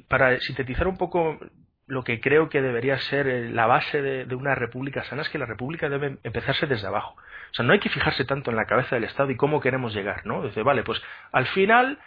para 0.08 0.40
sintetizar 0.40 0.88
un 0.88 0.98
poco 0.98 1.40
lo 1.88 2.04
que 2.04 2.22
creo 2.22 2.50
que 2.50 2.62
debería 2.62 3.00
ser 3.00 3.28
eh, 3.28 3.50
la 3.50 3.66
base 3.66 4.02
de, 4.02 4.26
de, 4.26 4.36
una 4.36 4.56
república 4.56 5.04
sana, 5.06 5.24
es 5.24 5.30
que 5.30 5.40
la 5.40 5.48
república 5.48 5.90
debe 5.90 6.20
empezarse 6.24 6.68
desde 6.68 6.88
abajo. 6.88 7.16
O 7.52 7.54
sea, 7.54 7.66
no 7.66 7.74
hay 7.74 7.80
que 7.80 7.90
fijarse 7.90 8.26
tanto 8.26 8.52
en 8.52 8.58
la 8.58 8.66
cabeza 8.66 8.96
del 8.96 9.06
Estado 9.06 9.32
y 9.32 9.36
cómo 9.36 9.60
queremos 9.60 9.94
llegar, 9.94 10.26
¿no? 10.26 10.44
Dice, 10.44 10.62
vale, 10.62 10.84
pues 10.84 11.02
al 11.32 11.48
final 11.48 12.00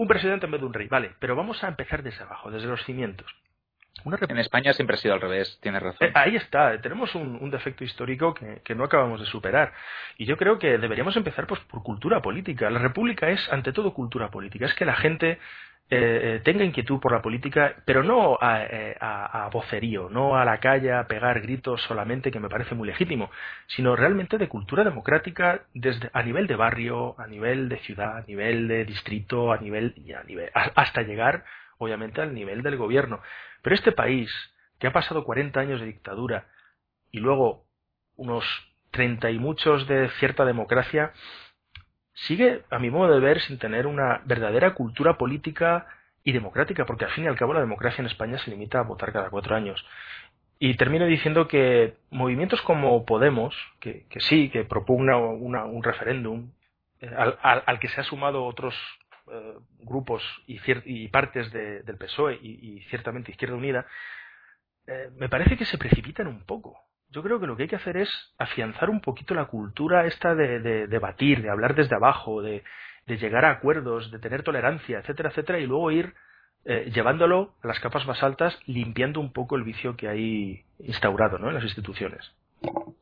un 0.00 0.08
presidente 0.08 0.46
en 0.46 0.52
vez 0.52 0.62
de 0.62 0.66
un 0.66 0.72
rey, 0.72 0.88
vale, 0.88 1.14
pero 1.18 1.36
vamos 1.36 1.62
a 1.62 1.68
empezar 1.68 2.02
desde 2.02 2.24
abajo, 2.24 2.50
desde 2.50 2.66
los 2.66 2.82
cimientos. 2.84 3.30
En 4.04 4.38
España 4.38 4.72
siempre 4.72 4.94
ha 4.94 4.98
sido 4.98 5.14
al 5.14 5.20
revés, 5.20 5.58
tienes 5.60 5.82
razón. 5.82 6.08
Eh, 6.08 6.12
ahí 6.14 6.36
está, 6.36 6.80
tenemos 6.80 7.14
un, 7.14 7.36
un 7.40 7.50
defecto 7.50 7.84
histórico 7.84 8.32
que, 8.32 8.62
que, 8.64 8.74
no 8.74 8.84
acabamos 8.84 9.20
de 9.20 9.26
superar. 9.26 9.72
Y 10.16 10.24
yo 10.24 10.36
creo 10.36 10.58
que 10.58 10.78
deberíamos 10.78 11.16
empezar 11.16 11.46
pues, 11.46 11.60
por 11.62 11.82
cultura 11.82 12.22
política. 12.22 12.70
La 12.70 12.78
República 12.78 13.28
es, 13.28 13.40
ante 13.52 13.72
todo, 13.72 13.92
cultura 13.92 14.30
política. 14.30 14.66
Es 14.66 14.74
que 14.74 14.86
la 14.86 14.96
gente 14.96 15.38
eh, 15.90 16.40
tenga 16.44 16.64
inquietud 16.64 17.00
por 17.00 17.10
la 17.10 17.20
política, 17.20 17.74
pero 17.84 18.04
no 18.04 18.38
a, 18.40 18.62
eh, 18.62 18.96
a, 19.00 19.44
a, 19.44 19.48
vocerío, 19.48 20.08
no 20.08 20.36
a 20.36 20.44
la 20.44 20.58
calle 20.58 20.92
a 20.92 21.08
pegar 21.08 21.40
gritos 21.40 21.82
solamente, 21.82 22.30
que 22.30 22.38
me 22.38 22.48
parece 22.48 22.76
muy 22.76 22.86
legítimo, 22.86 23.30
sino 23.66 23.96
realmente 23.96 24.38
de 24.38 24.48
cultura 24.48 24.84
democrática 24.84 25.62
desde, 25.74 26.08
a 26.12 26.22
nivel 26.22 26.46
de 26.46 26.54
barrio, 26.54 27.16
a 27.18 27.26
nivel 27.26 27.68
de 27.68 27.78
ciudad, 27.78 28.18
a 28.18 28.22
nivel 28.22 28.68
de 28.68 28.84
distrito, 28.84 29.52
a 29.52 29.58
nivel, 29.58 29.92
y 29.96 30.12
a 30.12 30.22
nivel 30.22 30.50
hasta 30.54 31.02
llegar 31.02 31.44
obviamente, 31.80 32.20
al 32.20 32.34
nivel 32.34 32.62
del 32.62 32.76
gobierno. 32.76 33.20
Pero 33.62 33.74
este 33.74 33.92
país, 33.92 34.30
que 34.78 34.86
ha 34.86 34.92
pasado 34.92 35.24
40 35.24 35.58
años 35.58 35.80
de 35.80 35.86
dictadura 35.86 36.46
y 37.10 37.18
luego 37.18 37.64
unos 38.16 38.44
30 38.92 39.30
y 39.30 39.38
muchos 39.38 39.88
de 39.88 40.10
cierta 40.20 40.44
democracia, 40.44 41.12
sigue, 42.12 42.62
a 42.70 42.78
mi 42.78 42.90
modo 42.90 43.12
de 43.12 43.20
ver, 43.20 43.40
sin 43.40 43.58
tener 43.58 43.86
una 43.86 44.20
verdadera 44.26 44.74
cultura 44.74 45.16
política 45.16 45.86
y 46.22 46.32
democrática, 46.32 46.84
porque 46.84 47.06
al 47.06 47.12
fin 47.12 47.24
y 47.24 47.28
al 47.28 47.36
cabo 47.36 47.54
la 47.54 47.60
democracia 47.60 48.02
en 48.02 48.06
España 48.06 48.38
se 48.38 48.50
limita 48.50 48.78
a 48.78 48.84
votar 48.84 49.12
cada 49.12 49.30
cuatro 49.30 49.56
años. 49.56 49.84
Y 50.58 50.74
termino 50.76 51.06
diciendo 51.06 51.48
que 51.48 51.94
movimientos 52.10 52.60
como 52.60 53.06
Podemos, 53.06 53.56
que, 53.80 54.04
que 54.10 54.20
sí, 54.20 54.50
que 54.50 54.64
propugna 54.64 55.16
una, 55.16 55.64
un 55.64 55.82
referéndum, 55.82 56.50
eh, 57.00 57.10
al, 57.16 57.38
al, 57.40 57.62
al, 57.64 57.80
que 57.80 57.88
se 57.88 58.02
ha 58.02 58.04
sumado 58.04 58.44
otros 58.44 58.74
eh, 59.30 59.54
grupos 59.80 60.22
y, 60.46 60.60
y 60.84 61.08
partes 61.08 61.50
de, 61.52 61.82
del 61.82 61.96
PSOE 61.96 62.38
y, 62.42 62.76
y, 62.76 62.80
ciertamente 62.90 63.30
Izquierda 63.30 63.56
Unida, 63.56 63.86
eh, 64.86 65.10
me 65.16 65.28
parece 65.28 65.56
que 65.56 65.64
se 65.64 65.78
precipitan 65.78 66.26
un 66.26 66.44
poco. 66.44 66.78
Yo 67.10 67.22
creo 67.22 67.40
que 67.40 67.46
lo 67.46 67.56
que 67.56 67.64
hay 67.64 67.68
que 67.68 67.76
hacer 67.76 67.96
es 67.96 68.08
afianzar 68.38 68.88
un 68.90 69.00
poquito 69.00 69.34
la 69.34 69.46
cultura 69.46 70.06
esta 70.06 70.34
de, 70.34 70.60
de 70.60 70.86
debatir, 70.86 71.42
de 71.42 71.50
hablar 71.50 71.74
desde 71.74 71.96
abajo, 71.96 72.42
de, 72.42 72.62
de 73.06 73.18
llegar 73.18 73.44
a 73.44 73.50
acuerdos, 73.50 74.10
de 74.10 74.18
tener 74.18 74.42
tolerancia, 74.42 74.98
etcétera, 74.98 75.30
etcétera, 75.30 75.58
y 75.58 75.66
luego 75.66 75.90
ir 75.90 76.14
eh, 76.64 76.90
llevándolo 76.94 77.54
a 77.62 77.68
las 77.68 77.80
capas 77.80 78.06
más 78.06 78.22
altas, 78.22 78.58
limpiando 78.66 79.18
un 79.18 79.32
poco 79.32 79.56
el 79.56 79.64
vicio 79.64 79.96
que 79.96 80.08
hay 80.08 80.64
instaurado 80.78 81.38
¿no? 81.38 81.48
en 81.48 81.54
las 81.54 81.64
instituciones. 81.64 82.32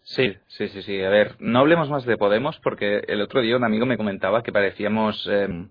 Sí, 0.05 0.37
sí, 0.47 0.69
sí, 0.69 0.83
sí. 0.83 1.03
A 1.03 1.09
ver, 1.09 1.35
no 1.41 1.59
hablemos 1.59 1.91
más 1.91 2.05
de 2.05 2.17
Podemos 2.17 2.59
porque 2.61 3.03
el 3.09 3.21
otro 3.21 3.41
día 3.41 3.57
un 3.57 3.65
amigo 3.65 3.85
me 3.85 3.97
comentaba 3.97 4.43
que 4.43 4.53
parecíamos 4.53 5.29
eh, 5.31 5.67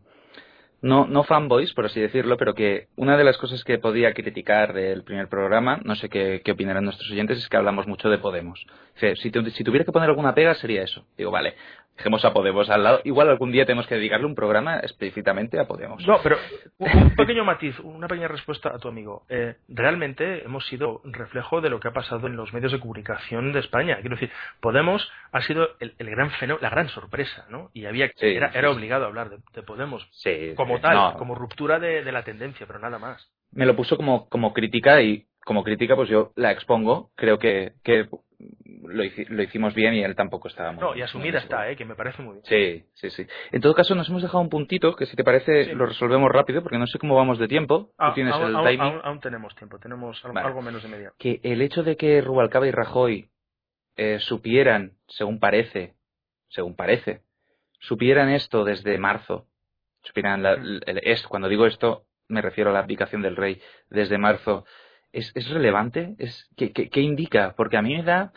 no, 0.82 1.08
no 1.08 1.24
fanboys, 1.24 1.74
por 1.74 1.86
así 1.86 2.00
decirlo, 2.00 2.38
pero 2.38 2.54
que 2.54 2.88
una 2.96 3.18
de 3.18 3.24
las 3.24 3.38
cosas 3.38 3.64
que 3.64 3.80
podía 3.80 4.14
criticar 4.14 4.74
del 4.74 5.04
primer 5.04 5.28
programa, 5.28 5.80
no 5.84 5.96
sé 5.96 6.10
qué, 6.10 6.42
qué 6.44 6.52
opinarán 6.52 6.86
nuestros 6.86 7.10
oyentes, 7.12 7.40
es 7.40 7.50
que 7.50 7.58
hablamos 7.58 7.88
mucho 7.88 8.10
de 8.10 8.18
Podemos. 8.18 8.66
Si, 8.96 9.16
si 9.16 9.64
tuviera 9.64 9.86
que 9.86 9.92
poner 9.92 10.10
alguna 10.10 10.34
pega 10.34 10.54
sería 10.56 10.84
eso. 10.84 11.06
Digo, 11.18 11.32
vale, 11.32 11.56
dejemos 11.98 12.24
a 12.26 12.34
Podemos 12.34 12.70
al 12.70 12.84
lado. 12.84 13.02
Igual 13.04 13.30
algún 13.30 13.52
día 13.52 13.66
tenemos 13.66 13.88
que 13.88 13.96
dedicarle 13.96 14.26
un 14.26 14.36
programa 14.36 14.80
específicamente 14.80 15.60
a 15.60 15.66
Podemos. 15.66 16.06
No, 16.08 16.20
pero 16.22 16.38
un 16.78 17.16
pequeño 17.16 17.44
matiz, 17.44 17.80
una 17.80 18.08
pequeña 18.08 18.28
respuesta 18.28 18.70
a 18.70 18.80
tu 18.80 18.88
amigo. 18.88 19.24
Eh, 19.30 19.56
realmente 19.68 20.44
hemos 20.46 20.66
sido 20.68 21.02
reflejo 21.04 21.62
de 21.62 21.70
lo 21.70 21.80
que 21.80 21.90
ha 21.90 21.94
pasado 21.94 22.28
en 22.28 22.36
los 22.36 22.54
medios 22.54 22.72
de 22.72 22.80
comunicación 22.80 23.52
de 23.52 23.60
España. 23.60 23.98
Quiero 24.02 24.16
decir, 24.16 24.32
Podemos 24.62 25.10
ha 25.32 25.42
sido 25.42 25.70
el, 25.80 25.94
el 25.98 26.10
gran 26.10 26.32
fenómeno, 26.32 26.60
la 26.62 26.70
gran 26.70 26.90
sorpresa, 26.90 27.46
¿no? 27.50 27.70
Y 27.74 27.86
había 27.86 28.10
sí, 28.16 28.28
era, 28.28 28.52
era 28.54 28.72
obligado 28.72 29.06
a 29.06 29.08
hablar 29.08 29.30
de, 29.30 29.38
de 29.54 29.64
Podemos 29.64 30.08
sí, 30.12 30.54
como 30.68 30.80
tal, 30.80 30.96
no. 30.96 31.14
como 31.18 31.36
ruptura 31.36 31.80
de, 31.80 32.04
de, 32.04 32.12
la 32.12 32.24
tendencia, 32.24 32.66
pero 32.66 32.80
nada 32.80 33.00
más. 33.00 33.30
Me 33.52 33.66
lo 33.66 33.76
puso 33.76 33.98
como, 33.98 34.28
como 34.30 34.54
crítica 34.54 35.02
y 35.02 35.26
como 35.46 35.64
crítica 35.64 35.96
pues 35.96 36.10
yo 36.10 36.32
la 36.36 36.52
expongo. 36.52 37.12
Creo 37.16 37.40
que, 37.40 37.74
que 37.84 38.08
lo, 38.84 39.04
lo, 39.30 39.44
hicimos 39.44 39.74
bien 39.74 39.94
y 39.96 40.04
él 40.04 40.16
tampoco 40.16 40.48
estaba 40.48 40.72
muy 40.72 40.82
No, 40.82 40.96
y 40.96 41.02
asumida 41.02 41.40
está, 41.40 41.70
¿eh? 41.70 41.76
que 41.76 41.86
me 41.86 41.96
parece 41.96 42.22
muy 42.22 42.34
bien. 42.34 42.46
Sí, 42.46 42.86
sí, 42.94 43.10
sí. 43.10 43.28
En 43.52 43.62
todo 43.62 43.74
caso, 43.74 43.96
nos 43.96 44.10
hemos 44.10 44.22
dejado 44.22 44.42
un 44.42 44.50
puntito 44.50 44.96
que 44.96 45.06
si 45.06 45.16
te 45.16 45.24
parece 45.24 45.66
sí. 45.66 45.72
lo 45.74 45.86
resolvemos 45.86 46.30
rápido 46.32 46.62
porque 46.62 46.78
no 46.78 46.88
sé 46.88 47.00
cómo 47.00 47.16
vamos 47.16 47.40
de 47.40 47.48
tiempo. 47.48 47.92
Ah, 47.98 48.10
Tú 48.10 48.16
tienes 48.16 48.34
aún, 48.34 48.50
el 48.50 48.56
aún, 48.56 48.66
timing. 48.66 48.82
Aún, 48.82 49.02
aún, 49.04 49.20
tenemos 49.20 49.56
tiempo, 49.56 49.80
tenemos 49.80 50.24
algo, 50.24 50.36
vale. 50.36 50.48
algo, 50.48 50.62
menos 50.62 50.84
de 50.84 50.90
media. 50.90 51.14
Que 51.18 51.40
el 51.44 51.62
hecho 51.62 51.84
de 51.84 51.98
que 51.98 52.22
Rubalcaba 52.22 52.68
y 52.68 52.72
Rajoy 52.72 53.30
eh, 53.96 54.20
supieran, 54.20 54.94
según 55.08 55.40
parece, 55.40 55.96
según 56.50 56.76
parece, 56.76 57.22
supieran 57.80 58.30
esto 58.30 58.64
desde 58.64 58.98
marzo, 58.98 59.46
supieran 60.08 60.44
la, 60.44 60.54
el, 60.54 60.82
el, 60.86 61.02
es, 61.04 61.26
cuando 61.28 61.48
digo 61.48 61.66
esto 61.66 62.06
me 62.28 62.42
refiero 62.42 62.70
a 62.70 62.74
la 62.74 62.80
abdicación 62.80 63.22
del 63.22 63.36
rey 63.36 63.62
desde 63.90 64.18
marzo, 64.18 64.66
¿es, 65.12 65.32
es 65.36 65.50
relevante? 65.50 66.16
¿Es, 66.18 66.50
¿qué, 66.56 66.72
qué, 66.72 66.90
qué 66.90 67.02
indica? 67.02 67.54
Porque 67.56 67.78
a 67.78 67.82
mí 67.82 67.96
me 67.96 68.04
da 68.04 68.34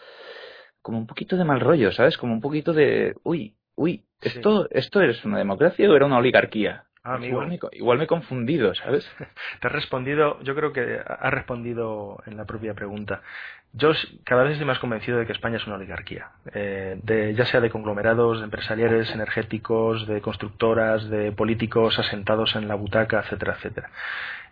como 0.83 0.99
un 0.99 1.07
poquito 1.07 1.37
de 1.37 1.45
mal 1.45 1.61
rollo, 1.61 1.93
¿sabes? 1.93 2.17
Como 2.17 2.33
un 2.33 2.41
poquito 2.41 2.73
de, 2.73 3.15
uy, 3.23 3.57
uy, 3.75 4.05
¿esto, 4.21 4.63
sí. 4.63 4.69
¿esto 4.73 5.03
es 5.03 5.25
una 5.25 5.39
democracia 5.39 5.91
o 5.91 5.95
era 5.95 6.07
una 6.07 6.19
oligarquía? 6.19 6.85
Ah, 7.03 7.19
igual, 7.23 7.49
me, 7.49 7.59
igual 7.73 7.97
me 7.97 8.05
he 8.05 8.07
confundido, 8.07 8.75
¿sabes? 8.75 9.11
Te 9.61 9.67
has 9.67 9.73
respondido, 9.73 10.39
yo 10.43 10.55
creo 10.55 10.73
que 10.73 11.01
has 11.05 11.33
respondido 11.33 12.23
en 12.27 12.37
la 12.37 12.45
propia 12.45 12.75
pregunta. 12.75 13.23
Yo 13.73 13.93
cada 14.25 14.43
vez 14.43 14.53
estoy 14.53 14.67
más 14.67 14.81
convencido 14.81 15.19
de 15.19 15.27
que 15.27 15.33
España 15.33 15.57
es 15.57 15.67
una 15.67 15.77
oligarquía, 15.77 16.33
eh, 16.53 16.99
de, 17.03 17.35
ya 17.35 17.47
sea 17.47 17.61
de 17.61 17.71
conglomerados 17.71 18.39
de 18.39 18.45
empresariales, 18.45 19.11
energéticos, 19.13 20.07
de 20.09 20.21
constructoras, 20.21 21.09
de 21.09 21.33
políticos 21.33 21.99
asentados 21.99 22.55
en 22.57 22.69
la 22.69 22.75
butaca, 22.75 23.21
etcétera, 23.21 23.55
etcétera. 23.55 23.91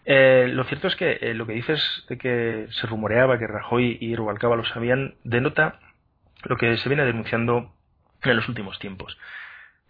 Eh, 0.07 0.49
lo 0.51 0.65
cierto 0.65 0.89
es 0.89 0.97
que 0.97 1.19
eh, 1.21 1.35
lo 1.35 1.47
que 1.47 1.53
dices 1.53 2.07
de 2.09 2.17
que 2.17 2.69
se 2.71 2.87
rumoreaba 2.87 3.39
que 3.39 3.47
Rajoy 3.47 3.99
y 4.01 4.17
Rubalcaba 4.17 4.57
lo 4.57 4.65
sabían 4.65 5.17
denota 5.25 5.81
lo 6.45 6.57
que 6.57 6.79
se 6.79 6.89
viene 6.89 7.05
denunciando 7.05 7.73
en 8.23 8.37
los 8.37 8.49
últimos 8.49 8.79
tiempos. 8.79 9.19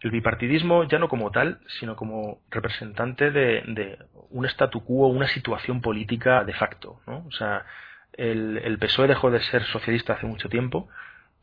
El 0.01 0.11
bipartidismo 0.11 0.85
ya 0.85 0.99
no 0.99 1.09
como 1.09 1.31
tal, 1.31 1.61
sino 1.81 1.97
como 1.97 2.41
representante 2.51 3.31
de, 3.31 3.63
de 3.67 3.99
un 4.31 4.47
statu 4.47 4.85
quo, 4.85 5.09
una 5.09 5.29
situación 5.29 5.81
política 5.81 6.45
de 6.45 6.53
facto. 6.53 7.01
¿no? 7.07 7.25
O 7.27 7.33
sea, 7.33 7.65
el, 8.13 8.59
el, 8.59 8.79
PSOE 8.79 9.09
dejó 9.09 9.31
de 9.31 9.41
ser 9.41 9.65
socialista 9.65 10.15
hace 10.15 10.27
mucho 10.27 10.49
tiempo 10.49 10.89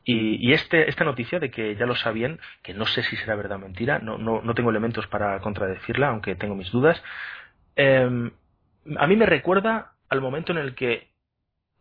y, 0.04 0.48
y 0.48 0.54
este, 0.54 0.90
esta 0.90 1.04
noticia 1.04 1.40
de 1.40 1.52
que 1.52 1.76
ya 1.76 1.86
lo 1.86 1.96
sabían, 1.96 2.40
que 2.64 2.74
no 2.74 2.86
sé 2.86 3.04
si 3.04 3.18
será 3.18 3.36
verdad 3.36 3.58
o 3.58 3.60
mentira, 3.60 4.00
no, 4.00 4.18
no, 4.18 4.42
no 4.42 4.54
tengo 4.54 4.70
elementos 4.70 5.08
para 5.08 5.40
contradecirla, 5.40 6.10
aunque 6.10 6.36
tengo 6.36 6.56
mis 6.56 6.72
dudas, 6.72 7.02
eh, 7.76 8.32
a 8.98 9.08
mí 9.08 9.16
me 9.16 9.26
recuerda 9.26 9.94
al 10.10 10.22
momento 10.22 10.52
en 10.52 10.60
el 10.60 10.76
que 10.76 11.10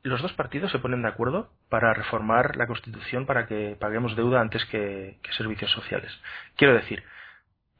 los 0.04 0.20
dos 0.20 0.34
partidos 0.34 0.70
se 0.70 0.78
ponen 0.78 1.02
de 1.02 1.08
acuerdo 1.08 1.50
para 1.70 1.94
reformar 1.94 2.56
la 2.56 2.66
Constitución 2.66 3.24
para 3.24 3.46
que 3.46 3.76
paguemos 3.80 4.14
deuda 4.14 4.40
antes 4.40 4.64
que, 4.66 5.18
servicios 5.36 5.70
sociales. 5.72 6.12
Quiero 6.56 6.74
decir, 6.74 7.02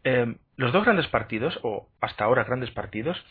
eh, 0.05 0.35
los 0.57 0.73
dos 0.73 0.85
grandes 0.85 1.07
partidos, 1.09 1.61
o 1.63 1.89
hasta 2.01 2.25
ahora 2.25 2.45
grandes 2.45 2.71
partidos, 2.71 3.23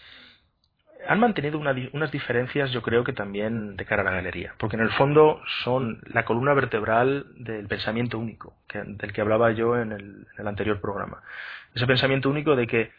han 1.08 1.20
mantenido 1.20 1.60
una, 1.60 1.76
unas 1.92 2.12
diferencias, 2.12 2.72
yo 2.72 2.82
creo 2.82 3.04
que 3.04 3.14
también 3.14 3.76
de 3.76 3.86
cara 3.86 4.04
a 4.04 4.06
la 4.06 4.12
galería, 4.12 4.54
porque 4.58 4.76
en 4.76 4.84
el 4.84 4.92
fondo 4.92 5.42
son 5.64 6.02
la 6.06 6.24
columna 6.24 6.54
vertebral 6.54 7.26
del 7.36 7.68
pensamiento 7.68 8.20
único, 8.20 8.56
que, 8.68 8.84
del 8.84 9.12
que 9.12 9.22
hablaba 9.22 9.52
yo 9.52 9.78
en 9.78 9.92
el, 9.92 10.48
anterior 10.48 10.80
programa. 10.80 11.24
Ese 11.74 11.88
pensamiento 11.88 12.30
único 12.30 12.56
de 12.56 12.68
que 12.68 12.92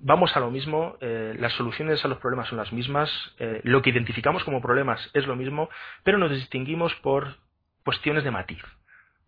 vamos 0.00 0.36
a 0.36 0.40
lo 0.40 0.50
mismo, 0.50 0.96
eh, 1.00 1.34
las 1.38 1.52
soluciones 1.52 2.04
a 2.04 2.08
los 2.08 2.18
problemas 2.18 2.48
son 2.48 2.58
las 2.58 2.72
mismas, 2.72 3.10
eh, 3.38 3.60
lo 3.64 3.82
que 3.82 3.90
identificamos 3.90 4.44
como 4.44 4.60
problemas 4.60 5.10
es 5.14 5.26
lo 5.26 5.36
mismo, 5.36 5.68
pero 6.02 6.18
nos 6.18 6.30
distinguimos 6.30 6.94
por 6.96 7.36
cuestiones 7.84 8.24
de 8.24 8.30
matiz. 8.30 8.62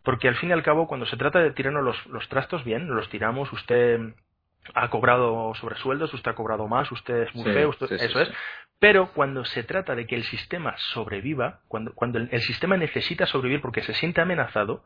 Porque 0.03 0.29
al 0.29 0.37
fin 0.37 0.51
y 0.51 0.53
al 0.53 0.63
cabo, 0.63 0.89
cuando 0.89 1.07
se 1.07 1.17
trata 1.17 1.39
de 1.39 1.53
tirarnos 1.53 1.85
los, 1.85 2.07
los 2.07 2.29
trastos, 2.29 2.65
bien, 2.65 2.89
los 2.89 3.09
tiramos, 3.09 3.53
usted 3.53 4.01
ha 4.75 4.91
cobrado 4.91 5.55
sobresueldos, 5.55 6.13
usted 6.15 6.31
ha 6.31 6.35
cobrado 6.35 6.67
más, 6.67 6.91
usted 6.91 7.23
es 7.23 7.35
muy 7.35 7.45
sí, 7.45 7.53
feo, 7.53 7.69
usted, 7.69 7.87
sí, 7.87 7.95
eso 7.97 8.19
sí, 8.19 8.31
es. 8.31 8.37
Pero 8.79 9.13
cuando 9.13 9.45
se 9.45 9.63
trata 9.63 9.95
de 9.95 10.07
que 10.07 10.17
el 10.17 10.25
sistema 10.25 10.75
sobreviva, 10.93 11.61
cuando, 11.69 11.93
cuando 11.95 12.19
el, 12.19 12.29
el, 12.33 12.41
sistema 12.41 12.77
necesita 12.77 13.27
sobrevivir 13.27 13.61
porque 13.61 13.83
se 13.83 13.95
siente 13.95 14.21
amenazado, 14.21 14.85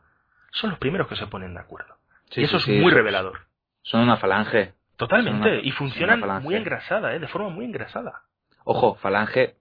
son 0.51 0.71
los 0.71 0.79
primeros 0.79 1.07
que 1.07 1.15
se 1.15 1.25
ponen 1.27 1.55
de 1.55 1.61
acuerdo. 1.61 1.95
y 2.35 2.43
eso 2.43 2.57
es 2.57 2.67
muy 2.67 2.91
revelador. 2.91 3.39
Son 3.81 4.01
una 4.01 4.17
falange. 4.17 4.73
Totalmente, 4.97 5.49
una, 5.49 5.61
y 5.61 5.71
funcionan 5.71 6.41
muy 6.41 6.55
engrasada, 6.55 7.15
¿eh? 7.15 7.19
de 7.19 7.27
forma 7.27 7.49
muy 7.49 7.65
engrasada. 7.65 8.23
Ojo, 8.63 8.95
falange, 8.95 9.55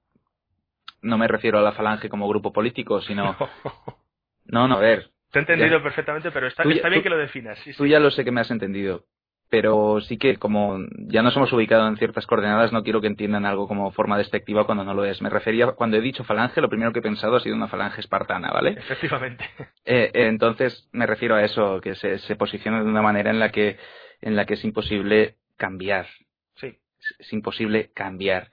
no 1.03 1.18
me 1.18 1.29
refiero 1.29 1.59
a 1.59 1.62
la 1.62 1.72
falange 1.72 2.09
como 2.09 2.29
grupo 2.29 2.53
político, 2.53 3.01
sino... 3.03 3.37
no, 4.47 4.66
no, 4.66 4.76
a 4.76 4.80
ver. 4.80 5.11
Te 5.30 5.39
he 5.39 5.43
entendido 5.43 5.76
ya. 5.76 5.82
perfectamente, 5.82 6.30
pero 6.30 6.47
está, 6.47 6.62
está 6.62 6.89
bien 6.89 7.01
tú, 7.01 7.05
que 7.05 7.11
lo 7.11 7.18
definas. 7.18 7.59
Sí, 7.59 7.72
tú 7.74 7.84
sí. 7.84 7.91
ya 7.91 8.01
lo 8.01 8.11
sé 8.11 8.24
que 8.24 8.30
me 8.30 8.41
has 8.41 8.51
entendido, 8.51 9.05
pero 9.51 10.01
sí 10.01 10.16
que 10.16 10.39
como 10.39 10.78
ya 11.09 11.22
nos 11.22 11.37
hemos 11.37 11.53
ubicado 11.53 11.87
en 11.87 11.99
ciertas 11.99 12.26
coordenadas, 12.26 12.72
no 12.72 12.82
quiero 12.82 13.03
que 13.03 13.07
entiendan 13.07 13.45
algo 13.45 13.68
como 13.68 13.91
forma 13.93 14.16
despectiva 14.16 14.64
cuando 14.64 14.84
no 14.84 14.95
lo 14.95 15.05
es. 15.05 15.20
Me 15.20 15.28
refería, 15.28 15.66
cuando 15.72 15.99
he 15.99 16.01
dicho 16.01 16.24
falange, 16.24 16.62
lo 16.62 16.70
primero 16.70 16.93
que 16.93 17.01
he 17.01 17.03
pensado 17.03 17.37
ha 17.37 17.41
sido 17.41 17.57
una 17.57 17.68
falange 17.68 18.01
espartana, 18.01 18.51
¿vale? 18.51 18.70
Efectivamente. 18.70 19.45
Eh, 19.84 20.11
eh, 20.14 20.26
entonces 20.28 20.89
me 20.93 21.07
refiero 21.07 21.34
a 21.34 21.45
eso, 21.45 21.80
que 21.82 21.95
se, 21.95 22.18
se 22.20 22.37
posiciona 22.37 22.82
de 22.82 22.89
una 22.89 23.03
manera 23.03 23.30
en 23.30 23.39
la 23.39 23.51
que 23.51 23.76
en 24.21 24.37
la 24.37 24.47
que 24.47 24.55
es 24.55 24.64
imposible 24.64 25.37
cambiar. 25.57 26.07
Sí. 26.55 26.79
Es 27.19 27.33
imposible 27.33 27.91
cambiar. 27.95 28.51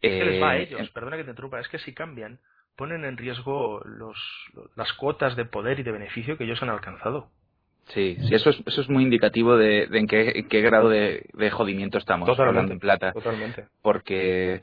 Es 0.00 0.10
que 0.10 0.24
les 0.24 0.42
va 0.42 0.50
a 0.50 0.56
ellos, 0.58 0.80
eh, 0.80 0.90
perdona 0.92 1.16
que 1.16 1.24
te 1.24 1.30
interrumpa, 1.30 1.60
es 1.60 1.68
que 1.68 1.78
si 1.78 1.94
cambian, 1.94 2.40
ponen 2.76 3.04
en 3.04 3.16
riesgo 3.16 3.80
los, 3.84 4.18
las 4.74 4.92
cuotas 4.94 5.36
de 5.36 5.44
poder 5.44 5.78
y 5.78 5.82
de 5.84 5.92
beneficio 5.92 6.36
que 6.36 6.44
ellos 6.44 6.62
han 6.62 6.70
alcanzado. 6.70 7.30
Sí, 7.88 8.16
sí, 8.20 8.34
eso 8.34 8.50
es, 8.50 8.62
eso 8.64 8.80
es 8.80 8.88
muy 8.88 9.02
indicativo 9.02 9.56
de, 9.56 9.86
de 9.88 9.98
en, 9.98 10.06
qué, 10.06 10.32
en 10.36 10.48
qué 10.48 10.60
grado 10.60 10.88
de, 10.88 11.26
de 11.32 11.50
jodimiento 11.50 11.98
estamos 11.98 12.26
totalmente, 12.26 12.48
hablando 12.48 12.72
en 12.74 12.80
plata. 12.80 13.12
Totalmente. 13.12 13.66
Porque, 13.82 14.60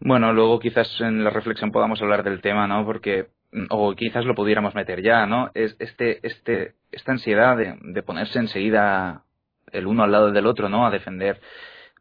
bueno, 0.00 0.32
luego 0.32 0.60
quizás 0.60 1.00
en 1.00 1.24
la 1.24 1.30
reflexión 1.30 1.72
podamos 1.72 2.00
hablar 2.00 2.22
del 2.22 2.40
tema, 2.40 2.66
¿no? 2.68 2.84
Porque, 2.84 3.26
o 3.70 3.94
quizás 3.94 4.24
lo 4.24 4.34
pudiéramos 4.34 4.74
meter 4.74 5.02
ya, 5.02 5.26
¿no? 5.26 5.50
Es 5.54 5.76
este, 5.80 6.24
este, 6.26 6.74
esta 6.92 7.12
ansiedad 7.12 7.56
de, 7.56 7.76
de 7.80 8.02
ponerse 8.02 8.38
enseguida 8.38 9.24
el 9.72 9.86
uno 9.86 10.02
al 10.04 10.12
lado 10.12 10.30
del 10.32 10.46
otro, 10.46 10.68
¿no? 10.68 10.86
A 10.86 10.90
defender 10.90 11.40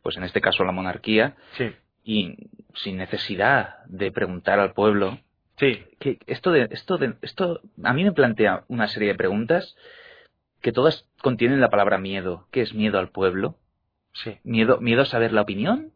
pues 0.01 0.17
en 0.17 0.23
este 0.23 0.39
caso 0.41 0.63
la 0.63 0.71
monarquía, 0.71 1.35
Sí, 1.57 1.71
y 2.03 2.35
sin 2.75 2.97
necesidad 2.97 3.83
de 3.87 4.11
preguntar 4.11 4.59
al 4.59 4.73
pueblo. 4.73 5.17
sí, 5.57 5.83
Que 5.99 6.19
esto 6.27 6.51
de, 6.51 6.67
esto 6.69 6.97
de, 6.97 7.15
esto 7.23 7.61
a 7.83 7.93
mí 7.93 8.03
me 8.03 8.11
plantea 8.11 8.65
una 8.67 8.87
serie 8.87 9.09
de 9.09 9.15
preguntas 9.15 9.75
que 10.61 10.71
todas 10.71 11.07
contienen 11.21 11.59
la 11.61 11.69
palabra 11.69 11.97
miedo. 11.97 12.47
¿Qué 12.51 12.61
es 12.61 12.73
miedo 12.75 12.99
al 12.99 13.09
pueblo? 13.09 13.57
sí. 14.13 14.37
miedo 14.43 14.79
miedo 14.79 15.01
a 15.01 15.05
saber 15.05 15.33
la 15.33 15.41
opinión 15.41 15.91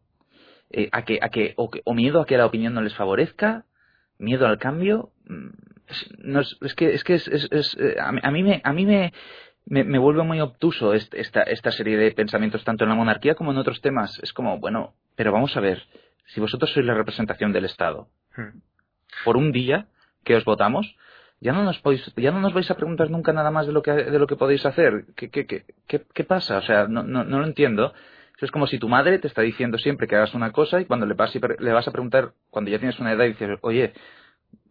Eh, 0.72 0.88
a 0.92 1.02
que 1.04 1.18
a 1.22 1.30
que 1.30 1.54
o, 1.56 1.70
miedo 1.94 2.20
a 2.20 2.26
que 2.26 2.36
la 2.36 2.46
opinión 2.46 2.74
no 2.74 2.80
les 2.82 2.94
favorezca 2.94 3.64
miedo 4.18 4.46
al 4.46 4.58
cambio 4.58 5.10
Mm, 5.24 5.50
es, 5.88 6.10
no 6.18 6.40
es, 6.40 6.56
es 6.62 6.74
que 6.74 6.94
es 6.94 7.02
que 7.04 7.14
es, 7.14 7.28
es- 7.28 7.48
es, 7.52 7.76
eh, 7.78 7.96
a, 8.00 8.10
mí- 8.12 8.20
a 8.22 8.30
mí 8.32 8.42
me 8.42 8.60
a 8.64 8.72
mí 8.72 8.84
me, 8.86 9.12
me, 9.66 9.84
me 9.84 9.98
vuelve 9.98 10.22
muy 10.22 10.40
obtuso 10.40 10.94
est- 10.94 11.14
esta 11.14 11.42
esta 11.42 11.70
serie 11.72 11.96
de 11.96 12.12
pensamientos 12.12 12.64
tanto 12.64 12.84
en 12.84 12.90
la 12.90 12.96
monarquía 12.96 13.34
como 13.34 13.52
en 13.52 13.58
otros 13.58 13.80
temas. 13.80 14.18
Es 14.22 14.32
como 14.32 14.58
bueno 14.58 14.94
pero 15.16 15.32
vamos 15.32 15.56
a 15.56 15.60
ver 15.60 15.82
si 16.26 16.40
vosotros 16.40 16.72
sois 16.72 16.86
la 16.86 16.94
representación 16.94 17.52
del 17.52 17.64
Estado 17.66 18.08
Hmm. 18.36 18.60
por 19.24 19.36
un 19.36 19.50
día 19.52 19.86
que 20.24 20.36
os 20.36 20.44
votamos 20.44 20.94
ya 21.40 21.52
no 21.52 21.64
nos 21.64 21.78
podéis, 21.80 22.12
ya 22.16 22.30
no 22.30 22.40
nos 22.40 22.52
vais 22.52 22.70
a 22.70 22.76
preguntar 22.76 23.10
nunca 23.10 23.32
nada 23.32 23.50
más 23.50 23.66
de 23.66 23.72
lo 23.72 23.82
que 23.82 23.92
de 23.92 24.18
lo 24.18 24.26
que 24.26 24.36
podéis 24.36 24.64
hacer. 24.66 25.06
Qué 25.16 25.30
qué 25.30 25.46
qué, 25.46 25.64
qué, 25.88 26.02
qué 26.14 26.24
pasa 26.24 26.58
o 26.58 26.62
sea 26.62 26.86
no, 26.86 27.02
no, 27.02 27.24
no 27.24 27.38
lo 27.40 27.46
entiendo. 27.46 27.92
Eso 28.36 28.46
es 28.46 28.50
como 28.52 28.66
si 28.66 28.78
tu 28.78 28.88
madre 28.88 29.18
te 29.18 29.26
está 29.28 29.42
diciendo 29.42 29.76
siempre 29.78 30.06
que 30.06 30.16
hagas 30.16 30.32
una 30.34 30.50
cosa 30.52 30.80
y 30.80 30.84
cuando 30.86 31.06
le 31.06 31.14
vas, 31.14 31.32
le 31.58 31.72
vas 31.72 31.86
a 31.88 31.92
preguntar 31.92 32.32
cuando 32.50 32.70
ya 32.70 32.78
tienes 32.78 32.98
una 33.00 33.12
edad 33.12 33.24
y 33.24 33.28
dices 33.28 33.58
oye 33.62 33.92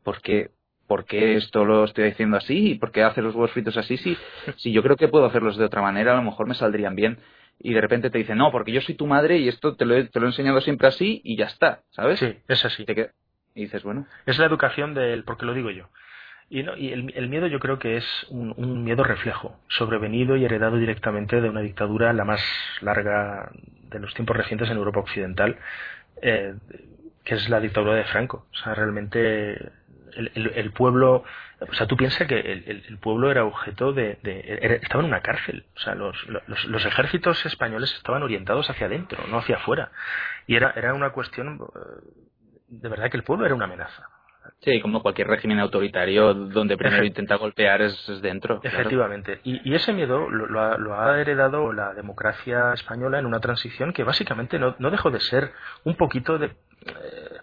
¿por 0.04 0.22
qué 0.22 0.52
¿Por 0.90 1.06
qué 1.06 1.36
esto 1.36 1.66
lo 1.66 1.86
estoy 1.86 2.06
diciendo 2.06 2.36
así? 2.38 2.72
¿Y 2.72 2.76
por 2.80 2.92
qué 2.92 3.04
hace 3.04 3.22
los 3.22 3.36
huevos 3.36 3.52
fritos 3.52 3.78
así? 3.78 3.96
Si, 3.98 4.18
si 4.58 4.74
yo 4.74 4.84
creo 4.84 4.98
que 4.98 5.08
puedo 5.08 5.26
hacerlos 5.28 5.56
de 5.56 5.66
otra 5.66 5.84
manera, 5.84 6.14
a 6.14 6.18
lo 6.18 6.24
mejor 6.24 6.48
me 6.48 6.56
saldrían 6.56 6.96
bien. 6.96 7.20
Y 7.60 7.74
de 7.74 7.82
repente 7.82 8.10
te 8.10 8.18
dicen, 8.18 8.40
no, 8.40 8.52
porque 8.52 8.72
yo 8.72 8.82
soy 8.82 8.96
tu 8.96 9.06
madre 9.08 9.38
y 9.38 9.48
esto 9.48 9.76
te 9.76 9.86
lo 9.86 9.96
he, 9.96 10.06
te 10.06 10.20
lo 10.20 10.26
he 10.26 10.30
enseñado 10.30 10.62
siempre 10.62 10.88
así 10.88 11.22
y 11.24 11.38
ya 11.38 11.46
está, 11.46 11.84
¿sabes? 11.92 12.20
Sí, 12.20 12.36
es 12.48 12.66
así. 12.66 12.84
Y, 12.84 12.86
te 12.86 12.96
qued- 12.96 13.12
y 13.54 13.62
dices, 13.66 13.84
bueno, 13.84 14.08
Es 14.26 14.40
la 14.40 14.46
educación 14.48 14.96
del, 14.96 15.24
porque 15.24 15.46
lo 15.46 15.54
digo 15.54 15.70
yo. 15.70 15.90
Y, 16.50 16.64
no, 16.64 16.76
y 16.76 16.92
el, 16.92 17.14
el 17.16 17.30
miedo 17.30 17.46
yo 17.48 17.60
creo 17.60 17.78
que 17.78 17.98
es 17.98 18.06
un, 18.30 18.54
un 18.58 18.84
miedo 18.84 19.04
reflejo, 19.04 19.56
sobrevenido 19.68 20.36
y 20.36 20.46
heredado 20.46 20.78
directamente 20.78 21.42
de 21.42 21.50
una 21.50 21.62
dictadura 21.62 22.12
la 22.14 22.26
más 22.26 22.42
larga 22.82 23.52
de 23.92 24.00
los 24.00 24.14
tiempos 24.16 24.36
recientes 24.36 24.70
en 24.72 24.78
Europa 24.78 25.02
Occidental, 25.02 25.58
eh, 26.24 26.56
que 27.24 27.36
es 27.36 27.50
la 27.50 27.60
dictadura 27.60 27.94
de 27.96 28.06
Franco. 28.06 28.48
O 28.52 28.56
sea, 28.58 28.74
realmente 28.74 29.58
el, 30.16 30.32
el- 30.36 30.52
el 30.56 30.72
pueblo, 30.72 31.24
o 31.60 31.74
sea, 31.74 31.88
tú 31.88 31.98
piensas 31.98 32.28
que 32.28 32.40
el, 32.40 32.98
pueblo 33.00 33.30
era 33.32 33.44
objeto 33.46 33.94
de, 33.94 34.18
estaba 34.82 35.04
en 35.04 35.10
una 35.10 35.22
cárcel. 35.22 35.66
O 35.76 35.80
sea, 35.80 35.96
los, 35.96 36.16
los, 36.28 36.66
los 36.66 36.86
ejércitos 36.86 37.46
españoles 37.46 37.94
estaban 37.96 38.24
orientados 38.24 38.70
hacia 38.70 38.88
adentro, 38.88 39.24
no 39.28 39.38
hacia 39.40 39.58
afuera. 39.58 39.92
Y 40.48 40.56
era, 40.56 40.72
era 40.76 40.94
una 40.94 41.12
cuestión, 41.12 41.60
eh, 41.62 41.80
de 42.68 42.90
verdad 42.90 43.10
que 43.10 43.18
el 43.18 43.24
pueblo 43.24 43.46
era 43.46 43.56
una 43.56 43.66
amenaza. 43.66 44.04
sí, 44.62 44.80
como 44.82 45.02
cualquier 45.02 45.28
régimen 45.28 45.60
autoritario 45.60 46.34
donde 46.34 46.76
primero 46.78 47.04
intenta 47.06 47.36
golpear 47.36 47.82
es, 47.82 48.08
es 48.10 48.22
dentro. 48.22 48.60
claro. 48.62 48.78
Efectivamente. 48.78 49.40
Y, 49.44 49.70
y 49.70 49.76
ese 49.76 49.94
miedo 49.94 50.30
lo, 50.30 50.48
lo 50.48 50.62
ha, 50.62 50.78
lo 50.78 51.00
ha 51.00 51.20
heredado 51.20 51.72
la 51.74 51.94
democracia 51.94 52.74
española 52.74 53.20
en 53.20 53.26
una 53.26 53.40
transición 53.42 53.92
que 53.94 54.04
básicamente 54.04 54.58
no, 54.60 54.76
no 54.80 54.92
dejó 54.92 55.12
de 55.12 55.20
ser 55.20 55.52
un 55.84 55.96
poquito 55.96 56.38
de 56.38 56.48
eh, 56.48 57.38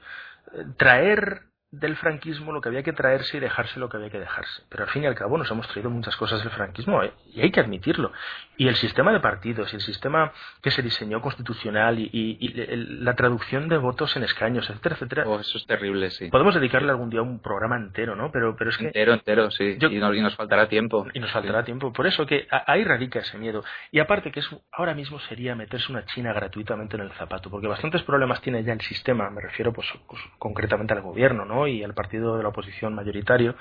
traer 0.78 1.42
del 1.78 1.96
franquismo 1.96 2.52
lo 2.52 2.60
que 2.60 2.68
había 2.68 2.82
que 2.82 2.92
traerse 2.92 3.36
y 3.36 3.40
dejarse 3.40 3.78
lo 3.80 3.88
que 3.88 3.96
había 3.96 4.10
que 4.10 4.18
dejarse. 4.18 4.62
Pero 4.68 4.84
al 4.84 4.90
fin 4.90 5.04
y 5.04 5.06
al 5.06 5.14
cabo 5.14 5.36
nos 5.38 5.50
hemos 5.50 5.66
traído 5.68 5.90
muchas 5.90 6.16
cosas 6.16 6.40
del 6.42 6.50
franquismo 6.52 7.02
eh, 7.02 7.12
y 7.34 7.40
hay 7.40 7.50
que 7.50 7.60
admitirlo. 7.60 8.12
Y 8.56 8.68
el 8.68 8.76
sistema 8.76 9.12
de 9.12 9.20
partidos 9.20 9.72
y 9.72 9.76
el 9.76 9.82
sistema 9.82 10.32
que 10.62 10.70
se 10.70 10.82
diseñó 10.82 11.20
constitucional 11.20 11.98
y, 11.98 12.08
y- 12.12 12.36
y 12.40 12.60
el- 12.60 13.04
la 13.04 13.14
traducción 13.14 13.68
de 13.68 13.76
votos 13.78 14.16
en 14.16 14.24
escaños, 14.24 14.68
etcétera, 14.70 14.94
etcétera. 14.96 15.24
Oh, 15.26 15.38
eso 15.40 15.58
es 15.58 15.66
terrible, 15.66 16.10
sí. 16.10 16.28
Podemos 16.30 16.54
dedicarle 16.54 16.90
algún 16.90 17.10
día 17.10 17.22
un 17.22 17.40
programa 17.40 17.76
entero, 17.76 18.16
¿no? 18.16 18.30
Pero, 18.32 18.56
pero 18.56 18.70
es 18.70 18.78
que 18.78 18.86
Entero, 18.86 19.12
entero, 19.14 19.50
sí. 19.50 19.76
Yo- 19.78 19.88
y, 19.88 19.98
no- 19.98 20.14
y 20.14 20.20
nos 20.20 20.34
faltará 20.36 20.68
tiempo. 20.68 21.06
y 21.12 21.20
nos 21.20 21.30
faltará 21.32 21.64
tiempo. 21.64 21.92
Por 21.92 22.06
eso 22.06 22.24
que 22.26 22.46
a- 22.50 22.64
ahí 22.72 22.84
radica 22.84 23.18
ese 23.20 23.36
miedo. 23.38 23.62
Y 23.92 23.98
aparte 24.00 24.32
que 24.32 24.40
es, 24.40 24.48
ahora 24.72 24.94
mismo 24.94 25.18
sería 25.20 25.54
meterse 25.54 25.92
una 25.92 26.04
china 26.06 26.32
gratuitamente 26.32 26.96
en 26.96 27.02
el 27.02 27.12
zapato, 27.12 27.50
porque 27.50 27.66
bastantes 27.68 28.02
problemas 28.02 28.40
tiene 28.40 28.62
ya 28.64 28.72
el 28.72 28.80
sistema, 28.80 29.28
me 29.30 29.42
refiero 29.42 29.72
pues, 29.72 29.86
pues, 30.08 30.20
concretamente 30.38 30.94
al 30.94 31.02
gobierno 31.02 31.44
¿no? 31.44 31.65
Y 31.66 31.82
al 31.84 31.94
partido 31.94 32.36
de 32.36 32.42
la 32.42 32.48
oposición 32.50 32.94
mayoritario, 32.94 33.54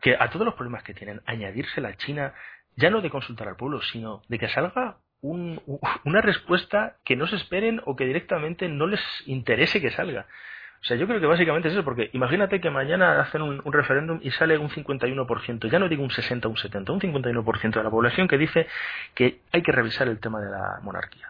que 0.00 0.16
a 0.18 0.28
todos 0.30 0.44
los 0.44 0.54
problemas 0.54 0.82
que 0.82 0.94
tienen, 0.94 1.20
añadirse 1.26 1.80
la 1.80 1.96
china, 1.96 2.34
ya 2.76 2.90
no 2.90 3.00
de 3.00 3.10
consultar 3.10 3.48
al 3.48 3.56
pueblo, 3.56 3.80
sino 3.82 4.22
de 4.28 4.38
que 4.38 4.48
salga 4.48 4.96
un- 5.20 5.60
una 6.04 6.20
respuesta 6.20 6.96
que 7.04 7.16
no 7.16 7.26
se 7.26 7.36
esperen 7.36 7.80
o 7.84 7.94
que 7.96 8.06
directamente 8.06 8.68
no 8.68 8.86
les 8.86 9.00
interese 9.26 9.80
que 9.80 9.90
salga. 9.90 10.26
O 10.80 10.84
sea, 10.84 10.96
yo 10.96 11.06
creo 11.06 11.20
que 11.20 11.26
básicamente 11.26 11.68
es 11.68 11.74
eso, 11.74 11.84
porque 11.84 12.10
imagínate 12.12 12.60
que 12.60 12.68
mañana 12.68 13.20
hacen 13.20 13.40
un, 13.40 13.62
un 13.64 13.72
referéndum 13.72 14.18
y 14.20 14.32
sale 14.32 14.58
un 14.58 14.68
51%, 14.68 15.70
ya 15.70 15.78
no 15.78 15.88
digo 15.88 16.02
un 16.02 16.10
60 16.10 16.48
o 16.48 16.50
un 16.50 16.56
70, 16.56 16.92
un 16.92 17.00
51% 17.00 17.70
de 17.78 17.84
la 17.84 17.90
población 17.90 18.26
que 18.26 18.36
dice 18.36 18.66
que 19.14 19.38
hay 19.52 19.62
que 19.62 19.70
revisar 19.70 20.08
el 20.08 20.18
tema 20.18 20.40
de 20.40 20.50
la 20.50 20.80
monarquía. 20.82 21.28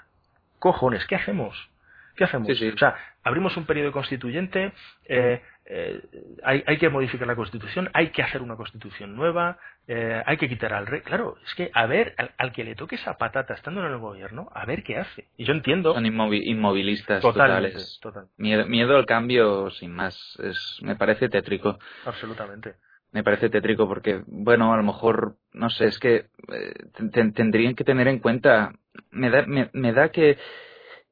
Cojones, 0.58 1.04
¿qué 1.06 1.16
hacemos? 1.16 1.68
¿Qué 2.16 2.24
hacemos? 2.24 2.48
Sí, 2.48 2.54
sí. 2.54 2.68
O 2.68 2.78
sea, 2.78 2.94
abrimos 3.24 3.54
un 3.58 3.66
periodo 3.66 3.92
constituyente, 3.92 4.72
eh, 5.06 5.42
eh, 5.66 6.00
hay, 6.42 6.62
hay 6.66 6.76
que 6.78 6.88
modificar 6.88 7.26
la 7.26 7.36
constitución, 7.36 7.88
hay 7.94 8.08
que 8.10 8.22
hacer 8.22 8.42
una 8.42 8.56
constitución 8.56 9.14
nueva, 9.16 9.58
eh, 9.86 10.22
hay 10.26 10.36
que 10.36 10.48
quitar 10.48 10.72
al 10.72 10.86
rey. 10.86 11.00
Claro, 11.02 11.36
es 11.44 11.54
que 11.54 11.70
a 11.72 11.86
ver, 11.86 12.14
al, 12.18 12.32
al 12.38 12.52
que 12.52 12.64
le 12.64 12.74
toque 12.74 12.96
esa 12.96 13.16
patata 13.18 13.54
estando 13.54 13.80
en 13.84 13.92
el 13.92 13.98
gobierno, 13.98 14.48
a 14.54 14.64
ver 14.66 14.82
qué 14.82 14.98
hace. 14.98 15.28
Y 15.36 15.44
yo 15.44 15.52
entiendo 15.52 15.94
Son 15.94 16.04
inmovi- 16.04 16.42
inmovilistas 16.44 17.22
totales. 17.22 17.98
total, 18.02 18.26
Miedo, 18.36 18.66
miedo 18.66 18.96
al 18.96 19.06
cambio, 19.06 19.70
sin 19.70 19.92
más. 19.92 20.16
Es, 20.42 20.78
me 20.82 20.96
parece 20.96 21.28
tétrico. 21.28 21.78
absolutamente. 22.04 22.74
Me 23.12 23.22
parece 23.22 23.50
tétrico 23.50 23.86
porque, 23.86 24.22
bueno, 24.26 24.72
a 24.72 24.76
lo 24.78 24.82
mejor, 24.82 25.36
no 25.52 25.68
sé, 25.68 25.84
es 25.86 25.98
que 25.98 26.14
eh, 26.50 26.74
ten- 27.12 27.34
tendrían 27.34 27.74
que 27.74 27.84
tener 27.84 28.08
en 28.08 28.20
cuenta, 28.20 28.72
me 29.10 29.28
da, 29.28 29.44
me, 29.46 29.68
me 29.74 29.92
da 29.92 30.08
que 30.10 30.38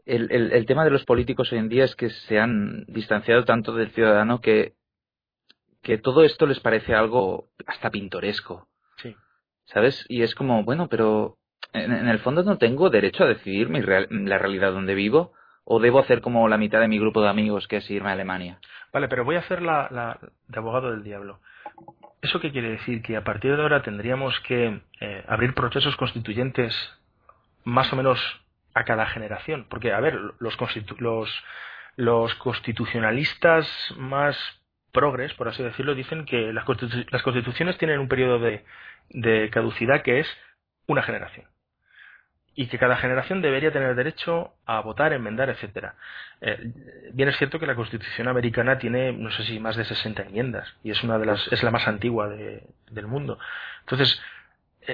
el, 0.06 0.30
el, 0.32 0.52
el 0.52 0.66
tema 0.66 0.84
de 0.84 0.90
los 0.90 1.04
políticos 1.04 1.52
hoy 1.52 1.58
en 1.58 1.68
día 1.68 1.84
es 1.84 1.94
que 1.96 2.10
se 2.10 2.38
han 2.38 2.84
distanciado 2.88 3.44
tanto 3.44 3.74
del 3.74 3.90
ciudadano 3.90 4.40
que, 4.40 4.74
que 5.82 5.98
todo 5.98 6.22
esto 6.24 6.46
les 6.46 6.60
parece 6.60 6.94
algo 6.94 7.48
hasta 7.66 7.90
pintoresco, 7.90 8.68
Sí. 8.96 9.14
¿sabes? 9.66 10.04
Y 10.08 10.22
es 10.22 10.34
como, 10.34 10.62
bueno, 10.64 10.88
pero 10.88 11.36
en, 11.72 11.92
en 11.92 12.08
el 12.08 12.18
fondo 12.18 12.42
no 12.42 12.58
tengo 12.58 12.90
derecho 12.90 13.24
a 13.24 13.28
decidir 13.28 13.68
mi 13.68 13.80
real- 13.80 14.08
la 14.10 14.38
realidad 14.38 14.72
donde 14.72 14.94
vivo 14.94 15.32
o 15.64 15.78
debo 15.80 16.00
hacer 16.00 16.20
como 16.20 16.48
la 16.48 16.58
mitad 16.58 16.80
de 16.80 16.88
mi 16.88 16.98
grupo 16.98 17.22
de 17.22 17.28
amigos 17.28 17.68
que 17.68 17.76
es 17.76 17.90
irme 17.90 18.10
a 18.10 18.12
Alemania. 18.12 18.58
Vale, 18.92 19.08
pero 19.08 19.24
voy 19.24 19.36
a 19.36 19.40
hacer 19.40 19.62
la, 19.62 19.88
la 19.90 20.18
de 20.48 20.58
abogado 20.58 20.90
del 20.90 21.04
diablo. 21.04 21.40
¿Eso 22.22 22.40
qué 22.40 22.50
quiere 22.50 22.70
decir? 22.70 23.00
Que 23.02 23.16
a 23.16 23.24
partir 23.24 23.54
de 23.56 23.62
ahora 23.62 23.82
tendríamos 23.82 24.38
que 24.40 24.80
eh, 25.00 25.24
abrir 25.28 25.54
procesos 25.54 25.96
constituyentes 25.96 26.74
más 27.64 27.90
o 27.92 27.96
menos 27.96 28.18
a 28.74 28.84
cada 28.84 29.06
generación. 29.06 29.66
Porque, 29.68 29.92
a 29.92 30.00
ver, 30.00 30.18
los, 30.38 30.56
constitu- 30.58 30.98
los, 30.98 32.34
constitucionalistas 32.36 33.68
más 33.96 34.36
progres, 34.92 35.34
por 35.34 35.48
así 35.48 35.62
decirlo, 35.62 35.94
dicen 35.94 36.24
que 36.24 36.52
las, 36.52 36.64
las 37.10 37.22
constituciones 37.22 37.78
tienen 37.78 38.00
un 38.00 38.08
periodo 38.08 38.38
de, 38.38 38.64
de 39.10 39.50
caducidad 39.50 40.02
que 40.02 40.20
es 40.20 40.28
una 40.86 41.02
generación. 41.02 41.46
Y 42.54 42.66
que 42.66 42.78
cada 42.78 42.96
generación 42.96 43.40
debería 43.42 43.72
tener 43.72 43.94
derecho 43.94 44.52
a 44.66 44.80
votar, 44.80 45.12
enmendar, 45.12 45.48
etcétera. 45.48 45.94
Eh, 46.40 46.72
bien 47.14 47.28
es 47.28 47.36
cierto 47.38 47.58
que 47.60 47.66
la 47.66 47.76
Constitución 47.76 48.26
americana 48.28 48.76
tiene, 48.78 49.12
no 49.12 49.30
sé 49.30 49.44
si 49.44 49.60
más 49.60 49.76
de 49.76 49.84
60 49.84 50.22
enmiendas, 50.22 50.74
y 50.82 50.90
es 50.90 51.02
una 51.04 51.16
de 51.18 51.26
las, 51.26 51.50
es 51.52 51.62
la 51.62 51.70
más 51.70 51.86
antigua 51.86 52.28
de- 52.28 52.66
del 52.90 53.06
mundo. 53.06 53.38
Entonces, 53.80 54.20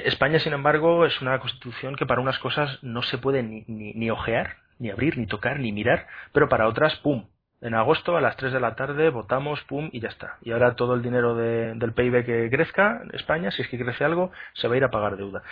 España, 0.05 0.39
sin 0.39 0.53
embargo, 0.53 1.07
es 1.07 1.21
una 1.23 1.39
constitución 1.39 1.97
que 1.97 2.07
para 2.07 2.21
unas 2.21 2.39
cosas 2.39 2.79
no 2.83 3.03
se 3.03 3.19
puede 3.19 3.43
ni, 3.43 3.65
ni, 3.67 3.93
ni 3.95 4.11
ojear, 4.11 4.57
ni 4.79 4.91
abrir, 4.91 5.17
ni 5.19 5.27
tocar, 5.27 5.59
ni 5.61 5.73
mirar, 5.73 6.07
pero 6.33 6.49
para 6.49 6.69
otras, 6.69 6.97
¡pum! 6.97 7.27
En 7.63 7.75
agosto 7.75 8.17
a 8.17 8.21
las 8.21 8.37
3 8.37 8.53
de 8.53 8.61
la 8.61 8.75
tarde 8.77 9.09
votamos, 9.11 9.63
pum, 9.63 9.89
y 9.93 10.01
ya 10.01 10.09
está. 10.09 10.37
Y 10.43 10.53
ahora 10.53 10.77
todo 10.77 10.95
el 10.95 11.03
dinero 11.03 11.35
de- 11.35 11.75
del 11.75 11.93
PIB 11.95 12.25
que 12.25 12.51
crezca 12.51 13.03
España, 13.15 13.51
si 13.51 13.63
es 13.63 13.69
que 13.69 13.79
crece 13.79 14.05
algo, 14.05 14.31
se 14.55 14.69
va 14.69 14.75
a 14.75 14.77
ir 14.77 14.85
a 14.85 14.91
pagar 14.91 15.17
deuda. 15.17 15.43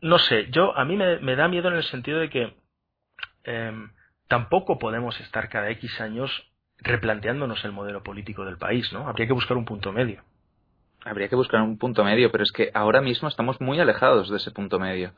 No 0.00 0.18
sé, 0.18 0.48
yo 0.50 0.76
a 0.78 0.84
mí 0.84 0.96
me, 0.96 1.18
me 1.18 1.34
da 1.36 1.48
miedo 1.48 1.68
en 1.68 1.74
el 1.74 1.82
sentido 1.84 2.20
de 2.20 2.30
que 2.30 2.54
em, 3.44 3.90
tampoco 4.28 4.78
podemos 4.78 5.18
estar 5.20 5.48
cada 5.48 5.70
X 5.70 6.00
años 6.00 6.30
replanteándonos 6.78 7.64
el 7.64 7.72
modelo 7.72 8.02
político 8.02 8.44
del 8.44 8.58
país, 8.58 8.92
¿no? 8.92 9.08
Habría 9.08 9.26
que 9.26 9.32
buscar 9.32 9.56
un 9.56 9.64
punto 9.64 9.92
medio. 9.92 10.22
Habría 11.04 11.28
que 11.28 11.36
buscar 11.36 11.62
un 11.62 11.78
punto 11.78 12.04
medio, 12.04 12.30
pero 12.30 12.44
es 12.44 12.52
que 12.52 12.70
ahora 12.74 13.00
mismo 13.00 13.28
estamos 13.28 13.60
muy 13.60 13.78
alejados 13.80 14.30
de 14.30 14.36
ese 14.36 14.50
punto 14.50 14.78
medio. 14.78 15.12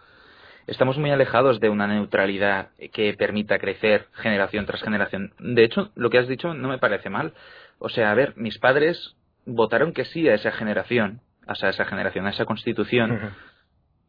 Estamos 0.67 0.99
muy 0.99 1.11
alejados 1.11 1.59
de 1.59 1.69
una 1.69 1.87
neutralidad 1.87 2.69
que 2.93 3.15
permita 3.15 3.59
crecer 3.59 4.07
generación 4.15 4.67
tras 4.67 4.83
generación. 4.83 5.33
De 5.39 5.65
hecho, 5.65 5.91
lo 5.95 6.11
que 6.11 6.19
has 6.19 6.29
dicho 6.29 6.55
no 6.55 6.69
me 6.69 6.79
parece 6.79 7.09
mal. 7.09 7.33
O 7.79 7.89
sea, 7.89 8.11
a 8.11 8.15
ver, 8.15 8.35
mis 8.37 8.59
padres 8.59 9.17
votaron 9.47 9.93
que 9.93 10.05
sí 10.05 10.29
a 10.29 10.35
esa 10.35 10.53
generación, 10.53 11.23
o 11.49 11.55
sea, 11.55 11.69
a 11.69 11.71
esa 11.71 11.87
generación, 11.87 12.27
a 12.27 12.31
esa 12.31 12.45
constitución, 12.45 13.33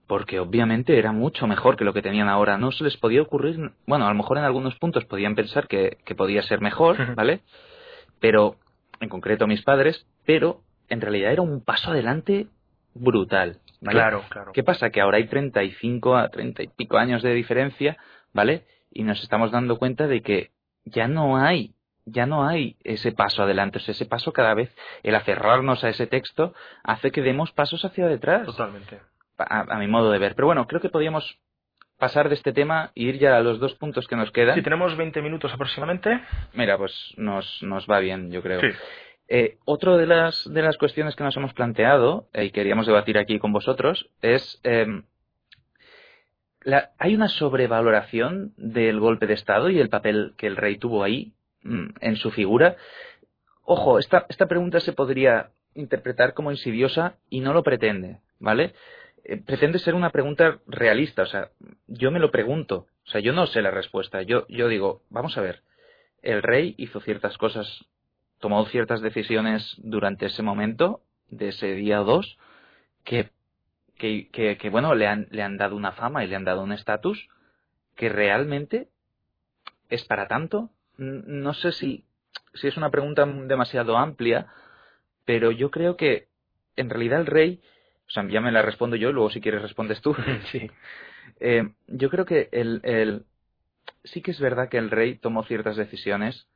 porque 0.07 0.39
obviamente 0.39 0.99
era 0.99 1.13
mucho 1.13 1.47
mejor 1.47 1.77
que 1.77 1.85
lo 1.85 1.93
que 1.93 2.01
tenían 2.01 2.27
ahora. 2.27 2.57
No 2.57 2.71
se 2.71 2.83
les 2.83 2.97
podía 2.97 3.21
ocurrir, 3.21 3.71
bueno, 3.87 4.05
a 4.05 4.09
lo 4.09 4.15
mejor 4.15 4.37
en 4.37 4.43
algunos 4.43 4.75
puntos 4.75 5.05
podían 5.05 5.35
pensar 5.35 5.67
que, 5.67 5.97
que 6.05 6.15
podía 6.15 6.43
ser 6.43 6.59
mejor, 6.59 7.15
¿vale? 7.15 7.41
Pero, 8.19 8.57
en 8.99 9.09
concreto 9.09 9.47
mis 9.47 9.63
padres, 9.63 10.05
pero 10.25 10.61
en 10.91 11.01
realidad 11.01 11.31
era 11.31 11.41
un 11.41 11.63
paso 11.63 11.91
adelante 11.91 12.47
brutal. 12.93 13.59
¿vale? 13.79 13.97
Claro, 13.97 14.23
claro. 14.29 14.51
¿Qué 14.51 14.63
pasa? 14.63 14.89
Que 14.89 14.99
ahora 14.99 15.17
hay 15.17 15.27
35 15.27 16.17
a 16.17 16.27
30 16.27 16.63
y 16.63 16.67
pico 16.67 16.97
años 16.97 17.23
de 17.23 17.33
diferencia, 17.33 17.97
¿vale? 18.33 18.65
Y 18.91 19.03
nos 19.03 19.23
estamos 19.23 19.51
dando 19.51 19.77
cuenta 19.77 20.07
de 20.07 20.21
que 20.21 20.51
ya 20.83 21.07
no 21.07 21.37
hay, 21.37 21.73
ya 22.05 22.25
no 22.25 22.45
hay 22.45 22.75
ese 22.83 23.13
paso 23.13 23.43
adelante. 23.43 23.77
O 23.77 23.81
sea, 23.81 23.93
ese 23.93 24.05
paso 24.05 24.33
cada 24.33 24.53
vez, 24.53 24.75
el 25.03 25.15
aferrarnos 25.15 25.83
a 25.85 25.89
ese 25.89 26.07
texto, 26.07 26.53
hace 26.83 27.11
que 27.11 27.21
demos 27.21 27.53
pasos 27.53 27.85
hacia 27.85 28.07
detrás. 28.07 28.45
Totalmente. 28.45 28.99
A, 29.37 29.61
a 29.61 29.79
mi 29.79 29.87
modo 29.87 30.11
de 30.11 30.19
ver. 30.19 30.35
Pero 30.35 30.47
bueno, 30.47 30.67
creo 30.67 30.81
que 30.81 30.89
podríamos 30.89 31.39
pasar 31.97 32.27
de 32.27 32.35
este 32.35 32.51
tema 32.51 32.91
e 32.95 33.03
ir 33.03 33.17
ya 33.17 33.37
a 33.37 33.41
los 33.41 33.59
dos 33.59 33.75
puntos 33.75 34.07
que 34.07 34.17
nos 34.17 34.31
quedan. 34.31 34.55
Sí, 34.55 34.61
tenemos 34.61 34.97
20 34.97 35.21
minutos 35.21 35.53
aproximadamente. 35.53 36.21
Mira, 36.53 36.77
pues 36.77 37.13
nos, 37.15 37.63
nos 37.63 37.87
va 37.87 37.99
bien, 37.99 38.29
yo 38.29 38.41
creo. 38.41 38.59
Sí. 38.59 38.67
Eh, 39.33 39.59
otra 39.63 39.95
de 39.95 40.05
las, 40.05 40.43
de 40.51 40.61
las 40.61 40.77
cuestiones 40.77 41.15
que 41.15 41.23
nos 41.23 41.37
hemos 41.37 41.53
planteado 41.53 42.27
eh, 42.33 42.43
y 42.43 42.51
queríamos 42.51 42.85
debatir 42.85 43.17
aquí 43.17 43.39
con 43.39 43.53
vosotros 43.53 44.09
es 44.21 44.59
eh, 44.65 45.03
la, 46.63 46.91
hay 46.97 47.15
una 47.15 47.29
sobrevaloración 47.29 48.53
del 48.57 48.99
golpe 48.99 49.27
de 49.27 49.35
Estado 49.35 49.69
y 49.69 49.79
el 49.79 49.87
papel 49.87 50.33
que 50.35 50.47
el 50.47 50.57
rey 50.57 50.75
tuvo 50.77 51.01
ahí 51.01 51.31
mm, 51.63 51.91
en 52.01 52.17
su 52.17 52.31
figura. 52.31 52.75
Ojo, 53.63 53.99
esta, 53.99 54.25
esta 54.27 54.47
pregunta 54.47 54.81
se 54.81 54.91
podría 54.91 55.51
interpretar 55.75 56.33
como 56.33 56.51
insidiosa 56.51 57.15
y 57.29 57.39
no 57.39 57.53
lo 57.53 57.63
pretende, 57.63 58.19
¿vale? 58.37 58.73
Eh, 59.23 59.37
pretende 59.37 59.79
ser 59.79 59.95
una 59.95 60.09
pregunta 60.09 60.59
realista, 60.67 61.21
o 61.21 61.27
sea, 61.27 61.51
yo 61.87 62.11
me 62.11 62.19
lo 62.19 62.31
pregunto, 62.31 62.87
o 63.05 63.09
sea, 63.09 63.21
yo 63.21 63.31
no 63.31 63.47
sé 63.47 63.61
la 63.61 63.71
respuesta, 63.71 64.23
yo, 64.23 64.45
yo 64.49 64.67
digo, 64.67 65.03
vamos 65.09 65.37
a 65.37 65.41
ver, 65.41 65.61
el 66.21 66.43
rey 66.43 66.75
hizo 66.77 66.99
ciertas 66.99 67.37
cosas, 67.37 67.85
tomó 68.41 68.65
ciertas 68.67 69.01
decisiones 69.01 69.75
durante 69.79 70.27
ese 70.27 70.43
momento, 70.43 71.01
de 71.29 71.49
ese 71.49 71.75
día 71.75 71.99
2, 71.99 72.37
que, 73.05 73.31
que, 73.97 74.29
que, 74.31 74.57
que, 74.57 74.69
bueno, 74.69 74.95
le 74.95 75.07
han, 75.07 75.27
le 75.31 75.43
han 75.43 75.57
dado 75.57 75.75
una 75.77 75.93
fama 75.93 76.23
y 76.23 76.27
le 76.27 76.35
han 76.37 76.45
dado 76.45 76.63
un 76.63 76.73
estatus 76.73 77.29
que 77.95 78.09
realmente 78.09 78.89
es 79.89 80.03
para 80.05 80.27
tanto. 80.27 80.69
No 80.97 81.53
sé 81.53 81.71
si, 81.71 82.03
si 82.53 82.67
es 82.67 82.77
una 82.77 82.89
pregunta 82.91 83.25
demasiado 83.25 83.97
amplia, 83.97 84.47
pero 85.25 85.51
yo 85.51 85.71
creo 85.71 85.97
que 85.97 86.29
en 86.75 86.89
realidad 86.89 87.21
el 87.21 87.27
rey, 87.27 87.61
o 88.07 88.11
sea, 88.11 88.27
ya 88.27 88.41
me 88.41 88.51
la 88.51 88.61
respondo 88.61 88.95
yo, 88.95 89.11
luego 89.11 89.29
si 89.31 89.41
quieres 89.41 89.61
respondes 89.61 90.01
tú. 90.01 90.15
Sí. 90.51 90.69
Eh, 91.39 91.71
yo 91.87 92.09
creo 92.09 92.25
que 92.25 92.49
el, 92.51 92.81
el- 92.83 93.25
sí 94.03 94.21
que 94.21 94.31
es 94.31 94.39
verdad 94.39 94.69
que 94.69 94.77
el 94.77 94.91
rey 94.91 95.15
tomó 95.17 95.43
ciertas 95.45 95.77
decisiones 95.77 96.47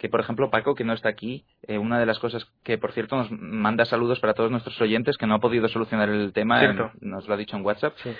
que, 0.00 0.08
por 0.08 0.20
ejemplo, 0.20 0.48
Paco, 0.48 0.74
que 0.74 0.82
no 0.82 0.94
está 0.94 1.10
aquí, 1.10 1.44
eh, 1.68 1.76
una 1.76 2.00
de 2.00 2.06
las 2.06 2.18
cosas 2.18 2.50
que, 2.64 2.78
por 2.78 2.92
cierto, 2.92 3.16
nos 3.16 3.30
manda 3.30 3.84
saludos 3.84 4.18
para 4.18 4.32
todos 4.32 4.50
nuestros 4.50 4.80
oyentes 4.80 5.18
que 5.18 5.26
no 5.26 5.34
ha 5.34 5.40
podido 5.40 5.68
solucionar 5.68 6.08
el 6.08 6.32
tema, 6.32 6.64
eh, 6.64 6.74
nos 7.02 7.28
lo 7.28 7.34
ha 7.34 7.36
dicho 7.36 7.54
en 7.54 7.66
WhatsApp. 7.66 7.92
Sí. 7.98 8.10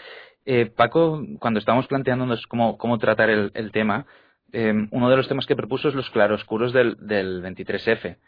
Eh, 0.44 0.66
Paco, 0.66 1.22
cuando 1.38 1.58
estábamos 1.58 1.86
planteándonos 1.86 2.46
cómo, 2.48 2.76
cómo 2.76 2.98
tratar 2.98 3.30
el, 3.30 3.50
el 3.54 3.72
tema, 3.72 4.04
eh, 4.52 4.74
uno 4.90 5.08
de 5.08 5.16
los 5.16 5.26
temas 5.26 5.46
que 5.46 5.56
propuso 5.56 5.88
es 5.88 5.94
los 5.94 6.10
claroscuros 6.10 6.74
del, 6.74 6.98
del 7.00 7.42
23F. 7.42 8.18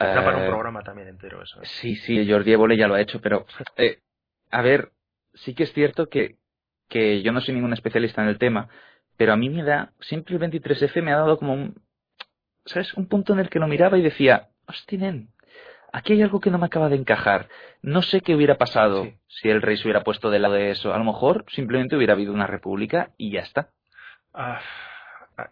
Da 0.00 0.24
para 0.24 0.38
un 0.38 0.42
Eh, 0.42 0.48
programa 0.48 0.82
también 0.82 1.06
entero 1.06 1.40
eso. 1.40 1.60
Sí, 1.62 1.94
sí, 1.94 2.28
Jordi 2.28 2.52
Évole 2.54 2.76
ya 2.76 2.88
lo 2.88 2.94
ha 2.94 3.00
hecho, 3.00 3.20
pero 3.20 3.46
a 4.50 4.62
ver, 4.62 4.90
sí 5.34 5.54
que 5.54 5.62
es 5.62 5.72
cierto 5.72 6.08
que, 6.08 6.34
que 6.88 7.22
yo 7.22 7.30
no 7.30 7.40
soy 7.40 7.54
ningún 7.54 7.72
especialista 7.72 8.20
en 8.20 8.28
el 8.28 8.38
tema, 8.38 8.68
pero 9.16 9.32
a 9.32 9.36
mí 9.36 9.48
me 9.48 9.62
da, 9.62 9.92
siempre 10.00 10.34
el 10.34 10.40
23F 10.42 11.00
me 11.04 11.12
ha 11.12 11.18
dado 11.18 11.38
como 11.38 11.54
un, 11.54 11.87
¿sabes? 12.68 12.94
Un 12.94 13.06
punto 13.08 13.32
en 13.32 13.40
el 13.40 13.48
que 13.50 13.58
lo 13.58 13.66
miraba 13.68 13.98
y 13.98 14.02
decía, 14.02 14.48
hostia, 14.66 14.98
nen, 14.98 15.28
aquí 15.92 16.12
hay 16.14 16.22
algo 16.22 16.40
que 16.40 16.50
no 16.50 16.58
me 16.58 16.66
acaba 16.66 16.88
de 16.88 16.96
encajar. 16.96 17.48
No 17.82 18.02
sé 18.02 18.20
qué 18.20 18.34
hubiera 18.34 18.56
pasado 18.56 19.04
Sí. 19.04 19.14
si 19.28 19.48
el 19.50 19.62
rey 19.62 19.76
se 19.76 19.84
hubiera 19.84 20.04
puesto 20.04 20.30
del 20.30 20.42
lado 20.42 20.54
de 20.54 20.70
eso. 20.70 20.92
A 20.94 20.98
lo 20.98 21.04
mejor 21.04 21.44
simplemente 21.48 21.96
hubiera 21.96 22.12
habido 22.14 22.32
una 22.32 22.46
república 22.46 23.10
y 23.16 23.30
ya 23.32 23.40
está. 23.40 23.70
Ah, 24.34 24.60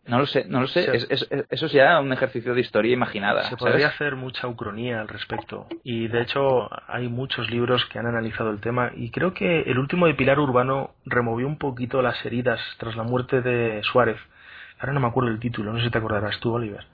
No 0.05 0.19
lo 0.19 0.27
sé, 0.27 0.45
no 0.49 0.61
lo 0.61 0.67
sé. 0.67 0.83
Se- 0.83 0.97
Es- 0.97 1.07
es- 1.11 1.29
es- 1.31 1.47
eso 1.49 1.67
es 1.67 1.73
ya 1.73 2.01
un 2.01 2.13
ejercicio 2.13 2.55
de 2.55 2.61
historia 2.61 2.93
imaginada. 2.93 3.43
Se 3.45 3.51
¿sabes? 3.51 3.59
podría 3.61 3.87
hacer 3.87 4.17
mucha 4.17 4.49
ucronía 4.49 5.01
al 5.01 5.07
respecto 5.07 5.69
y 5.85 6.09
de 6.09 6.23
hecho 6.23 6.69
hay 6.89 7.07
muchos 7.07 7.49
libros 7.53 7.87
que 7.87 8.01
han 8.01 8.07
analizado 8.07 8.51
el 8.51 8.59
tema 8.61 8.91
y 8.97 9.13
creo 9.13 9.33
que 9.33 9.61
el 9.61 9.79
último 9.79 10.09
de 10.09 10.15
Pilar 10.15 10.41
Urbano 10.41 10.97
removió 11.05 11.47
un 11.47 11.57
poquito 11.57 12.03
las 12.03 12.17
heridas 12.27 12.61
tras 12.79 12.97
la 12.97 13.05
muerte 13.05 13.43
de 13.43 13.81
Suárez. 13.85 14.19
Ahora 14.81 14.93
no 14.93 14.99
me 14.99 15.07
acuerdo 15.07 15.31
el 15.31 15.39
título, 15.39 15.73
no 15.73 15.79
sé 15.79 15.85
si 15.85 15.91
te 15.93 15.99
acordarás 15.99 16.41
tú, 16.41 16.53
Oliver. 16.53 16.85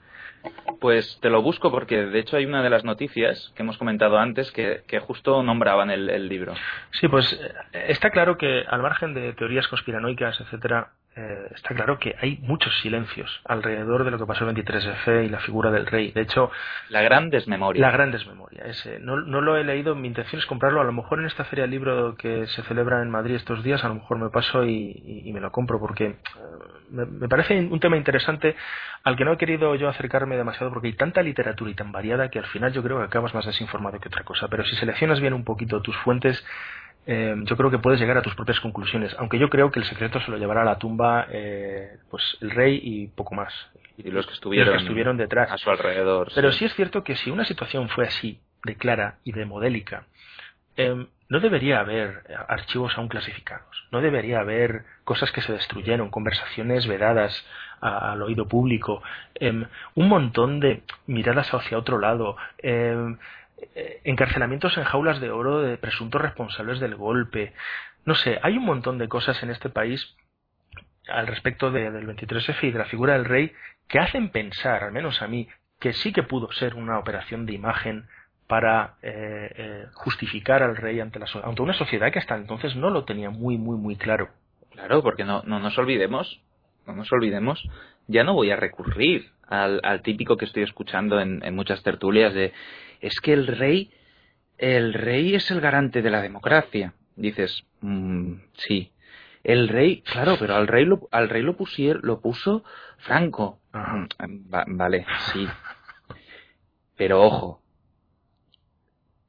Pues 0.79 1.17
te 1.21 1.29
lo 1.29 1.41
busco 1.41 1.71
porque 1.71 2.05
de 2.05 2.19
hecho 2.19 2.35
hay 2.35 2.45
una 2.45 2.61
de 2.61 2.69
las 2.69 2.83
noticias 2.83 3.51
que 3.55 3.63
hemos 3.63 3.77
comentado 3.77 4.17
antes 4.17 4.51
que, 4.51 4.99
justo 4.99 5.41
nombraban 5.41 5.89
el, 5.89 6.09
el 6.09 6.27
libro. 6.27 6.53
Sí, 6.91 7.07
pues 7.07 7.31
eh, 7.71 7.85
está 7.87 8.09
claro 8.09 8.37
que 8.37 8.63
al 8.67 8.81
margen 8.81 9.13
de 9.13 9.33
teorías 9.33 9.67
conspiranoicas, 9.67 10.39
etcétera, 10.41 10.91
eh, 11.15 11.47
está 11.55 11.75
claro 11.75 11.99
que 11.99 12.15
hay 12.19 12.37
muchos 12.41 12.75
silencios 12.81 13.41
alrededor 13.45 14.03
de 14.03 14.11
lo 14.11 14.17
que 14.17 14.25
pasó 14.25 14.47
el 14.49 14.55
23F 14.55 15.25
y 15.25 15.29
la 15.29 15.39
figura 15.39 15.69
del 15.71 15.85
rey. 15.85 16.11
De 16.11 16.21
hecho, 16.21 16.49
La 16.89 17.01
gran 17.01 17.29
desmemoria. 17.29 17.81
La 17.81 17.91
gran 17.91 18.11
desmemoria. 18.11 18.63
Ese. 18.65 18.99
No, 18.99 19.17
no 19.21 19.41
lo 19.41 19.55
he 19.57 19.63
leído, 19.63 19.93
mi 19.95 20.07
intención 20.07 20.39
es 20.39 20.45
comprarlo. 20.47 20.81
A 20.81 20.83
lo 20.85 20.91
mejor 20.91 21.19
en 21.19 21.25
esta 21.25 21.43
feria 21.45 21.63
del 21.63 21.71
libro 21.71 22.15
que 22.15 22.47
se 22.47 22.63
celebra 22.63 23.01
en 23.01 23.09
Madrid 23.11 23.35
estos 23.35 23.63
días, 23.63 23.83
a 23.83 23.89
lo 23.89 23.95
mejor 23.95 24.17
me 24.17 24.29
paso 24.29 24.63
y, 24.65 24.71
y- 25.05 25.29
y 25.29 25.33
me 25.33 25.39
lo 25.39 25.51
compro 25.51 25.79
porque 25.79 26.05
eh, 26.05 26.17
me, 26.89 27.05
me 27.05 27.27
parece 27.29 27.59
un 27.59 27.79
tema 27.79 27.97
interesante 27.97 28.55
al 29.03 29.15
que 29.15 29.25
no 29.25 29.33
he 29.33 29.37
querido 29.37 29.75
yo 29.75 29.89
acercarme 29.89 30.35
demasiado 30.37 30.71
porque 30.71 30.87
hay 30.87 30.93
tanta 30.93 31.21
literatura 31.21 31.69
y 31.69 31.75
tan 31.75 31.91
variada 31.91 32.29
que 32.29 32.39
al 32.39 32.45
final 32.47 32.71
yo 32.73 32.81
creo 32.81 32.97
que 32.99 33.05
acabas 33.05 33.33
más 33.33 33.45
desinformado 33.45 33.99
que 33.99 34.07
otra 34.07 34.23
cosa. 34.23 34.47
Pero 34.47 34.63
si 34.65 34.75
seleccionas 34.77 35.19
bien 35.19 35.33
un 35.33 35.43
poquito 35.43 35.81
tus 35.81 35.95
fuentes, 35.97 36.43
eh, 37.05 37.35
yo 37.43 37.57
creo 37.57 37.69
que 37.71 37.79
puedes 37.79 37.99
llegar 37.99 38.17
a 38.17 38.21
tus 38.21 38.35
propias 38.35 38.59
conclusiones. 38.59 39.15
Aunque 39.19 39.37
yo 39.39 39.49
creo 39.49 39.71
que 39.71 39.79
el 39.79 39.85
secreto 39.85 40.19
se 40.21 40.31
lo 40.31 40.37
llevará 40.37 40.61
a 40.61 40.65
la 40.65 40.77
tumba 40.77 41.27
eh, 41.29 41.97
pues 42.09 42.37
el 42.41 42.51
rey 42.51 42.79
y 42.83 43.07
poco 43.07 43.35
más. 43.35 43.53
y 43.97 44.09
los 44.09 44.25
que 44.25 44.33
estuvieron, 44.33 44.67
Los 44.73 44.77
que 44.81 44.83
estuvieron 44.87 45.17
detrás. 45.17 45.51
a 45.51 45.57
su 45.57 45.69
alrededor. 45.69 46.29
Pero 46.33 46.51
sí 46.51 46.65
es 46.65 46.73
cierto 46.75 47.03
que 47.03 47.15
si 47.15 47.29
una 47.31 47.45
situación 47.45 47.89
fue 47.89 48.05
así, 48.07 48.39
de 48.63 48.75
clara 48.75 49.15
y 49.23 49.33
de 49.33 49.45
modélica, 49.45 50.05
em, 50.77 51.07
no 51.29 51.39
debería 51.39 51.79
haber 51.79 52.23
eh, 52.29 52.33
archivos 52.47 52.97
aún 52.97 53.07
clasificados, 53.07 53.87
no 53.91 54.01
debería 54.01 54.39
haber 54.39 54.83
cosas 55.03 55.31
que 55.31 55.41
se 55.41 55.51
destruyeron, 55.53 56.09
conversaciones 56.09 56.87
vedadas 56.87 57.45
a- 57.81 58.13
al 58.13 58.21
oído 58.21 58.47
público, 58.47 59.03
em, 59.35 59.65
un 59.95 60.07
montón 60.07 60.59
de 60.59 60.81
miradas 61.07 61.53
hacia 61.53 61.77
otro 61.77 61.99
lado, 61.99 62.37
em, 62.59 63.13
eh, 63.13 63.17
encarcelamientos 64.03 64.77
en 64.77 64.83
jaulas 64.83 65.19
de 65.19 65.31
oro 65.31 65.61
de 65.61 65.77
presuntos 65.77 66.21
responsables 66.21 66.79
del 66.79 66.95
golpe. 66.95 67.53
No 68.05 68.15
sé, 68.15 68.39
hay 68.43 68.57
un 68.57 68.65
montón 68.65 68.97
de 68.97 69.07
cosas 69.07 69.41
en 69.43 69.49
este 69.49 69.69
país 69.69 70.15
al 71.07 71.27
respecto 71.27 71.71
de- 71.71 71.91
del 71.91 72.05
23F 72.07 72.67
y 72.67 72.71
de 72.71 72.79
la 72.79 72.85
figura 72.85 73.13
del 73.13 73.25
rey 73.25 73.51
que 73.87 73.99
hacen 73.99 74.29
pensar, 74.29 74.83
al 74.83 74.91
menos 74.91 75.21
a 75.21 75.27
mí, 75.27 75.47
que 75.79 75.93
sí 75.93 76.13
que 76.13 76.23
pudo 76.23 76.51
ser 76.53 76.75
una 76.75 76.97
operación 76.97 77.45
de 77.45 77.53
imagen 77.53 78.05
para 78.47 78.95
eh, 79.01 79.51
eh, 79.55 79.85
justificar 79.93 80.63
al 80.63 80.75
rey 80.77 80.99
ante, 80.99 81.19
la, 81.19 81.27
ante 81.43 81.61
una 81.61 81.73
sociedad 81.73 82.11
que 82.11 82.19
hasta 82.19 82.35
entonces 82.35 82.75
no 82.75 82.89
lo 82.89 83.03
tenía 83.03 83.29
muy, 83.29 83.57
muy, 83.57 83.77
muy 83.77 83.95
claro. 83.95 84.29
Claro, 84.71 85.01
porque 85.03 85.23
no, 85.23 85.43
no 85.45 85.59
nos 85.59 85.77
olvidemos, 85.77 86.41
no 86.87 86.95
nos 86.95 87.11
olvidemos, 87.11 87.61
ya 88.07 88.23
no 88.23 88.33
voy 88.33 88.51
a 88.51 88.55
recurrir 88.55 89.29
al, 89.47 89.81
al 89.83 90.01
típico 90.01 90.37
que 90.37 90.45
estoy 90.45 90.63
escuchando 90.63 91.19
en, 91.19 91.43
en 91.43 91.55
muchas 91.55 91.83
tertulias 91.83 92.33
de 92.33 92.53
es 93.03 93.19
que 93.19 93.33
el 93.33 93.47
rey, 93.47 93.91
el 94.57 94.93
rey 94.93 95.35
es 95.35 95.49
el 95.51 95.61
garante 95.61 96.01
de 96.01 96.09
la 96.09 96.21
democracia. 96.21 96.93
Dices, 97.15 97.63
"Mm, 97.81 98.35
sí. 98.55 98.91
El 99.43 99.67
rey, 99.67 100.01
claro, 100.01 100.37
pero 100.39 100.55
al 100.55 100.67
rey 100.67 100.85
lo, 100.85 101.07
al 101.11 101.27
rey 101.29 101.41
lo, 101.43 101.55
pusier, 101.57 101.99
lo 102.01 102.21
puso 102.21 102.63
Franco. 102.99 103.59
Mm, 103.73 104.53
va- 104.53 104.65
vale, 104.67 105.05
sí. 105.33 105.45
Pero 106.95 107.21
ojo, 107.21 107.61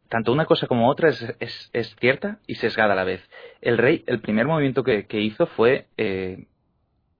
tanto 0.09 0.33
una 0.33 0.45
cosa 0.47 0.67
como 0.69 0.89
otra 0.89 1.09
es, 1.09 1.35
es, 1.41 1.71
es 1.73 1.97
cierta 1.97 2.39
y 2.47 2.55
sesgada 2.57 2.93
a 2.93 2.97
la 2.97 3.05
vez. 3.05 3.29
El 3.61 3.79
rey, 3.79 4.05
el 4.07 4.21
primer 4.21 4.47
movimiento 4.47 4.85
que, 4.85 5.07
que 5.07 5.21
hizo 5.21 5.47
fue 5.49 5.89
eh, 5.97 6.47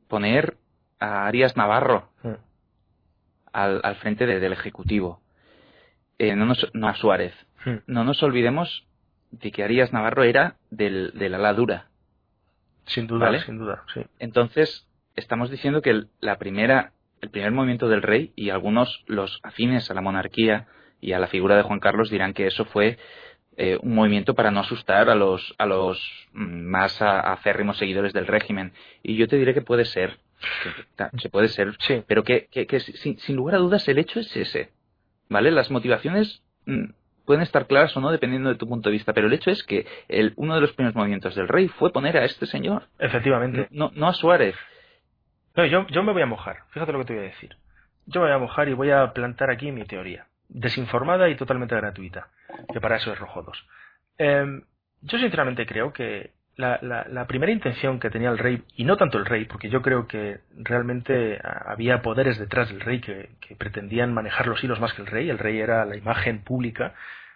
poner 0.09 0.57
a 1.01 1.27
Arias 1.27 1.57
Navarro 1.57 2.11
Mm. 2.23 2.35
al, 3.53 3.81
al 3.83 3.97
frente 3.97 4.27
de- 4.27 4.39
del 4.41 4.53
Ejecutivo, 4.53 5.21
Eh, 6.19 6.35
no, 6.37 6.47
nos- 6.47 6.71
no 6.75 6.89
a 6.89 6.95
Suárez. 6.95 7.35
Mm. 7.65 7.77
No 7.87 8.05
nos 8.05 8.23
olvidemos 8.23 8.85
de 9.31 9.51
que 9.51 9.65
Arias 9.65 9.93
Navarro 9.93 10.23
era 10.25 10.57
del, 10.71 11.13
del 11.15 11.35
ala 11.35 11.53
dura. 11.55 11.87
Sin 12.87 13.07
duda, 13.07 13.27
¿Vale? 13.27 13.41
sin 13.41 13.59
duda, 13.59 13.83
sí. 13.95 14.03
Entonces, 14.19 14.87
estamos 15.17 15.51
diciendo 15.51 15.81
que 15.83 15.91
el, 15.91 16.09
la 16.21 16.37
primera, 16.39 16.93
el 17.23 17.31
primer 17.31 17.51
movimiento 17.51 17.89
del 17.89 18.03
rey 18.03 18.33
y 18.37 18.51
algunos, 18.51 19.03
los 19.07 19.41
afines 19.43 19.91
a 19.91 19.95
la 19.95 20.03
monarquía 20.03 20.67
y 21.01 21.13
a 21.13 21.19
la 21.19 21.27
figura 21.29 21.57
de 21.57 21.63
Juan 21.63 21.81
Carlos, 21.81 22.11
dirán 22.11 22.35
que 22.35 22.47
eso 22.47 22.65
fue 22.67 22.99
eh, 23.57 23.79
un 23.83 23.95
movimiento 23.95 24.35
para 24.35 24.51
no 24.51 24.61
asustar 24.61 25.09
a 25.09 25.15
los, 25.15 25.55
a 25.59 25.67
los 25.67 25.99
mm, 26.33 26.63
más 26.71 27.01
a- 27.01 27.21
acérrimos 27.33 27.79
seguidores 27.79 28.13
del 28.13 28.27
régimen. 28.27 28.73
Y 29.03 29.17
yo 29.17 29.29
te 29.29 29.37
diré 29.37 29.55
que 29.55 29.63
puede 29.63 29.85
ser. 29.87 30.19
que- 30.97 31.19
Se 31.21 31.31
puede 31.31 31.49
ser. 31.49 31.75
Sí. 31.81 32.03
Pero 32.07 32.23
que, 32.23 32.49
que, 32.51 32.67
que 32.67 32.81
sin, 32.81 33.19
sin 33.19 33.37
lugar 33.37 33.55
a 33.57 33.59
dudas 33.59 33.89
el 33.89 33.99
hecho 33.99 34.21
es 34.21 34.37
ese. 34.37 34.71
¿Vale? 35.29 35.51
Las 35.51 35.71
motivaciones 35.71 36.43
mm, 36.67 36.85
pueden 37.25 37.43
estar 37.43 37.67
claras 37.67 37.97
o 37.97 38.01
no 38.01 38.11
dependiendo 38.11 38.49
de 38.51 38.57
tu 38.57 38.69
punto 38.69 38.89
de 38.89 38.95
vista, 38.95 39.13
pero 39.13 39.27
el 39.27 39.33
hecho 39.33 39.51
es 39.51 39.63
que 39.65 39.87
el, 40.09 40.33
uno 40.37 40.55
de 40.55 40.61
los 40.61 40.73
primeros 40.73 40.95
movimientos 40.95 41.35
del 41.35 41.49
rey 41.49 41.69
fue 41.69 41.93
poner 41.93 42.17
a 42.17 42.25
este 42.25 42.47
señor, 42.47 42.89
Efectivamente. 42.99 43.69
no, 43.71 43.91
no 43.95 44.09
a 44.09 44.13
Suárez. 44.15 44.57
No, 45.57 45.65
yo, 45.65 45.87
yo 45.89 46.03
me 46.03 46.13
voy 46.13 46.23
a 46.23 46.27
mojar. 46.27 46.59
Fíjate 46.71 46.93
lo 46.93 46.99
que 46.99 47.05
te 47.07 47.15
voy 47.15 47.23
a 47.23 47.29
decir. 47.29 47.57
Yo 48.07 48.21
me 48.21 48.27
voy 48.27 48.37
a 48.37 48.39
mojar 48.39 48.69
y 48.69 48.75
voy 48.75 48.91
a 48.91 49.13
plantar 49.13 49.51
aquí 49.51 49.73
mi 49.73 49.85
teoría. 49.85 50.27
Desinformada 50.49 51.29
y 51.31 51.37
totalmente 51.37 51.75
gratuita. 51.77 52.29
Que 52.73 52.81
para 52.81 52.97
eso 52.97 53.13
es 53.13 53.19
Rojo 53.19 53.43
2. 53.43 53.67
Em, 54.19 54.63
yo 55.01 55.19
sinceramente 55.19 55.65
creo 55.65 55.93
que 55.93 56.33
la, 56.57 56.79
la- 56.83 57.07
la 57.09 57.27
primera 57.27 57.53
intención 57.53 57.99
que 58.01 58.11
tenía 58.11 58.31
el 58.31 58.39
rey, 58.39 58.63
y 58.77 58.85
no 58.85 58.97
tanto 58.97 59.19
el 59.19 59.27
rey, 59.27 59.45
porque 59.47 59.69
yo 59.71 59.83
creo 59.83 60.07
que 60.07 60.41
realmente 60.57 61.39
había 61.45 62.03
poderes 62.03 62.39
detrás 62.39 62.69
del 62.69 62.81
rey 62.81 63.01
que, 63.01 63.31
pretendían 63.59 64.13
manejar 64.13 64.47
los 64.47 64.63
hilos 64.65 64.81
más 64.81 64.93
que 64.95 65.03
el 65.03 65.09
rey. 65.09 65.31
El 65.31 65.39
rey 65.39 65.59
era 65.61 65.85
la 65.85 65.97
imagen 65.97 66.41
pública, 66.43 66.95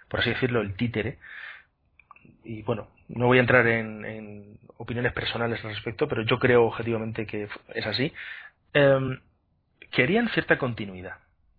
por 0.08 0.20
así 0.20 0.30
decirlo, 0.30 0.60
el 0.60 0.74
títere. 0.74 1.18
Y 2.44 2.62
bueno, 2.62 2.88
no 3.08 3.26
voy 3.26 3.38
a 3.38 3.40
entrar 3.42 3.66
en, 3.66 4.58
opiniones 4.78 5.12
personales 5.12 5.64
al 5.64 5.72
respecto, 5.74 6.06
pero 6.08 6.22
yo 6.22 6.38
creo 6.38 6.64
objetivamente 6.64 7.26
que 7.26 7.48
es 7.74 7.86
así. 7.86 8.12
Em, 8.72 9.20
querían 9.90 10.28
cierta 10.30 10.58
continuidad. 10.58 11.16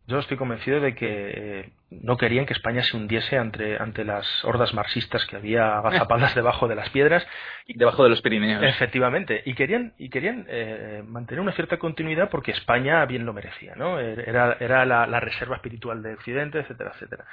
Yo 0.09 0.17
estoy 0.17 0.37
convencido 0.37 0.81
de 0.81 0.95
que 0.95 1.07
eh, 1.07 1.69
no 1.91 2.17
querían 2.17 2.47
que 2.47 2.53
España 2.53 2.81
se 2.81 2.97
hundiese 2.97 3.37
ante, 3.37 3.77
ante 3.77 4.03
las 4.03 4.25
hordas 4.43 4.73
marxistas 4.73 5.23
que 5.27 5.35
había 5.35 5.77
agazapadas 5.77 6.33
debajo 6.35 6.67
de 6.67 6.75
las 6.75 6.89
piedras 6.89 7.25
Debajo 7.67 8.03
de 8.03 8.09
los 8.09 8.21
Pirineos. 8.23 8.63
Efectivamente, 8.63 9.43
y 9.45 9.53
querían, 9.53 9.93
y 9.99 10.09
querían 10.09 10.47
eh, 10.49 11.03
mantener 11.05 11.41
una 11.41 11.51
cierta 11.51 11.77
continuidad 11.77 12.31
porque 12.31 12.51
España 12.51 13.05
bien 13.05 13.23
lo 13.23 13.33
merecía, 13.33 13.75
¿no? 13.75 13.99
Era, 13.99 14.57
era 14.59 14.83
la, 14.85 15.05
la 15.05 15.19
reserva 15.19 15.57
espiritual 15.57 16.01
de 16.01 16.15
Occidente, 16.15 16.59
etcétera, 16.59 16.91
etcétera. 16.95 17.25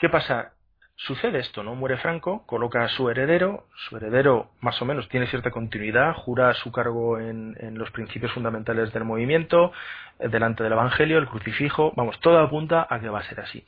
¿Qué 0.00 0.08
pasa? 0.08 0.54
Sucede 0.96 1.40
esto, 1.40 1.62
¿no? 1.62 1.74
Muere 1.74 1.96
Franco, 1.96 2.46
coloca 2.46 2.84
a 2.84 2.88
su 2.88 3.08
heredero, 3.10 3.66
su 3.74 3.96
heredero 3.96 4.52
más 4.60 4.80
o 4.82 4.84
menos 4.84 5.08
tiene 5.08 5.26
cierta 5.26 5.50
continuidad, 5.50 6.14
jura 6.14 6.54
su 6.54 6.70
cargo 6.70 7.18
en, 7.18 7.56
los 7.76 7.90
principios 7.90 8.32
fundamentales 8.32 8.92
del 8.92 9.04
movimiento, 9.04 9.72
eh, 10.18 10.28
delante 10.28 10.62
del 10.62 10.72
Evangelio, 10.72 11.18
el 11.18 11.28
crucifijo, 11.28 11.92
vamos, 11.96 12.20
todo 12.20 12.38
apunta 12.38 12.86
a 12.88 13.00
que 13.00 13.08
va 13.08 13.20
a 13.20 13.24
ser 13.24 13.40
así. 13.40 13.66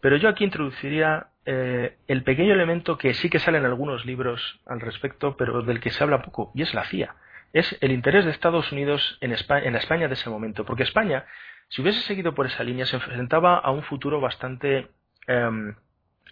Pero 0.00 0.16
yo 0.16 0.28
aquí 0.28 0.44
introduciría 0.44 1.28
eh, 1.44 1.98
el 2.08 2.24
pequeño 2.24 2.54
elemento 2.54 2.96
que 2.98 3.14
sí 3.14 3.28
que 3.28 3.38
sale 3.38 3.58
en 3.58 3.66
algunos 3.66 4.04
libros 4.06 4.60
al 4.66 4.80
respecto, 4.80 5.36
pero 5.36 5.62
del 5.62 5.80
que 5.80 5.90
se 5.90 6.02
habla 6.02 6.22
poco, 6.22 6.50
y 6.54 6.62
es 6.62 6.74
la 6.74 6.84
CIA. 6.84 7.14
Es 7.52 7.76
el 7.80 7.92
interés 7.92 8.24
de 8.24 8.30
Estados 8.30 8.72
Unidos 8.72 9.18
en, 9.20 9.32
España, 9.32 9.66
en 9.66 9.72
la 9.74 9.78
España 9.78 10.08
de 10.08 10.14
ese 10.14 10.30
momento. 10.30 10.64
Porque 10.64 10.84
España, 10.84 11.26
si 11.68 11.82
hubiese 11.82 12.00
seguido 12.00 12.34
por 12.34 12.46
esa 12.46 12.62
línea, 12.62 12.86
se 12.86 12.96
enfrentaba 12.96 13.58
a 13.58 13.70
un 13.70 13.82
futuro 13.82 14.20
bastante 14.20 14.88
em, 15.26 15.74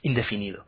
indefinido. 0.02 0.66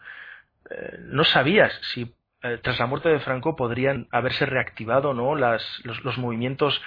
Eh, 0.70 0.99
no 1.01 1.24
sabías 1.24 1.72
si 1.93 2.14
eh, 2.43 2.59
tras 2.62 2.78
la 2.78 2.87
muerte 2.87 3.09
de 3.09 3.20
Franco 3.20 3.57
podrían 3.57 4.09
haberse 4.11 4.47
reactivado 4.47 5.14
no 5.14 5.35
las, 5.35 5.62
los, 5.85 6.18
movimientos 6.18 6.81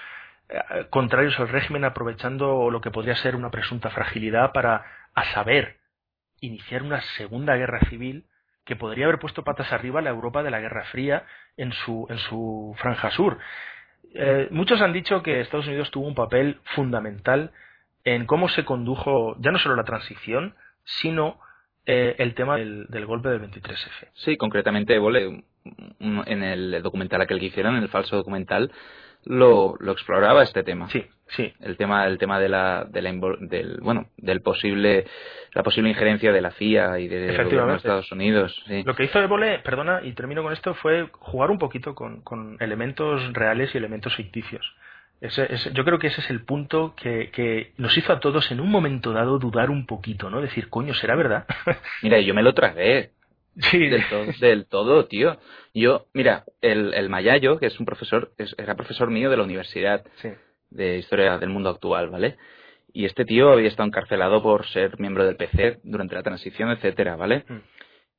eh, 0.50 0.88
contrarios 0.90 1.40
al 1.40 1.50
régimen 1.50 1.84
aprovechando 1.84 2.70
lo 2.72 2.82
que 2.82 2.92
podría 2.92 3.16
ser 3.16 3.36
una 3.36 3.52
presunta 3.52 3.90
fragilidad 3.90 4.52
para, 4.52 4.86
a 5.14 5.26
saber, 5.34 5.78
iniciar 6.40 6.84
una 6.84 7.02
segunda 7.18 7.56
guerra 7.56 7.80
civil 7.90 8.26
que 8.66 8.76
podría 8.76 9.06
haber 9.06 9.20
puesto 9.20 9.44
patas 9.44 9.72
arriba 9.74 10.02
la 10.02 10.10
Europa 10.10 10.44
de 10.44 10.52
la 10.52 10.62
Guerra 10.62 10.86
Fría 10.86 11.26
en 11.58 11.74
su, 11.74 12.08
en 12.10 12.18
su 12.18 12.76
franja 12.78 13.12
sur. 13.12 13.38
Muchos 14.52 14.80
han 14.82 14.94
dicho 14.94 15.22
que 15.24 15.42
Estados 15.42 15.68
Unidos 15.68 15.92
tuvo 15.92 16.08
un 16.08 16.16
papel 16.16 16.62
fundamental 16.76 17.52
en 18.06 18.26
cómo 18.26 18.48
se 18.50 18.64
condujo 18.64 19.36
ya 19.40 19.52
no 19.52 19.60
solo 19.60 19.76
la 19.76 19.84
transición, 19.84 20.56
sino 20.84 21.40
eh, 21.86 22.16
el 22.20 22.34
tema 22.34 22.58
del, 22.58 22.86
del 22.88 23.06
golpe 23.06 23.30
del 23.30 23.42
23F. 23.42 24.08
Sí, 24.14 24.38
concretamente, 24.38 24.96
Évole, 24.96 25.28
un- 25.28 26.24
en 26.26 26.44
el 26.44 26.82
documental 26.82 27.22
aquel 27.22 27.40
que 27.40 27.48
hicieron, 27.48 27.76
en 27.76 27.84
el 27.84 27.90
falso 27.90 28.16
documental, 28.16 28.72
lo, 29.26 29.76
lo 29.80 29.92
exploraba 29.94 30.44
este 30.44 30.64
tema. 30.64 30.90
Sí, 30.90 31.06
sí, 31.28 31.54
El 31.62 31.78
tema, 31.78 32.06
el 32.08 32.18
tema 32.18 32.40
de 32.42 32.50
la, 32.50 32.86
de 32.90 33.02
la 33.02 33.12
del, 33.40 33.80
bueno, 33.82 34.08
del 34.18 34.42
posible, 34.42 35.06
la 35.54 35.64
posible 35.64 35.90
injerencia 35.92 36.34
de 36.34 36.42
la 36.42 36.52
CIA 36.52 37.00
y 37.00 37.08
de- 37.08 37.30
Efectivamente. 37.34 37.78
Estados 37.78 38.12
Unidos. 38.12 38.62
Sí. 38.68 38.84
Lo 38.84 38.96
que 38.96 39.06
hizo 39.06 39.20
Évole, 39.22 39.60
perdona, 39.60 40.02
y 40.04 40.12
termino 40.12 40.44
con 40.44 40.52
esto, 40.52 40.74
fue 40.74 41.08
jugar 41.14 41.52
un 41.52 41.58
poquito 41.58 41.96
con, 41.96 42.22
con 42.22 42.58
elementos 42.60 43.32
reales 43.34 43.74
y 43.74 43.78
elementos 43.78 44.14
ficticios. 44.16 44.66
Ese- 45.24 45.54
ese- 45.54 45.72
yo 45.74 45.86
creo 45.86 46.00
que 46.00 46.08
ese 46.08 46.20
es 46.22 46.30
el 46.30 46.44
punto 46.44 46.94
que, 46.96 47.30
que 47.32 47.72
nos 47.78 47.98
hizo 47.98 48.12
a 48.12 48.20
todos 48.20 48.52
en 48.52 48.60
un 48.60 48.70
momento 48.70 49.14
dado 49.14 49.40
dudar 49.40 49.70
un 49.70 49.86
poquito, 49.86 50.30
¿no? 50.30 50.42
Decir, 50.42 50.70
coño, 50.70 50.94
¿será 50.94 51.16
verdad? 51.16 51.46
Mira, 52.04 52.20
yo 52.20 52.34
me 52.34 52.44
lo 52.44 52.54
tragué. 52.54 53.12
sí, 53.58 53.88
Del 53.88 54.04
todo, 54.10 54.26
del 54.42 54.66
todo, 54.66 55.06
tío. 55.06 55.38
Yo, 55.74 56.08
mira, 56.14 56.44
el, 56.62 56.94
el 56.94 57.08
Mayayo, 57.10 57.58
que 57.58 57.68
es 57.68 57.80
un 57.80 57.86
profesor, 57.86 58.32
es- 58.38 58.56
era 58.58 58.76
profesor 58.76 59.10
mío 59.10 59.30
de 59.30 59.38
la 59.38 59.44
universidad 59.44 60.04
sí, 60.16 60.30
de 60.72 60.98
historia 60.98 61.38
del 61.38 61.50
mundo 61.50 61.70
actual, 61.70 62.10
¿vale? 62.10 62.36
Y 62.92 63.06
este 63.06 63.24
tío 63.26 63.52
había 63.52 63.70
estado 63.70 63.88
encarcelado 63.88 64.44
por 64.44 64.66
ser 64.68 65.00
miembro 65.00 65.24
del 65.26 65.36
PC 65.38 65.80
durante 65.84 66.16
la 66.16 66.24
transición, 66.24 66.70
etcétera, 66.72 67.16
¿vale? 67.16 67.46
Mm. 67.48 67.58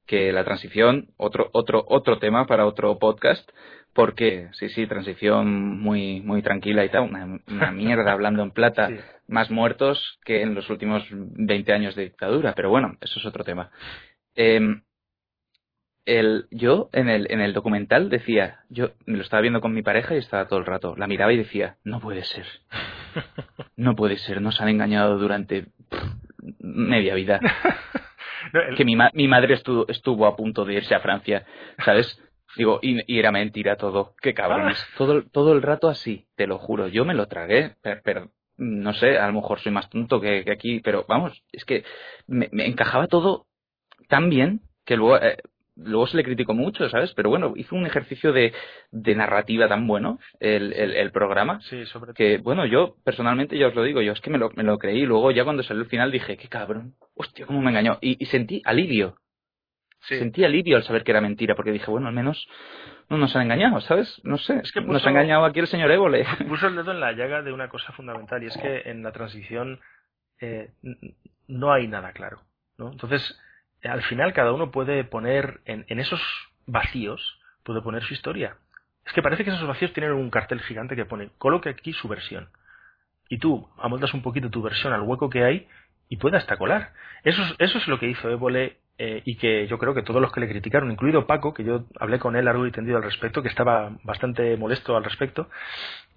Que 0.06 0.32
la 0.32 0.44
transición, 0.44 1.08
otro, 1.16 1.48
otro, 1.52 1.84
otro 1.88 2.18
tema 2.18 2.46
para 2.46 2.66
otro 2.66 2.98
podcast, 2.98 3.48
porque, 3.94 4.48
sí, 4.52 4.68
sí, 4.68 4.86
transición 4.86 5.78
muy, 5.80 6.20
muy 6.20 6.42
tranquila 6.42 6.84
y 6.84 6.88
tal, 6.90 7.02
una, 7.04 7.38
una 7.48 7.70
mierda 7.72 8.12
hablando 8.12 8.42
en 8.42 8.50
plata, 8.50 8.88
Sí. 8.88 8.96
más 9.28 9.50
muertos 9.50 10.18
que 10.24 10.42
en 10.42 10.54
los 10.54 10.68
últimos 10.68 11.04
20 11.10 11.72
años 11.72 11.94
de 11.94 12.02
dictadura, 12.04 12.52
pero 12.54 12.68
bueno, 12.70 12.96
eso 13.00 13.18
es 13.20 13.24
otro 13.26 13.44
tema. 13.44 13.70
Em, 14.34 14.82
el, 16.06 16.46
yo 16.50 16.90
en 16.92 17.08
el, 17.08 17.26
en 17.30 17.40
el 17.40 17.54
documental 17.54 18.10
decía, 18.10 18.60
yo 18.68 18.90
me 19.06 19.16
lo 19.16 19.22
estaba 19.22 19.40
viendo 19.40 19.60
con 19.62 19.72
mi 19.72 19.82
pareja 19.82 20.14
y 20.14 20.18
estaba 20.18 20.46
todo 20.46 20.58
el 20.58 20.66
rato, 20.66 20.94
la 20.96 21.06
miraba 21.06 21.32
y 21.32 21.38
decía, 21.38 21.76
no 21.82 21.98
puede 22.00 22.24
ser, 22.24 22.44
no 23.76 23.94
puede 23.96 24.18
ser, 24.18 24.42
nos 24.42 24.60
han 24.60 24.68
engañado 24.68 25.18
durante 25.18 25.62
pff, 25.88 26.04
media 26.60 27.14
vida. 27.14 27.40
No, 28.52 28.60
el- 28.60 28.76
Que 28.76 28.84
mi, 28.84 28.94
ma- 28.94 29.10
mi 29.14 29.26
madre 29.26 29.54
estuvo, 29.54 29.86
estuvo 29.88 30.26
a 30.26 30.36
punto 30.36 30.66
de 30.66 30.74
irse 30.74 30.94
a 30.94 31.00
Francia, 31.00 31.44
¿sabes? 31.82 32.20
Digo, 32.56 32.78
y, 32.82 33.00
y 33.12 33.18
era 33.18 33.32
mentira 33.32 33.76
todo, 33.76 34.14
qué 34.20 34.34
cabrones. 34.34 34.78
Todo, 34.96 35.12
el- 35.14 35.30
todo 35.30 35.52
el 35.52 35.62
rato 35.62 35.88
así, 35.88 36.26
te 36.36 36.46
lo 36.46 36.58
juro, 36.58 36.88
yo 36.88 37.04
me 37.04 37.14
lo 37.14 37.26
tragué, 37.26 37.74
pero, 37.82 38.00
pero 38.04 38.30
no 38.56 38.92
sé, 38.94 39.18
a 39.18 39.26
lo 39.26 39.32
mejor 39.34 39.60
soy 39.60 39.72
más 39.72 39.90
tonto 39.90 40.20
que, 40.20 40.44
que 40.44 40.52
aquí, 40.52 40.80
pero 40.80 41.04
vamos, 41.08 41.42
es 41.52 41.64
que 41.64 41.84
me, 42.28 42.48
me 42.52 42.66
encajaba 42.66 43.08
todo 43.08 43.46
tan 44.08 44.30
bien 44.30 44.60
que 44.84 44.96
luego, 44.96 45.16
eh, 45.18 45.38
luego 45.76 46.06
se 46.06 46.16
le 46.16 46.24
criticó 46.24 46.54
mucho, 46.54 46.88
¿sabes? 46.88 47.12
Pero 47.14 47.30
bueno, 47.30 47.54
hizo 47.56 47.74
un 47.74 47.86
ejercicio 47.86 48.32
de, 48.32 48.52
de 48.92 49.14
narrativa 49.14 49.68
tan 49.68 49.86
bueno 49.86 50.18
el, 50.40 50.72
el, 50.74 50.92
el 50.94 51.10
programa 51.10 51.60
sí, 51.62 51.84
sobre 51.86 52.06
todo. 52.08 52.14
que, 52.14 52.38
bueno, 52.38 52.66
yo 52.66 52.96
personalmente 53.04 53.58
ya 53.58 53.68
os 53.68 53.74
lo 53.74 53.82
digo, 53.82 54.00
yo 54.02 54.12
es 54.12 54.20
que 54.20 54.30
me 54.30 54.38
lo, 54.38 54.50
me 54.50 54.62
lo 54.62 54.78
creí 54.78 55.02
luego 55.06 55.30
ya 55.32 55.44
cuando 55.44 55.62
salió 55.62 55.82
el 55.82 55.88
final 55.88 56.12
dije, 56.12 56.36
qué 56.36 56.48
cabrón, 56.48 56.94
hostia, 57.14 57.46
cómo 57.46 57.60
me 57.60 57.70
engañó. 57.70 57.98
Y, 58.00 58.22
y 58.22 58.26
sentí 58.26 58.62
alivio, 58.64 59.16
Sí. 60.06 60.18
sentí 60.18 60.44
alivio 60.44 60.76
al 60.76 60.82
saber 60.82 61.02
que 61.04 61.12
era 61.12 61.20
mentira, 61.20 61.54
porque 61.54 61.72
dije, 61.72 61.90
bueno, 61.90 62.08
al 62.08 62.14
menos 62.14 62.46
no 63.08 63.18
nos 63.18 63.34
han 63.36 63.42
engañado, 63.42 63.80
¿sabes? 63.80 64.20
No 64.24 64.38
sé, 64.38 64.60
Es 64.62 64.72
que 64.72 64.80
nos 64.80 65.04
ha 65.06 65.10
engañado 65.10 65.44
aquí 65.44 65.60
el 65.60 65.66
señor 65.66 65.90
Évole. 65.90 66.26
puso 66.48 66.66
el 66.66 66.76
dedo 66.76 66.92
en 66.92 67.00
la 67.00 67.12
llaga 67.12 67.42
de 67.42 67.52
una 67.52 67.68
cosa 67.68 67.92
fundamental 67.92 68.42
y 68.42 68.46
es 68.46 68.56
que 68.56 68.82
en 68.86 69.02
la 69.02 69.12
transición 69.12 69.80
eh, 70.40 70.70
no 71.48 71.72
hay 71.72 71.88
nada 71.88 72.12
claro. 72.12 72.40
¿no? 72.78 72.92
Entonces, 72.92 73.40
eh, 73.82 73.88
al 73.88 74.02
final 74.02 74.32
cada 74.32 74.52
uno 74.52 74.70
puede 74.70 75.04
poner 75.04 75.60
en, 75.64 75.84
en 75.88 76.00
esos 76.00 76.20
vacíos, 76.66 77.38
puede 77.62 77.80
poner 77.82 78.02
su 78.02 78.14
historia. 78.14 78.56
Es 79.06 79.12
que 79.12 79.22
parece 79.22 79.44
que 79.44 79.50
esos 79.50 79.66
vacíos 79.66 79.92
tienen 79.92 80.12
un 80.12 80.30
cartel 80.30 80.60
gigante 80.60 80.96
que 80.96 81.04
pone, 81.04 81.30
coloque 81.38 81.68
aquí 81.68 81.92
su 81.92 82.08
versión. 82.08 82.48
Y 83.28 83.38
tú 83.38 83.68
amoldas 83.78 84.14
un 84.14 84.22
poquito 84.22 84.50
tu 84.50 84.62
versión 84.62 84.92
al 84.92 85.02
hueco 85.02 85.30
que 85.30 85.44
hay 85.44 85.68
y 86.08 86.16
puede 86.16 86.36
hasta 86.36 86.56
colar. 86.56 86.92
Eso 87.22 87.42
es, 87.42 87.54
eso 87.58 87.78
es 87.78 87.88
lo 87.88 87.98
que 87.98 88.08
hizo 88.08 88.28
Évole 88.30 88.78
eh, 88.98 89.22
y 89.24 89.36
que 89.36 89.66
yo 89.66 89.78
creo 89.78 89.94
que 89.94 90.02
todos 90.02 90.20
los 90.22 90.32
que 90.32 90.40
le 90.40 90.48
criticaron, 90.48 90.90
incluido 90.90 91.26
Paco, 91.26 91.52
que 91.54 91.64
yo 91.64 91.84
hablé 91.98 92.18
con 92.18 92.36
él 92.36 92.44
largo 92.44 92.66
y 92.66 92.70
tendido 92.72 92.96
al 92.96 93.02
respecto, 93.02 93.42
que 93.42 93.48
estaba 93.48 93.96
bastante 94.04 94.56
molesto 94.56 94.96
al 94.96 95.04
respecto, 95.04 95.48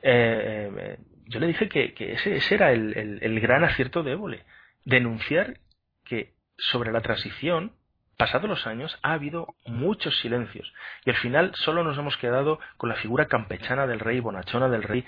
eh, 0.02 0.72
eh, 0.78 0.98
yo 1.26 1.40
le 1.40 1.48
dije 1.48 1.68
que, 1.70 1.94
ese, 1.98 2.36
ese 2.38 2.56
era 2.56 2.72
el, 2.72 2.96
el- 2.98 3.20
el 3.22 3.40
gran 3.40 3.64
acierto 3.64 4.04
de 4.04 4.12
Évole. 4.14 4.44
Denunciar 4.86 5.58
que 6.06 6.34
sobre 6.58 6.92
la 6.92 7.02
transición, 7.02 7.74
pasados 8.18 8.50
los 8.50 8.66
años, 8.68 8.98
ha 9.04 9.14
habido 9.14 9.56
muchos 9.66 10.18
silencios. 10.20 10.72
Y 11.06 11.10
al 11.10 11.18
final 11.18 11.52
solo 11.56 11.84
nos 11.84 11.98
hemos 11.98 12.16
quedado 12.18 12.60
con 12.78 12.90
la 12.90 12.96
figura 12.96 13.26
campechana 13.28 13.88
del 13.88 14.00
rey, 14.00 14.20
bonachona 14.20 14.70
del 14.70 14.84
rey. 14.84 15.04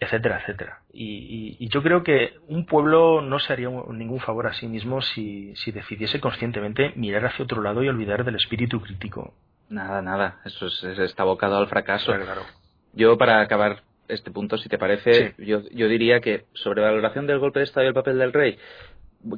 Etcétera, 0.00 0.40
etcétera. 0.40 0.80
Y, 0.92 1.56
y, 1.60 1.68
yo 1.68 1.82
creo 1.82 2.02
que 2.02 2.34
un 2.48 2.66
pueblo 2.66 3.20
no 3.22 3.38
se 3.38 3.52
haría 3.52 3.68
ningún 3.90 4.20
favor 4.20 4.46
a 4.46 4.52
sí 4.54 4.66
mismo 4.66 5.00
si, 5.00 5.54
si 5.56 5.70
decidiese 5.70 6.20
conscientemente 6.20 6.92
mirar 6.96 7.26
hacia 7.26 7.44
otro 7.44 7.62
lado 7.62 7.82
y 7.82 7.88
olvidar 7.88 8.24
del 8.24 8.34
espíritu 8.36 8.80
crítico. 8.80 9.34
Nada, 9.68 10.02
nada, 10.02 10.40
eso 10.44 10.66
es, 10.66 10.82
está 10.84 11.22
abocado 11.22 11.56
al 11.56 11.68
fracaso. 11.68 12.06
Claro, 12.06 12.24
claro. 12.24 12.42
Yo, 12.94 13.16
para 13.16 13.40
acabar 13.40 13.82
este 14.08 14.30
punto, 14.30 14.58
si 14.58 14.68
te 14.68 14.76
parece, 14.76 15.34
Sí. 15.36 15.46
yo, 15.46 15.62
yo 15.70 15.88
diría 15.88 16.20
que 16.20 16.44
sobre 16.52 16.82
valoración 16.82 17.26
del 17.26 17.38
golpe 17.38 17.60
de 17.60 17.64
Estado 17.64 17.84
y 17.84 17.88
el 17.88 17.94
papel 17.94 18.18
del 18.18 18.32
rey, 18.32 18.58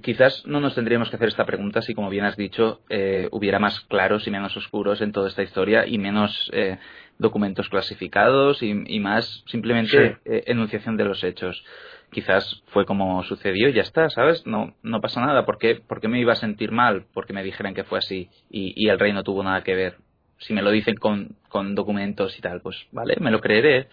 quizás 0.03 0.47
no 0.47 0.61
nos 0.61 0.75
tendríamos 0.75 1.11
que 1.11 1.17
hacer 1.17 1.29
esta 1.29 1.45
pregunta 1.45 1.83
si, 1.83 1.95
como 1.95 2.11
bien 2.11 2.25
has 2.25 2.37
dicho, 2.37 2.81
eh, 2.89 3.29
hubiera 3.33 3.59
más 3.59 3.81
claros 3.81 4.27
y 4.27 4.31
menos 4.31 4.57
oscuros 4.57 5.01
en 5.01 5.13
toda 5.13 5.29
esta 5.29 5.43
historia 5.43 5.87
y 5.87 5.99
menos 5.99 6.51
eh, 6.53 6.79
documentos 7.19 7.69
clasificados 7.69 8.63
y, 8.63 8.73
y 8.87 9.01
más 9.01 9.45
simplemente 9.47 9.91
Sí. 9.91 10.17
eh, 10.25 10.45
enunciación 10.47 10.97
de 10.97 11.05
los 11.05 11.23
hechos. 11.23 11.65
Quizás 12.11 12.63
fue 12.69 12.85
como 12.87 13.23
sucedió 13.25 13.69
y 13.69 13.73
ya 13.73 13.83
está, 13.83 14.09
¿sabes? 14.09 14.47
No, 14.47 14.75
no 14.83 15.01
pasa 15.01 15.21
nada. 15.21 15.45
¿Por 15.45 15.59
qué, 15.59 15.77
por 15.77 16.01
qué 16.01 16.09
me 16.09 16.21
iba 16.21 16.33
a 16.33 16.37
sentir 16.37 16.71
mal? 16.71 17.07
Porque 17.13 17.33
me 17.33 17.43
dijeran 17.43 17.75
que 17.75 17.85
fue 17.85 17.99
así 17.99 18.31
y, 18.51 18.73
y 18.77 18.89
el 18.89 18.99
rey 18.99 19.13
no 19.13 19.25
tuvo 19.25 19.43
nada 19.43 19.63
que 19.65 19.75
ver. 19.75 19.97
Si 20.39 20.53
me 20.53 20.63
lo 20.63 20.71
dicen 20.71 20.95
con, 20.97 21.37
con 21.49 21.75
documentos 21.75 22.39
y 22.39 22.41
tal, 22.41 22.61
pues 22.61 22.87
vale, 22.93 23.17
me 23.21 23.31
lo 23.31 23.41
creeré. 23.41 23.89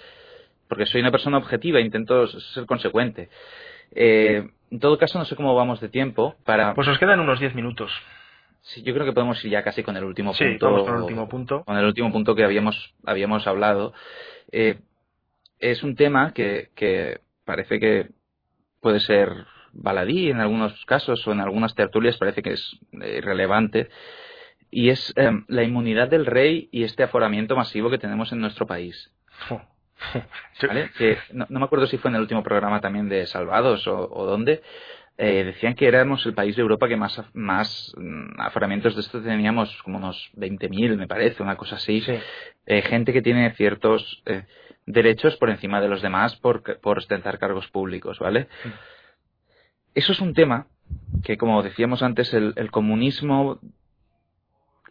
Porque 0.68 0.86
soy 0.86 1.02
una 1.02 1.12
persona 1.12 1.38
objetiva 1.38 1.80
e 1.80 1.82
intento 1.82 2.28
ser 2.28 2.66
consecuente. 2.66 3.30
Eh, 3.94 4.48
en 4.72 4.80
todo 4.80 4.98
caso, 4.98 5.20
no 5.20 5.26
sé 5.26 5.36
cómo 5.36 5.54
vamos 5.54 5.80
de 5.82 5.90
tiempo 5.90 6.36
para... 6.46 6.74
Pues 6.74 6.88
nos 6.88 6.98
quedan 6.98 7.20
unos 7.20 7.40
10 7.40 7.54
minutos. 7.56 7.92
Sí, 8.62 8.84
yo 8.84 8.94
creo 8.94 9.06
que 9.06 9.12
podemos 9.14 9.44
ir 9.44 9.52
ya 9.52 9.64
casi 9.64 9.84
con 9.84 9.98
el 9.98 10.04
último 10.04 10.34
Sí, 10.34 10.46
punto. 10.46 10.66
vamos 10.68 10.84
con 10.86 10.96
el 10.96 11.02
último 11.02 11.28
punto. 11.30 11.64
Con 11.66 11.78
el 11.78 11.86
último 11.86 12.12
punto 12.12 12.36
que 12.36 12.44
habíamos, 12.44 12.94
habíamos 13.06 13.48
hablado. 13.48 13.94
Eh, 14.52 14.80
es 15.60 15.84
un 15.84 15.96
tema 15.96 16.32
que, 16.34 16.70
que 16.76 17.20
parece 17.44 17.80
que 17.80 18.10
puede 18.80 19.00
ser 19.00 19.46
baladí 19.74 20.30
en 20.30 20.40
algunos 20.40 20.86
casos 20.86 21.26
o 21.28 21.32
en 21.32 21.40
algunas 21.40 21.74
tertulias 21.76 22.18
parece 22.18 22.42
que 22.44 22.54
es 22.54 22.78
eh, 23.02 23.18
irrelevante. 23.18 23.90
Y 24.70 24.90
es 24.90 25.12
eh, 25.18 25.32
la 25.48 25.64
inmunidad 25.64 26.08
del 26.08 26.26
rey 26.26 26.70
y 26.72 26.84
este 26.84 27.04
aforamiento 27.04 27.56
masivo 27.56 27.90
que 27.90 27.98
tenemos 27.98 28.32
en 28.32 28.40
nuestro 28.40 28.66
país. 28.68 29.12
¿vale? 30.68 30.90
Que 30.98 31.18
no, 31.34 31.46
no 31.50 31.60
me 31.60 31.66
acuerdo 31.66 31.88
si 31.88 31.98
fue 31.98 32.10
en 32.10 32.16
el 32.16 32.22
último 32.22 32.44
programa 32.44 32.82
también 32.82 33.10
de 33.10 33.26
Salvados 33.28 33.88
o, 33.88 34.10
o 34.12 34.26
dónde. 34.26 34.62
eh, 35.18 35.44
decían 35.44 35.76
que 35.76 35.88
éramos 35.88 36.26
el 36.26 36.34
país 36.34 36.56
de 36.56 36.62
Europa 36.64 36.88
que 36.88 36.96
más, 36.98 37.22
más 37.34 37.94
mm, 37.98 38.40
aforamientos 38.42 38.96
de 38.96 39.02
esto 39.02 39.22
teníamos, 39.22 39.82
como 39.84 39.98
unos 40.00 40.32
20.000, 40.36 40.98
me 40.98 41.08
parece, 41.08 41.44
una 41.44 41.58
cosa 41.58 41.76
así. 41.76 42.02
Sí. 42.02 42.14
Eh, 42.66 42.82
gente 42.84 43.14
que 43.14 43.22
tiene 43.22 43.52
ciertos 43.56 44.24
eh, 44.26 44.46
derechos 44.86 45.36
por 45.38 45.50
encima 45.50 45.80
de 45.82 45.90
los 45.90 46.02
demás 46.02 46.36
por, 46.38 46.64
por 46.80 46.98
ostentar 46.98 47.38
cargos 47.40 47.68
públicos, 47.70 48.18
¿vale? 48.20 48.48
Eso 49.94 50.14
es 50.14 50.20
un 50.22 50.34
tema 50.34 50.68
que, 51.24 51.38
como 51.38 51.62
decíamos 51.64 52.02
antes, 52.02 52.34
el, 52.34 52.54
el 52.56 52.72
comunismo, 52.72 53.60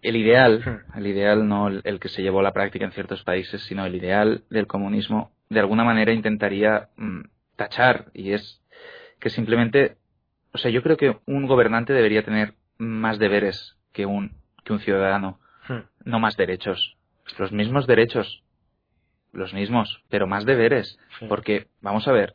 el 0.02 0.16
ideal, 0.16 0.62
Hmm. 0.64 0.98
el 0.98 1.06
ideal 1.06 1.46
no 1.48 1.68
el, 1.68 2.00
que 2.00 2.08
se 2.08 2.22
llevó 2.22 2.40
a 2.40 2.44
la 2.44 2.52
práctica 2.52 2.84
en 2.84 2.92
ciertos 2.92 3.22
países, 3.22 3.62
sino 3.62 3.84
el 3.86 3.94
ideal 3.94 4.44
del 4.50 4.66
comunismo, 4.66 5.32
de 5.48 5.60
alguna 5.60 5.84
manera 5.84 6.12
intentaría 6.12 6.88
mm, 6.96 7.20
tachar, 7.56 8.06
y 8.14 8.32
es 8.32 8.62
que 9.18 9.30
simplemente, 9.30 9.96
o 10.52 10.58
sea, 10.58 10.70
yo 10.70 10.82
creo 10.82 10.96
que 10.96 11.18
un 11.26 11.46
gobernante 11.46 11.92
debería 11.92 12.24
tener 12.24 12.54
más 12.78 13.18
deberes 13.18 13.76
que 13.92 14.06
un, 14.06 14.32
que 14.64 14.72
un 14.72 14.80
ciudadano, 14.80 15.38
Hmm. 15.68 15.84
no 16.04 16.18
más 16.18 16.36
derechos. 16.36 16.96
Los 17.38 17.52
mismos 17.52 17.86
derechos, 17.86 18.42
los 19.32 19.52
mismos, 19.54 20.02
pero 20.08 20.26
más 20.26 20.44
deberes. 20.44 20.98
Sí. 21.18 21.26
Porque, 21.28 21.68
vamos 21.80 22.08
a 22.08 22.12
ver, 22.12 22.34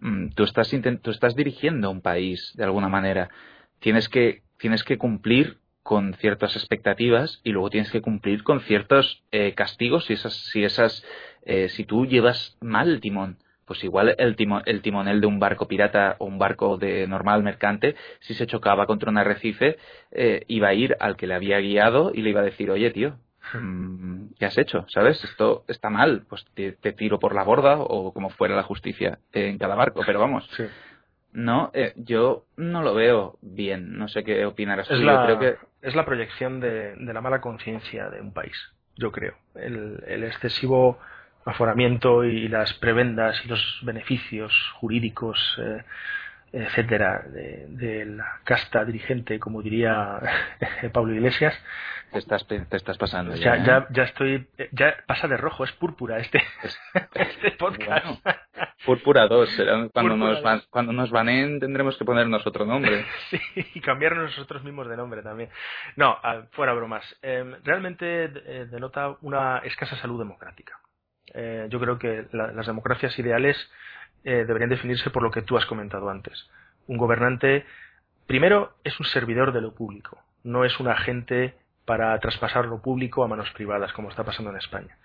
mm, 0.00 0.30
tú 0.30 0.42
estás, 0.44 0.70
tú 1.02 1.10
estás 1.10 1.34
dirigiendo 1.36 1.90
un 1.90 2.02
país 2.02 2.52
de 2.56 2.64
alguna 2.64 2.88
manera. 2.88 3.30
Tienes 3.78 4.08
que, 4.08 4.42
tienes 4.58 4.84
que 4.84 4.98
cumplir 4.98 5.58
con 5.86 6.14
ciertas 6.14 6.56
expectativas 6.56 7.40
y 7.44 7.52
luego 7.52 7.70
tienes 7.70 7.92
que 7.92 8.00
cumplir 8.02 8.42
con 8.42 8.60
ciertos 8.62 9.22
eh, 9.30 9.54
castigos 9.54 10.04
si 10.06 10.14
esas, 10.14 10.34
si 10.50 10.64
esas, 10.64 11.04
eh, 11.44 11.68
si 11.68 11.84
tú 11.84 12.06
llevas 12.06 12.56
mal 12.60 12.88
el 12.88 13.00
timón. 13.00 13.38
Pues 13.66 13.82
igual 13.84 14.14
el, 14.18 14.34
timo- 14.36 14.62
el 14.66 14.82
timonel 14.82 15.20
de 15.20 15.28
un 15.28 15.38
barco 15.38 15.68
pirata 15.68 16.16
o 16.18 16.24
un 16.24 16.38
barco 16.38 16.76
de 16.76 17.06
normal 17.06 17.44
mercante, 17.44 17.94
si 18.20 18.34
se 18.34 18.46
chocaba 18.48 18.86
contra 18.86 19.10
un 19.10 19.18
arrecife, 19.18 19.76
eh, 20.10 20.42
iba 20.48 20.68
a 20.68 20.74
ir 20.74 20.96
al 20.98 21.16
que 21.16 21.28
le 21.28 21.34
había 21.34 21.58
guiado 21.60 22.10
y 22.12 22.22
le 22.22 22.30
iba 22.30 22.40
a 22.40 22.44
decir, 22.44 22.68
oye 22.70 22.90
tío, 22.90 23.16
mm, 23.54 24.34
¿qué 24.38 24.46
has 24.46 24.58
hecho? 24.58 24.86
¿Sabes? 24.88 25.22
Esto 25.22 25.64
está 25.68 25.88
mal, 25.88 26.24
pues 26.28 26.44
te, 26.54 26.72
te 26.72 26.92
tiro 26.92 27.18
por 27.20 27.32
la 27.34 27.44
borda 27.44 27.76
o 27.78 28.12
como 28.12 28.30
fuera 28.30 28.56
la 28.56 28.62
justicia 28.64 29.18
en 29.32 29.56
cada 29.58 29.76
barco, 29.76 30.02
pero 30.04 30.18
vamos, 30.20 30.48
Sí. 30.56 30.64
No, 31.36 31.70
eh, 31.74 31.92
yo 31.96 32.46
no 32.56 32.82
lo 32.82 32.94
veo 32.94 33.36
bien, 33.42 33.98
no 33.98 34.08
sé 34.08 34.24
qué 34.24 34.46
opinarás 34.46 34.90
Es 34.90 35.00
la, 35.00 35.24
creo 35.26 35.38
que 35.38 35.56
es 35.82 35.94
la 35.94 36.06
proyección 36.06 36.60
de, 36.60 36.96
de 36.96 37.12
la 37.12 37.20
mala 37.20 37.42
conciencia 37.42 38.08
de 38.08 38.22
un 38.22 38.32
país, 38.32 38.56
yo 38.96 39.12
creo. 39.12 39.34
El, 39.54 40.02
el 40.06 40.24
excesivo 40.24 40.98
aforamiento 41.44 42.24
y 42.24 42.48
las 42.48 42.72
prebendas 42.72 43.36
y 43.44 43.48
los 43.48 43.80
beneficios 43.82 44.50
jurídicos, 44.80 45.58
eh, 45.58 45.84
etcétera, 46.64 47.22
de, 47.28 47.66
de 47.68 48.04
la 48.06 48.40
casta 48.44 48.84
dirigente, 48.84 49.38
como 49.38 49.62
diría 49.62 50.20
Pablo 50.92 51.14
Iglesias, 51.14 51.54
te 52.12 52.18
estás, 52.20 52.46
te 52.46 52.64
estás 52.76 52.96
pasando 52.98 53.34
ya, 53.34 53.56
ya, 53.56 53.56
¿eh? 53.56 53.64
ya, 53.66 53.86
ya 53.90 54.02
estoy, 54.04 54.48
ya 54.72 54.94
pasa 55.06 55.26
de 55.28 55.36
rojo, 55.36 55.64
es 55.64 55.72
púrpura 55.72 56.18
este, 56.18 56.40
Es- 56.62 56.78
este 57.14 57.50
podcast. 57.52 58.06
Bueno, 58.06 58.36
Púrpura 58.84 59.26
2, 59.26 59.50
será 59.50 59.72
cuando, 59.92 60.12
Púrpura 60.14 60.16
nos 60.16 60.42
van, 60.42 60.58
2. 60.58 60.66
cuando 60.68 60.92
nos 60.92 61.10
baneen 61.10 61.58
tendremos 61.60 61.96
que 61.98 62.04
ponernos 62.04 62.46
otro 62.46 62.64
nombre. 62.64 63.04
Sí, 63.30 63.40
y 63.74 63.80
cambiarnos 63.80 64.24
nosotros 64.30 64.62
mismos 64.62 64.88
de 64.88 64.96
nombre 64.96 65.22
también. 65.22 65.50
No, 65.96 66.16
ah, 66.22 66.42
fuera 66.52 66.72
bromas. 66.72 67.04
Eh, 67.22 67.56
realmente 67.64 68.24
eh, 68.24 68.66
denota 68.70 69.16
una 69.22 69.58
escasa 69.58 69.96
salud 69.96 70.18
democrática. 70.20 70.78
Eh, 71.34 71.66
yo 71.68 71.80
creo 71.80 71.98
que 71.98 72.26
la- 72.32 72.52
las 72.52 72.66
democracias 72.66 73.18
ideales 73.18 73.56
eh, 74.26 74.44
deberían 74.44 74.68
definirse 74.68 75.08
por 75.08 75.22
lo 75.22 75.30
que 75.30 75.40
tú 75.40 75.56
has 75.56 75.64
comentado 75.66 76.10
antes. 76.10 76.50
Un 76.86 76.98
gobernante, 76.98 77.64
primero, 78.26 78.74
es 78.84 78.98
un 79.00 79.06
servidor 79.06 79.52
de 79.52 79.62
lo 79.62 79.72
público, 79.72 80.18
no 80.44 80.64
es 80.64 80.78
un 80.78 80.88
agente 80.88 81.54
para 81.86 82.18
traspasar 82.18 82.66
lo 82.66 82.82
público 82.82 83.24
a 83.24 83.28
manos 83.28 83.50
privadas, 83.52 83.92
como 83.92 84.10
está 84.10 84.24
pasando 84.24 84.50
en 84.50 84.56
España. 84.58 84.98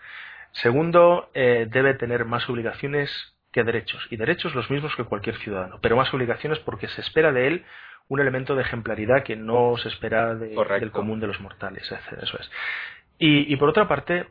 Segundo, 0.51 1.29
eh, 1.33 1.67
debe 1.69 1.93
tener 1.93 2.25
más 2.25 2.49
obligaciones 2.49 3.09
que 3.53 3.63
derechos, 3.63 4.05
y 4.09 4.17
derechos 4.17 4.55
los 4.55 4.69
mismos 4.71 4.95
que 4.95 5.03
cualquier 5.03 5.37
ciudadano, 5.37 5.79
pero 5.81 5.95
más 5.95 6.13
obligaciones 6.13 6.59
porque 6.59 6.87
se 6.87 7.01
espera 7.01 7.31
de 7.31 7.47
él 7.47 7.65
un 8.07 8.19
elemento 8.19 8.55
de 8.55 8.63
ejemplaridad 8.63 9.23
que 9.23 9.35
no 9.35 9.77
se 9.77 9.87
espera 9.89 10.35
de- 10.35 10.55
del 10.81 10.91
común 10.91 11.19
de 11.19 11.27
los 11.27 11.39
mortales. 11.39 11.89
Eso 12.21 12.37
es. 12.39 12.51
Y, 13.19 13.53
y 13.53 13.55
por 13.57 13.69
otra 13.69 13.87
parte, 13.87 14.27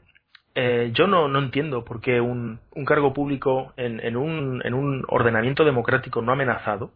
eh, 0.55 0.91
yo 0.95 1.07
no, 1.07 1.29
no 1.29 1.39
entiendo 1.39 1.85
por 1.85 2.01
qué 2.01 2.21
un, 2.21 2.61
un 2.73 2.85
cargo 2.85 3.13
público 3.15 3.73
en, 3.77 4.01
en 4.01 4.17
un, 4.17 4.61
en 4.65 4.75
un 4.75 5.05
ordenamiento 5.09 5.65
democrático 5.65 6.23
no 6.23 6.33
amenazado, 6.33 6.93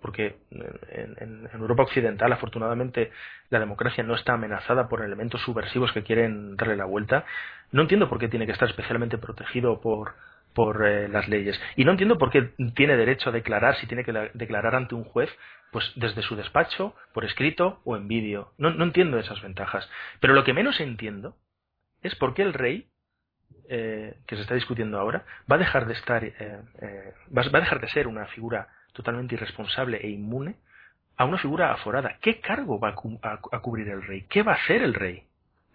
porque 0.00 0.36
en, 0.50 1.48
Europa 1.52 1.82
Occidental, 1.82 2.32
afortunadamente, 2.32 3.10
la 3.50 3.60
democracia 3.60 4.02
no 4.02 4.14
está 4.14 4.32
amenazada 4.34 4.88
por 4.88 5.04
elementos 5.04 5.42
subversivos 5.42 5.92
que 5.92 6.02
quieren 6.02 6.56
darle 6.56 6.76
la 6.76 6.86
vuelta. 6.86 7.24
No 7.70 7.82
entiendo 7.82 8.08
por 8.08 8.18
qué 8.18 8.28
tiene 8.28 8.46
que 8.46 8.52
estar 8.52 8.68
especialmente 8.68 9.18
protegido 9.18 9.80
por, 9.80 10.14
por 10.54 10.86
eh, 10.86 11.08
las 11.08 11.28
leyes. 11.28 11.60
Y 11.76 11.84
no 11.84 11.92
entiendo 11.92 12.16
por 12.16 12.30
qué 12.30 12.50
tiene 12.74 12.96
derecho 12.96 13.28
a 13.28 13.32
declarar, 13.32 13.76
si 13.76 13.86
tiene 13.86 14.04
que 14.04 14.12
la- 14.12 14.30
declarar 14.32 14.74
ante 14.74 14.94
un 14.94 15.04
juez, 15.04 15.28
pues 15.70 15.92
desde 15.96 16.22
su 16.22 16.34
despacho, 16.34 16.94
por 17.12 17.24
escrito 17.26 17.80
o 17.84 17.96
en 17.96 18.08
vídeo. 18.08 18.52
No, 18.56 18.70
no 18.70 18.84
entiendo 18.84 19.18
esas 19.18 19.42
ventajas. 19.42 19.88
Pero 20.20 20.32
lo 20.32 20.44
que 20.44 20.54
menos 20.54 20.80
entiendo 20.80 21.36
es 22.02 22.14
por 22.16 22.34
qué 22.34 22.42
el 22.42 22.54
rey, 22.54 22.88
eh, 23.68 24.14
que 24.26 24.36
se 24.36 24.42
está 24.42 24.54
discutiendo 24.54 24.98
ahora, 24.98 25.24
va 25.50 25.56
a 25.56 25.58
dejar 25.58 25.86
de 25.86 25.94
estar, 25.94 26.24
eh, 26.24 26.34
eh, 26.38 27.14
va, 27.36 27.42
a 27.42 27.60
dejar 27.60 27.80
de 27.80 27.88
ser 27.88 28.06
una 28.06 28.26
figura 28.26 28.68
totalmente 28.92 29.34
irresponsable 29.34 29.98
e 29.98 30.08
inmune 30.08 30.56
a 31.16 31.24
una 31.24 31.38
figura 31.38 31.72
aforada. 31.72 32.16
¿Qué 32.20 32.40
cargo 32.40 32.78
va 32.80 32.94
a- 33.22 33.40
a 33.52 33.60
cubrir 33.60 33.88
el 33.88 34.02
rey? 34.02 34.22
¿Qué 34.28 34.42
va 34.42 34.52
a 34.52 34.56
hacer 34.56 34.82
el 34.82 34.94
rey? 34.94 35.24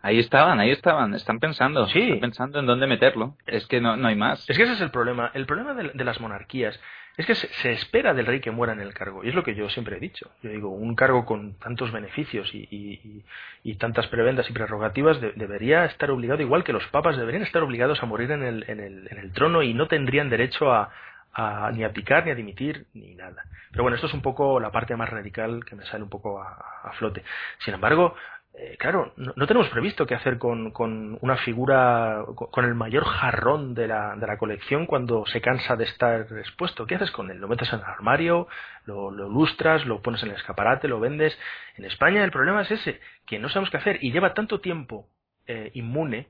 Ahí 0.06 0.20
estaban, 0.20 0.60
ahí 0.60 0.70
estaban, 0.70 1.16
están 1.16 1.40
pensando, 1.40 1.88
Sí. 1.88 2.00
están 2.04 2.20
pensando 2.20 2.60
en 2.60 2.68
dónde 2.68 2.86
meterlo. 2.86 3.36
Es 3.48 3.66
que 3.66 3.82
no, 3.82 3.98
no 3.98 4.08
hay 4.08 4.16
más. 4.16 4.48
Es 4.48 4.56
que 4.56 4.64
ese 4.64 4.74
es 4.74 4.82
el 4.82 4.92
problema. 4.92 5.32
El 5.34 5.48
problema 5.48 5.74
de, 5.74 5.90
de 5.94 6.04
las 6.04 6.20
monarquías 6.22 6.80
es 7.18 7.26
que 7.26 7.34
se, 7.34 7.48
se 7.48 7.72
espera 7.72 8.14
del 8.14 8.28
rey 8.28 8.40
que 8.40 8.52
muera 8.52 8.74
en 8.74 8.82
el 8.82 8.94
cargo. 8.94 9.24
Y 9.24 9.30
es 9.30 9.34
lo 9.36 9.44
que 9.44 9.56
yo 9.56 9.68
siempre 9.70 9.98
he 9.98 10.00
dicho. 10.00 10.30
Yo 10.44 10.52
digo, 10.52 10.70
un 10.70 10.96
cargo 10.96 11.26
con 11.26 11.56
tantos 11.58 11.92
beneficios 11.92 12.54
y, 12.54 12.68
y- 12.70 12.94
y- 13.04 13.26
y 13.64 13.76
tantas 13.76 14.06
prebendas 14.08 14.48
y 14.50 14.54
prerrogativas 14.54 15.20
de- 15.22 15.32
debería 15.36 15.86
estar 15.86 16.12
obligado, 16.12 16.42
igual 16.44 16.64
que 16.64 16.74
los 16.74 16.86
papas 16.90 17.18
deberían 17.18 17.42
estar 17.44 17.64
obligados 17.64 18.04
a 18.04 18.06
morir 18.06 18.30
en 18.32 18.44
el, 18.44 18.66
en 18.68 18.80
el- 18.82 19.08
en 19.10 19.18
el 19.18 19.32
trono 19.32 19.64
y 19.64 19.74
no 19.74 19.88
tendrían 19.88 20.30
derecho 20.30 20.72
a, 20.72 20.92
a- 21.34 21.72
ni 21.74 21.84
a 21.84 21.92
picar, 21.94 22.26
ni 22.26 22.32
a 22.32 22.36
dimitir, 22.36 22.86
ni 22.94 23.16
nada. 23.16 23.44
Pero 23.72 23.84
bueno, 23.84 23.96
esto 23.96 24.08
es 24.08 24.14
un 24.14 24.22
poco 24.22 24.60
la 24.60 24.72
parte 24.72 24.96
más 24.96 25.10
radical 25.10 25.66
que 25.66 25.76
me 25.76 25.86
sale 25.86 26.04
un 26.04 26.10
poco 26.10 26.42
a, 26.42 26.82
a 26.84 26.92
flote. 26.94 27.24
Sin 27.60 27.74
embargo, 27.74 28.16
eh, 28.58 28.78
claro, 28.78 29.14
no, 29.18 29.34
tenemos 29.48 29.68
previsto 29.70 30.06
qué 30.06 30.16
hacer 30.16 30.38
con, 30.38 30.72
con 30.72 31.18
una 31.22 31.36
figura, 31.38 32.24
con, 32.36 32.48
con, 32.48 32.66
el 32.66 32.74
mayor 32.74 33.04
jarrón 33.04 33.74
de 33.74 33.88
la, 33.88 34.16
de 34.16 34.26
la 34.26 34.38
colección 34.38 34.86
cuando 34.86 35.26
se 35.26 35.42
cansa 35.42 35.76
de 35.76 35.84
estar 35.84 36.22
expuesto. 36.40 36.86
¿Qué 36.86 36.96
haces 36.96 37.12
con 37.12 37.30
él? 37.30 37.40
¿Lo 37.40 37.50
metes 37.50 37.72
en 37.74 37.80
el 37.80 37.86
armario? 37.86 38.48
Lo, 38.86 39.12
¿Lo 39.12 39.28
lustras? 39.28 39.86
¿Lo 39.86 40.02
pones 40.02 40.24
en 40.24 40.30
el 40.30 40.36
escaparate? 40.36 40.88
¿Lo 40.88 41.02
vendes? 41.02 41.38
En 41.76 41.84
España 41.84 42.24
el 42.24 42.32
problema 42.32 42.62
es 42.62 42.72
ese, 42.72 43.02
que 43.26 43.40
no 43.40 43.50
sabemos 43.50 43.72
qué 43.72 43.78
hacer 43.78 44.00
y 44.02 44.14
lleva 44.14 44.34
tanto 44.34 44.62
tiempo 44.62 45.10
eh, 45.48 45.72
inmune 45.74 46.30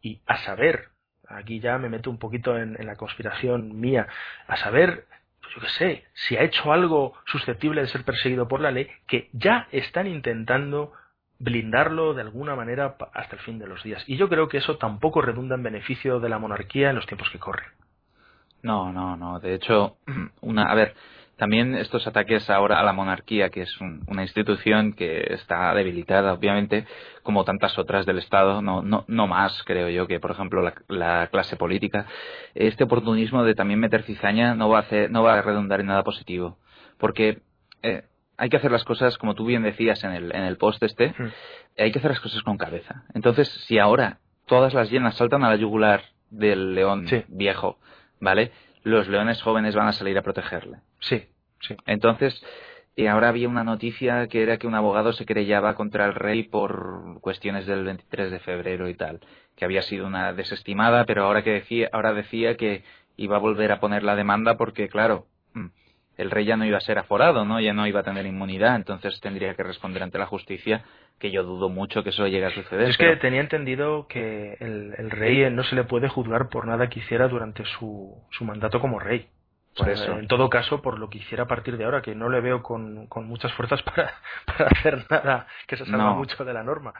y 0.00 0.20
a 0.26 0.36
saber, 0.38 0.90
aquí 1.28 1.58
ya 1.58 1.78
me 1.78 1.88
meto 1.88 2.08
un 2.08 2.18
poquito 2.18 2.56
en, 2.56 2.76
en 2.78 2.86
la 2.86 2.96
conspiración 2.96 3.80
mía, 3.80 4.06
a 4.46 4.56
saber 4.56 5.06
pues 5.40 5.54
yo 5.56 5.60
qué 5.60 5.68
sé, 5.68 6.04
si 6.14 6.36
ha 6.36 6.42
hecho 6.42 6.72
algo 6.72 7.14
susceptible 7.26 7.80
de 7.80 7.88
ser 7.88 8.04
perseguido 8.04 8.46
por 8.48 8.60
la 8.60 8.70
ley, 8.70 8.88
que 9.06 9.28
ya 9.32 9.68
están 9.72 10.06
intentando 10.06 10.92
blindarlo 11.44 12.14
de 12.14 12.22
alguna 12.22 12.56
manera 12.56 12.96
hasta 13.12 13.36
el 13.36 13.42
fin 13.42 13.58
de 13.58 13.66
los 13.66 13.82
días. 13.82 14.02
Y 14.08 14.16
yo 14.16 14.28
creo 14.28 14.48
que 14.48 14.58
eso 14.58 14.78
tampoco 14.78 15.20
redunda 15.20 15.54
en 15.54 15.62
beneficio 15.62 16.18
de 16.18 16.28
la 16.28 16.38
monarquía 16.38 16.90
en 16.90 16.96
los 16.96 17.06
tiempos 17.06 17.28
que 17.30 17.38
corren. 17.38 17.68
No, 18.62 18.92
no, 18.92 19.16
no. 19.16 19.38
De 19.40 19.54
hecho, 19.54 19.98
una, 20.40 20.64
a 20.64 20.74
ver, 20.74 20.94
también 21.36 21.74
estos 21.74 22.06
ataques 22.06 22.48
ahora 22.48 22.80
a 22.80 22.82
la 22.82 22.94
monarquía, 22.94 23.50
que 23.50 23.62
es 23.62 23.80
un, 23.80 24.02
una 24.06 24.22
institución 24.22 24.94
que 24.94 25.34
está 25.34 25.74
debilitada, 25.74 26.32
obviamente, 26.32 26.86
como 27.22 27.44
tantas 27.44 27.78
otras 27.78 28.06
del 28.06 28.18
Estado, 28.18 28.62
no, 28.62 28.82
no, 28.82 29.04
no 29.06 29.26
más, 29.26 29.62
creo 29.64 29.90
yo, 29.90 30.06
que 30.06 30.20
por 30.20 30.30
ejemplo 30.30 30.62
la, 30.62 30.74
la, 30.88 31.26
clase 31.26 31.56
política. 31.56 32.06
Este 32.54 32.84
oportunismo 32.84 33.44
de 33.44 33.54
también 33.54 33.80
meter 33.80 34.04
cizaña 34.04 34.54
no 34.54 34.70
va 34.70 34.78
a, 34.78 34.82
hacer, 34.82 35.10
no 35.10 35.22
va 35.22 35.34
a 35.34 35.42
redundar 35.42 35.80
en 35.80 35.86
nada 35.86 36.04
positivo. 36.04 36.56
Porque 36.98 37.42
eh, 37.82 38.04
hay 38.36 38.48
que 38.48 38.56
hacer 38.56 38.70
las 38.70 38.84
cosas, 38.84 39.18
como 39.18 39.34
tú 39.34 39.46
bien 39.46 39.62
decías 39.62 40.02
en 40.04 40.12
el, 40.12 40.34
en 40.34 40.42
el 40.42 40.56
post 40.56 40.82
este, 40.82 41.14
mm. 41.16 41.32
hay 41.78 41.92
que 41.92 41.98
hacer 41.98 42.10
las 42.10 42.20
cosas 42.20 42.42
con 42.42 42.58
cabeza. 42.58 43.04
Entonces, 43.14 43.48
si 43.66 43.78
ahora 43.78 44.18
todas 44.46 44.74
las 44.74 44.90
llenas 44.90 45.16
saltan 45.16 45.44
a 45.44 45.50
la 45.50 45.56
yugular 45.56 46.02
del 46.30 46.74
león 46.74 47.06
sí. 47.08 47.24
viejo, 47.28 47.78
¿vale? 48.20 48.52
Los 48.82 49.08
leones 49.08 49.40
jóvenes 49.42 49.74
van 49.74 49.88
a 49.88 49.92
salir 49.92 50.18
a 50.18 50.22
protegerle. 50.22 50.78
Sí, 51.00 51.28
sí. 51.60 51.76
Entonces, 51.86 52.42
y 52.96 53.06
ahora 53.06 53.28
había 53.28 53.48
una 53.48 53.64
noticia 53.64 54.28
que 54.28 54.42
era 54.42 54.58
que 54.58 54.66
un 54.66 54.74
abogado 54.74 55.12
se 55.12 55.26
querellaba 55.26 55.74
contra 55.74 56.04
el 56.04 56.14
rey 56.14 56.44
por 56.44 57.20
cuestiones 57.20 57.66
del 57.66 57.84
23 57.84 58.30
de 58.30 58.38
febrero 58.40 58.88
y 58.88 58.94
tal, 58.94 59.20
que 59.56 59.64
había 59.64 59.82
sido 59.82 60.06
una 60.06 60.32
desestimada, 60.32 61.04
pero 61.04 61.24
ahora 61.24 61.42
que 61.42 61.50
decía, 61.50 61.88
ahora 61.92 62.12
decía 62.12 62.56
que 62.56 62.84
iba 63.16 63.36
a 63.36 63.40
volver 63.40 63.72
a 63.72 63.80
poner 63.80 64.02
la 64.02 64.16
demanda 64.16 64.56
porque, 64.56 64.88
claro, 64.88 65.26
el 66.16 66.30
rey 66.30 66.44
ya 66.44 66.56
no 66.56 66.64
iba 66.64 66.78
a 66.78 66.80
ser 66.80 66.98
aforado, 66.98 67.44
¿no? 67.44 67.60
Ya 67.60 67.72
no 67.72 67.86
iba 67.86 68.00
a 68.00 68.04
tener 68.04 68.26
inmunidad, 68.26 68.76
entonces 68.76 69.20
tendría 69.20 69.54
que 69.54 69.62
responder 69.62 70.02
ante 70.02 70.18
la 70.18 70.26
justicia, 70.26 70.84
que 71.18 71.30
yo 71.30 71.42
dudo 71.42 71.68
mucho 71.68 72.02
que 72.02 72.10
eso 72.10 72.26
llegue 72.26 72.46
a 72.46 72.54
suceder. 72.54 72.90
Es 72.90 72.96
pero... 72.96 73.12
que 73.14 73.20
tenía 73.20 73.40
entendido 73.40 74.06
que 74.06 74.56
el, 74.60 74.94
el, 74.96 75.10
rey 75.10 75.50
no 75.50 75.64
se 75.64 75.74
le 75.74 75.84
puede 75.84 76.08
juzgar 76.08 76.48
por 76.48 76.66
nada 76.66 76.88
que 76.88 77.00
hiciera 77.00 77.28
durante 77.28 77.64
su, 77.64 78.16
su 78.30 78.44
mandato 78.44 78.80
como 78.80 78.98
rey. 78.98 79.28
Por 79.76 79.88
o 79.88 79.96
sea, 79.96 80.04
eso. 80.04 80.18
En 80.18 80.28
todo 80.28 80.48
caso, 80.48 80.80
por 80.80 80.98
lo 80.98 81.10
que 81.10 81.18
hiciera 81.18 81.44
a 81.44 81.48
partir 81.48 81.76
de 81.76 81.84
ahora, 81.84 82.00
que 82.00 82.14
no 82.14 82.28
le 82.28 82.40
veo 82.40 82.62
con, 82.62 83.08
con 83.08 83.26
muchas 83.26 83.52
fuerzas 83.54 83.82
para, 83.84 84.12
para, 84.46 84.70
hacer 84.70 85.04
nada 85.10 85.46
que 85.66 85.76
se 85.76 85.84
salga 85.84 86.04
no. 86.04 86.16
mucho 86.16 86.44
de 86.44 86.52
la 86.52 86.62
norma. 86.62 86.94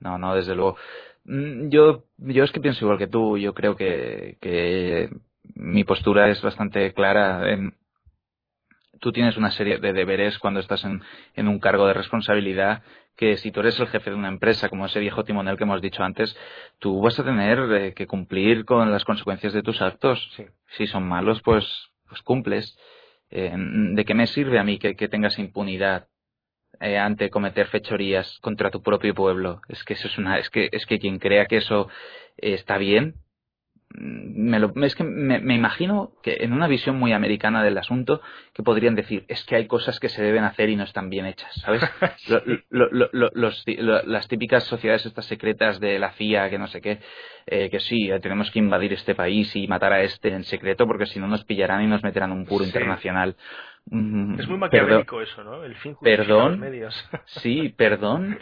No, 0.00 0.18
no, 0.18 0.34
desde 0.34 0.54
luego. 0.54 0.76
Mm, 1.24 1.70
Yo, 1.70 2.04
yo 2.18 2.44
es 2.44 2.52
que 2.52 2.60
pienso 2.60 2.84
igual 2.84 2.98
que 2.98 3.06
tú. 3.06 3.38
Yo 3.38 3.54
creo 3.54 3.76
que, 3.76 4.36
que 4.42 5.08
mi 5.54 5.84
postura 5.84 6.28
es 6.28 6.42
bastante 6.42 6.92
clara. 6.92 7.50
En, 7.50 7.74
tú 9.00 9.12
tienes 9.12 9.36
una 9.36 9.50
serie 9.50 9.78
de 9.78 9.92
deberes 9.92 10.38
cuando 10.38 10.60
estás 10.60 10.84
en, 10.84 11.02
en, 11.34 11.48
un 11.48 11.58
cargo 11.58 11.86
de 11.86 11.94
responsabilidad 11.94 12.82
que 13.16 13.36
si 13.38 13.50
tú 13.50 13.60
eres 13.60 13.80
el 13.80 13.88
jefe 13.88 14.10
de 14.10 14.16
una 14.16 14.28
empresa, 14.28 14.68
como 14.68 14.86
ese 14.86 15.00
viejo 15.00 15.24
timonel 15.24 15.56
que 15.56 15.64
hemos 15.64 15.80
dicho 15.80 16.02
antes, 16.02 16.36
tú 16.78 17.00
vas 17.00 17.18
a 17.18 17.24
tener 17.24 17.58
eh, 17.72 17.94
que 17.94 18.06
cumplir 18.06 18.64
con 18.64 18.90
las 18.92 19.04
consecuencias 19.04 19.52
de 19.52 19.62
tus 19.62 19.80
actos. 19.80 20.30
Sí. 20.36 20.44
Si 20.76 20.86
son 20.86 21.08
malos, 21.08 21.40
pues, 21.42 21.64
pues 22.08 22.20
cumples. 22.22 22.78
Eh, 23.30 23.54
¿De 23.56 24.04
qué 24.04 24.14
me 24.14 24.26
sirve 24.26 24.58
a 24.58 24.64
mí 24.64 24.78
que, 24.78 24.94
que 24.96 25.08
tengas 25.08 25.38
impunidad 25.38 26.08
eh, 26.78 26.98
ante 26.98 27.30
cometer 27.30 27.68
fechorías 27.68 28.38
contra 28.40 28.70
tu 28.70 28.82
propio 28.82 29.14
pueblo? 29.14 29.62
Es 29.68 29.82
que 29.82 29.94
eso 29.94 30.08
es 30.08 30.18
una, 30.18 30.38
es 30.38 30.50
que, 30.50 30.68
es 30.70 30.84
que 30.84 30.98
quien 30.98 31.18
crea 31.18 31.46
que 31.46 31.56
eso 31.56 31.88
está 32.36 32.76
bien, 32.76 33.14
me 33.98 34.58
lo, 34.58 34.72
es 34.82 34.94
que 34.94 35.04
me, 35.04 35.38
me, 35.38 35.54
imagino 35.54 36.12
que 36.22 36.38
en 36.40 36.52
una 36.52 36.68
visión 36.68 36.98
muy 36.98 37.12
americana 37.12 37.64
del 37.64 37.78
asunto 37.78 38.20
que 38.52 38.62
podrían 38.62 38.94
decir 38.94 39.24
es 39.28 39.44
que 39.44 39.56
hay 39.56 39.66
cosas 39.66 39.98
que 40.00 40.08
se 40.08 40.22
deben 40.22 40.44
hacer 40.44 40.68
y 40.68 40.76
no 40.76 40.84
están 40.84 41.08
bien 41.08 41.26
hechas, 41.26 41.52
¿sabes? 41.54 41.82
sí. 42.18 42.34
lo, 42.68 42.88
lo, 42.90 43.08
los, 43.12 43.64
las 43.66 44.28
típicas 44.28 44.64
sociedades 44.64 45.06
estas 45.06 45.24
secretas 45.26 45.80
de 45.80 45.98
la 45.98 46.12
CIA 46.12 46.50
que 46.50 46.58
no 46.58 46.66
sé 46.66 46.80
qué, 46.80 46.98
eh, 47.46 47.70
que 47.70 47.80
sí, 47.80 48.10
tenemos 48.20 48.50
que 48.50 48.58
invadir 48.58 48.92
este 48.92 49.14
país 49.14 49.54
y 49.56 49.66
matar 49.66 49.92
a 49.92 50.02
este 50.02 50.28
en 50.28 50.44
secreto 50.44 50.86
porque 50.86 51.06
si 51.06 51.18
no 51.18 51.26
nos 51.26 51.44
pillarán 51.44 51.82
y 51.82 51.86
nos 51.86 52.02
meterán 52.02 52.32
un 52.32 52.44
puro 52.44 52.64
sí. 52.64 52.70
internacional. 52.70 53.36
Es 53.88 54.48
muy 54.48 54.58
maquiavélico 54.58 55.22
eso, 55.22 55.44
¿no? 55.44 55.62
El 55.62 55.76
fin 55.76 55.96
perdón, 56.02 56.52
los 56.52 56.58
medios. 56.58 57.08
sí, 57.26 57.68
perdón. 57.68 58.36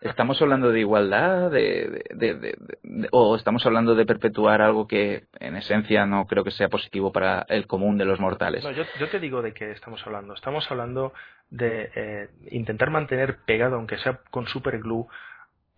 Estamos 0.00 0.42
hablando 0.42 0.70
de 0.72 0.80
igualdad, 0.80 1.52
de, 1.52 2.04
de, 2.10 2.34
de, 2.34 2.56
de, 2.82 3.08
o 3.12 3.36
estamos 3.36 3.64
hablando 3.64 3.94
de 3.94 4.04
perpetuar 4.04 4.60
algo 4.60 4.88
que 4.88 5.26
en 5.38 5.54
esencia 5.54 6.04
no 6.04 6.26
creo 6.26 6.42
que 6.42 6.50
sea 6.50 6.68
positivo 6.68 7.12
para 7.12 7.46
el 7.48 7.68
común 7.68 7.96
de 7.96 8.06
los 8.06 8.18
mortales. 8.18 8.64
No, 8.64 8.72
yo, 8.72 8.82
yo 8.98 9.08
te 9.08 9.20
digo 9.20 9.40
de 9.40 9.52
qué 9.54 9.70
estamos 9.70 10.04
hablando. 10.04 10.34
Estamos 10.34 10.68
hablando 10.68 11.12
de 11.48 11.90
eh, 11.94 12.28
intentar 12.50 12.90
mantener 12.90 13.38
pegado, 13.46 13.76
aunque 13.76 13.98
sea 13.98 14.20
con 14.30 14.48
superglue, 14.48 15.06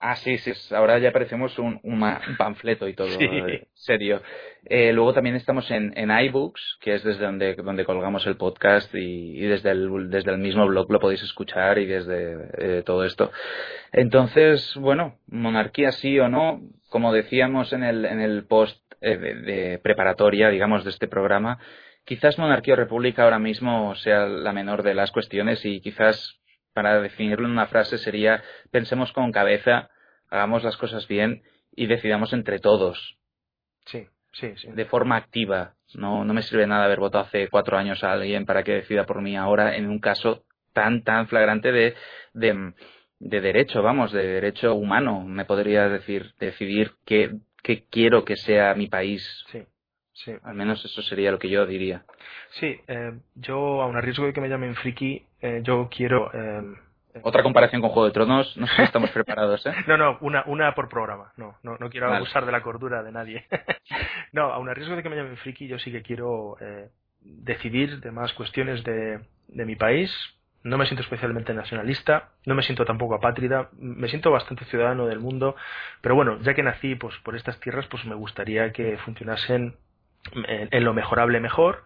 Ah, 0.07 0.17
sí, 0.17 0.37
sí. 0.37 0.53
Ahora 0.75 0.99
ya 0.99 1.13
parecemos 1.13 1.59
un, 1.59 1.81
un 1.83 2.37
panfleto 2.37 2.87
y 2.87 2.93
todo. 2.93 3.09
Sí. 3.09 3.25
Eh, 3.25 3.69
serio. 3.73 4.21
Eh, 4.67 4.93
luego 4.93 5.15
también 5.15 5.35
estamos 5.35 5.71
en, 5.71 5.97
en 5.97 6.11
iBooks, 6.11 6.77
que 6.83 6.95
es 6.95 7.03
desde 7.03 7.25
donde, 7.25 7.55
donde 7.55 7.87
colgamos 7.87 8.27
el 8.27 8.37
podcast 8.37 8.95
y, 8.95 9.39
y 9.39 9.47
desde, 9.47 9.71
el, 9.71 10.11
desde 10.11 10.31
el 10.33 10.37
mismo 10.37 10.67
blog 10.67 10.93
lo 10.93 11.01
podéis 11.01 11.23
escuchar 11.23 11.79
y 11.79 11.87
desde 11.87 12.37
eh, 12.59 12.83
todo 12.85 13.05
esto. 13.05 13.33
Entonces, 13.93 14.75
bueno, 14.77 15.17
monarquía 15.27 15.91
sí 15.91 16.19
o 16.19 16.29
no, 16.29 16.61
como 16.91 17.11
decíamos 17.15 17.73
en 17.73 17.83
el, 17.83 18.05
en 18.05 18.21
el 18.21 18.45
post 18.45 18.79
eh, 19.01 19.17
de, 19.17 19.35
de 19.37 19.79
preparatoria, 19.79 20.51
digamos, 20.51 20.85
de 20.85 20.91
este 20.91 21.09
programa, 21.09 21.59
quizás 22.05 22.39
monarquía 22.39 22.75
o 22.75 22.77
república 22.77 23.23
ahora 23.23 23.39
mismo 23.39 23.95
sea 23.95 24.27
la 24.27 24.53
menor 24.53 24.83
de 24.83 24.93
las 24.93 25.13
cuestiones 25.13 25.65
y 25.65 25.81
quizás 25.81 26.39
para 26.75 27.01
definirlo 27.01 27.47
en 27.47 27.53
una 27.53 27.69
frase 27.69 27.97
sería 27.97 28.43
pensemos 28.71 29.13
con 29.13 29.33
cabeza, 29.33 29.89
hagamos 30.35 30.65
las 30.65 30.77
cosas 30.77 31.07
bien 31.07 31.43
y 31.77 31.87
decidamos 31.87 32.33
entre 32.33 32.59
todos. 32.59 33.17
Sí, 33.87 34.07
sí, 34.33 34.53
sí. 34.57 34.69
De 34.73 34.85
forma 34.85 35.17
activa. 35.17 35.75
No, 35.95 36.25
no 36.25 36.35
me 36.35 36.43
sirve 36.43 36.67
nada 36.67 36.87
haber 36.87 36.99
votado 36.99 37.25
hace 37.25 37.49
cuatro 37.49 37.79
años 37.79 38.03
a 38.03 38.13
alguien 38.13 38.47
para 38.47 38.65
que 38.65 38.73
decida 38.73 39.07
por 39.07 39.23
mí 39.23 39.37
ahora 39.37 39.77
en 39.77 39.89
un 39.89 40.01
caso 40.01 40.45
tan, 40.73 41.03
tan 41.05 41.29
flagrante 41.29 41.71
de, 41.71 41.95
de, 42.33 42.73
de 43.21 43.41
derecho, 43.41 43.83
vamos, 43.83 44.11
de 44.11 44.27
derecho 44.27 44.75
humano, 44.75 45.23
me 45.25 45.45
podría 45.45 45.89
decir, 45.89 46.35
decidir 46.41 46.93
qué, 47.05 47.37
qué 47.63 47.85
quiero 47.89 48.25
que 48.25 48.35
sea 48.37 48.75
mi 48.75 48.89
país. 48.89 49.45
Sí, 49.53 49.63
sí. 50.13 50.33
Al 50.43 50.55
menos 50.57 50.85
eso 50.85 51.01
sería 51.03 51.31
lo 51.31 51.39
que 51.39 51.49
yo 51.49 51.65
diría. 51.65 52.05
Sí, 52.51 52.77
eh, 52.89 53.13
yo, 53.37 53.83
aun 53.83 53.97
a 53.97 54.01
riesgo 54.01 54.27
de 54.27 54.33
que 54.33 54.41
me 54.41 54.49
llamen 54.49 54.75
friki, 54.75 55.25
eh, 55.41 55.61
yo 55.63 55.89
quiero... 55.89 56.31
eh, 56.35 56.75
Otra 57.23 57.43
comparación 57.43 57.81
con 57.81 57.91
Juego 57.91 58.07
de 58.07 58.13
Tronos, 58.13 58.57
no 58.57 58.67
sé 58.67 58.77
si 58.77 58.83
estamos 58.83 59.11
preparados, 59.11 59.65
¿eh? 59.67 59.73
No, 59.87 59.97
no, 59.97 60.19
una, 60.21 60.45
una 60.47 60.75
por 60.75 60.89
programa. 60.89 61.33
No, 61.37 61.57
no, 61.63 61.77
no 61.79 61.91
quiero 61.91 62.07
Vale. 62.07 62.19
abusar 62.19 62.45
de 62.47 62.53
la 62.53 62.63
cordura 62.63 63.03
de 63.03 63.13
nadie. 63.13 63.47
no, 64.33 64.53
aun 64.53 64.69
a 64.69 64.75
riesgo 64.75 64.97
de 64.97 65.03
que 65.03 65.09
me 65.09 65.17
llamen 65.17 65.37
friki, 65.37 65.67
yo 65.67 65.79
sí 65.79 65.93
que 65.93 66.03
quiero 66.03 66.57
eh, 66.61 66.89
decidir 67.21 68.01
de 68.01 68.11
más 68.11 68.33
cuestiones 68.33 68.85
de, 68.85 69.21
de 69.49 69.65
mi 69.65 69.77
país. 69.77 70.13
No 70.63 70.79
me 70.79 70.87
siento 70.87 71.03
especialmente 71.03 71.53
nacionalista, 71.53 72.31
no 72.47 72.55
me 72.55 72.63
siento 72.63 72.87
tampoco 72.87 73.15
apátrida, 73.15 73.69
me 73.77 74.09
siento 74.09 74.31
bastante 74.31 74.65
ciudadano 74.65 75.07
del 75.07 75.21
mundo, 75.21 75.57
pero 76.01 76.15
bueno, 76.15 76.39
ya 76.41 76.55
que 76.55 76.63
nací 76.63 76.95
pues, 76.95 77.15
por 77.23 77.37
estas 77.37 77.61
tierras, 77.61 77.87
pues 77.89 78.07
me 78.07 78.15
gustaría 78.15 78.73
que 78.73 78.97
funcionasen 78.97 79.77
en, 80.33 80.69
en 80.71 80.85
lo 80.85 80.95
mejorable 80.95 81.39
mejor, 81.39 81.85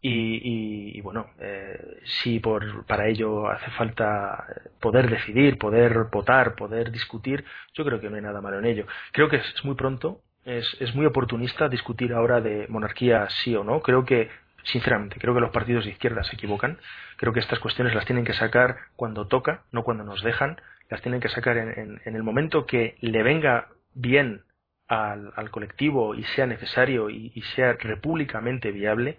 y, 0.00 0.10
y- 0.10 0.98
y, 0.98 1.00
bueno, 1.00 1.26
eh, 1.40 1.98
si 2.04 2.38
por, 2.40 2.84
para 2.86 3.08
ello 3.08 3.48
hace 3.48 3.70
falta 3.72 4.44
poder 4.80 5.10
decidir, 5.10 5.58
poder 5.58 6.04
votar, 6.12 6.54
poder 6.54 6.90
discutir, 6.92 7.44
yo 7.74 7.84
creo 7.84 8.00
que 8.00 8.08
no 8.10 8.16
hay 8.16 8.22
nada 8.22 8.40
malo 8.40 8.58
en 8.60 8.66
ello. 8.66 8.86
Creo 9.12 9.28
que 9.28 9.36
es, 9.36 9.64
muy 9.64 9.74
pronto, 9.74 10.20
es, 10.44 10.76
es 10.80 10.94
muy 10.94 11.06
oportunista 11.06 11.68
discutir 11.68 12.12
ahora 12.12 12.40
de 12.40 12.66
monarquía 12.68 13.28
sí 13.30 13.56
o 13.56 13.64
no. 13.64 13.80
Creo 13.80 14.04
que, 14.04 14.30
sinceramente, 14.62 15.18
creo 15.20 15.34
que 15.34 15.40
los 15.40 15.50
partidos 15.50 15.84
de 15.84 15.90
izquierda 15.90 16.22
se 16.24 16.36
equivocan. 16.36 16.78
Creo 17.16 17.32
que 17.32 17.40
estas 17.40 17.58
cuestiones 17.58 17.94
las 17.94 18.06
tienen 18.06 18.24
que 18.24 18.34
sacar 18.34 18.76
cuando 18.96 19.26
toca, 19.26 19.64
no 19.72 19.82
cuando 19.82 20.04
nos 20.04 20.22
dejan. 20.22 20.60
Las 20.90 21.02
tienen 21.02 21.20
que 21.20 21.28
sacar 21.28 21.56
en, 21.58 22.00
en- 22.04 22.16
el 22.16 22.22
momento 22.22 22.66
que 22.66 22.96
le 23.00 23.22
venga 23.24 23.68
bien 23.94 24.42
al, 24.86 25.32
al 25.36 25.50
colectivo 25.50 26.14
y 26.14 26.22
sea 26.24 26.46
necesario 26.46 27.10
y 27.10 27.42
sea 27.54 27.72
repúblicamente 27.74 28.70
viable 28.72 29.18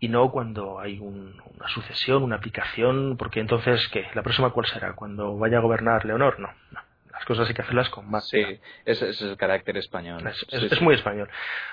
y 0.00 0.08
no 0.08 0.30
cuando 0.30 0.78
hay 0.80 0.98
un- 0.98 1.40
una 1.56 1.68
sucesión, 1.68 2.22
una 2.22 2.40
picación, 2.40 3.16
porque 3.16 3.40
entonces, 3.40 3.88
¿qué? 3.88 4.06
¿La 4.14 4.22
próxima 4.22 4.50
cuál 4.50 4.66
será? 4.66 4.94
¿Cuando 4.94 5.36
vaya 5.36 5.58
a 5.58 5.60
gobernar 5.62 6.04
Leonor? 6.04 6.38
No, 6.38 6.48
no. 6.72 6.80
Las 7.12 7.24
cosas 7.24 7.48
hay 7.48 7.54
que 7.54 7.62
hacerlas 7.62 7.88
con 7.90 8.08
más. 8.08 8.28
Sí, 8.28 8.60
ese, 8.84 9.08
es 9.08 9.20
el 9.22 9.36
carácter 9.36 9.76
español. 9.76 10.24
Es, 10.26 10.36
Sí, 10.38 10.46
es- 10.52 10.60
sí. 10.60 10.68
es 10.70 10.80
muy 10.80 10.94
español. 10.94 11.28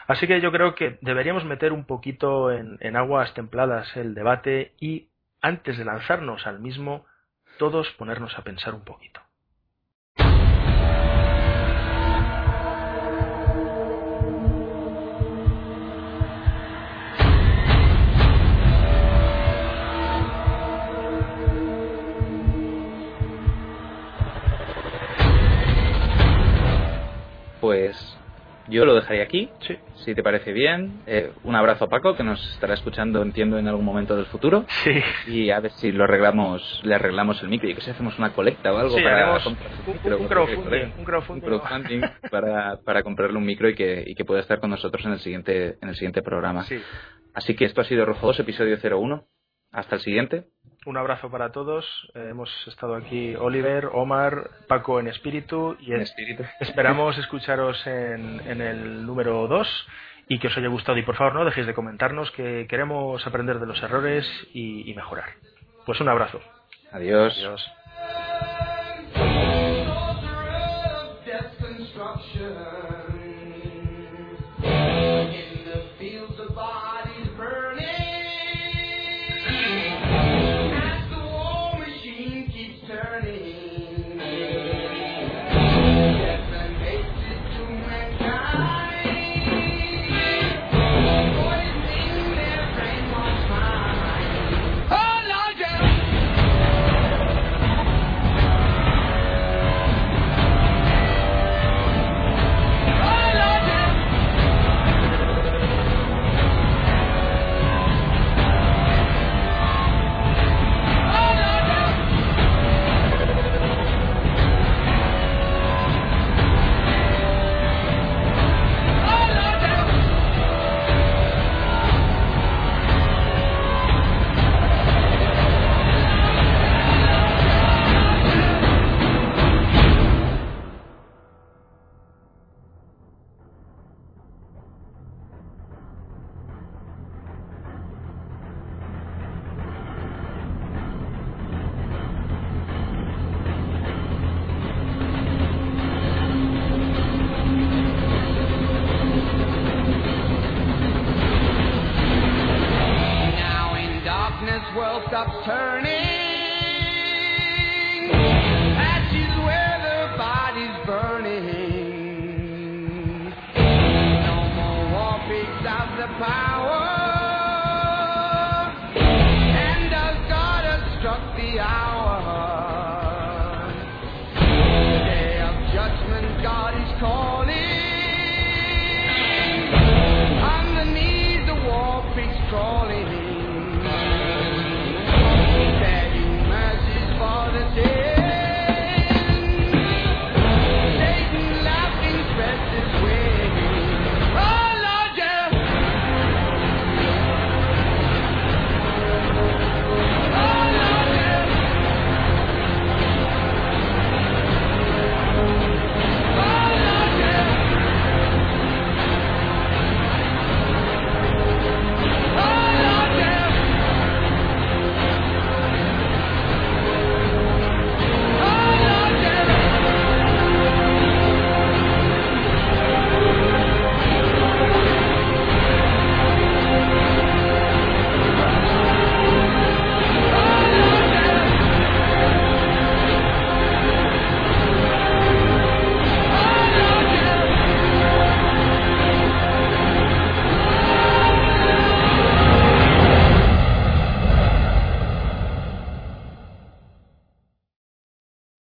Así 0.07 0.25
que 0.25 0.41
yo 0.41 0.51
creo 0.51 0.73
que 0.73 0.97
deberíamos 1.01 1.45
meter 1.45 1.71
un 1.71 1.85
poquito 1.85 2.51
en, 2.51 2.77
en 2.81 2.95
aguas 2.95 3.31
templadas 3.35 3.95
el 3.95 4.15
debate 4.15 4.73
y 4.79 5.09
antes 5.41 5.77
de 5.77 5.85
lanzarnos 5.85 6.47
al 6.47 6.59
mismo, 6.59 7.05
todos 7.59 7.91
ponernos 7.91 8.35
a 8.39 8.43
pensar 8.43 8.73
un 8.73 8.83
poquito. 8.83 9.21
Pues 27.65 28.15
yo 28.67 28.85
lo 28.85 28.93
dejaría 28.93 29.23
aquí, 29.23 29.49
Sí. 29.61 29.75
si 29.95 30.13
te 30.13 30.21
parece 30.21 30.53
bien. 30.53 31.01
Eh, 31.07 31.31
un 31.43 31.55
abrazo 31.55 31.85
a 31.85 31.89
Paco, 31.89 32.15
que 32.15 32.21
nos 32.23 32.39
estará 32.53 32.75
escuchando, 32.75 33.23
entiendo, 33.23 33.57
en 33.57 33.67
algún 33.67 33.83
momento 33.83 34.15
del 34.15 34.27
futuro. 34.27 34.65
Sí. 34.83 34.91
Y 35.25 35.49
a 35.49 35.59
ver 35.61 35.71
si 35.71 35.91
lo 35.91 36.03
arreglamos, 36.03 36.79
le 36.83 36.93
arreglamos 36.93 37.41
el 37.41 37.49
micro 37.49 37.67
y 37.67 37.73
que 37.73 37.81
si 37.81 37.89
hacemos 37.89 38.19
una 38.19 38.33
colecta 38.33 38.71
o 38.71 38.77
algo 38.77 38.95
Sí, 38.95 39.01
para 39.03 39.17
haremos 39.23 39.43
comprar 39.43 39.71
el 39.71 39.79
un- 39.79 39.93
micro, 39.93 40.11
un 40.11 40.27
porque, 40.27 40.27
crowdfunding, 40.35 40.93
un 40.99 41.03
crowdfunding. 41.05 41.43
un 41.43 41.49
crowdfunding 41.59 42.01
para, 42.29 42.77
para 42.85 43.01
comprarle 43.01 43.35
un 43.39 43.45
micro 43.45 43.67
y 43.67 43.73
que, 43.73 44.03
y 44.05 44.13
que 44.13 44.25
pueda 44.25 44.41
estar 44.41 44.59
con 44.59 44.69
nosotros 44.69 45.03
en 45.07 45.13
el 45.13 45.19
siguiente, 45.19 45.77
en 45.81 45.89
el 45.89 45.95
siguiente 45.95 46.21
programa. 46.21 46.65
Sí. 46.65 46.79
Así 47.33 47.55
que 47.55 47.65
esto 47.65 47.81
ha 47.81 47.85
sido 47.85 48.05
Rojo 48.05 48.27
2, 48.27 48.39
episodio 48.41 48.77
01. 48.79 49.25
Hasta 49.71 49.95
el 49.95 50.01
siguiente. 50.01 50.43
Un 50.85 50.97
abrazo 50.97 51.29
para 51.31 51.51
todos. 51.51 51.85
Eh, 52.13 52.27
hemos 52.29 52.49
estado 52.67 52.95
aquí 52.95 53.35
Oliver, 53.35 53.89
Omar, 53.91 54.51
Paco 54.67 54.99
en 54.99 55.07
espíritu 55.07 55.75
y 55.79 55.93
En 55.93 56.01
es- 56.01 56.09
espíritu. 56.09 56.43
esperamos 56.59 57.17
escucharos 57.17 57.85
en, 57.87 58.39
en 58.47 58.61
el 58.61 59.05
número 59.05 59.47
2 59.47 59.87
y 60.29 60.37
que 60.39 60.47
os 60.47 60.57
haya 60.57 60.67
gustado. 60.67 60.97
Y 60.97 61.03
por 61.03 61.15
favor 61.15 61.33
no 61.35 61.45
dejéis 61.45 61.65
de 61.67 61.73
comentarnos 61.73 62.29
que 62.31 62.67
queremos 62.69 63.25
aprender 63.25 63.59
de 63.59 63.65
los 63.65 63.81
errores 63.81 64.25
y, 64.53 64.89
y 64.89 64.93
mejorar. 64.93 65.29
Pues 65.87 65.99
un 66.01 66.09
abrazo. 66.09 66.39
Adiós. 66.91 67.35
Adiós. 67.37 67.71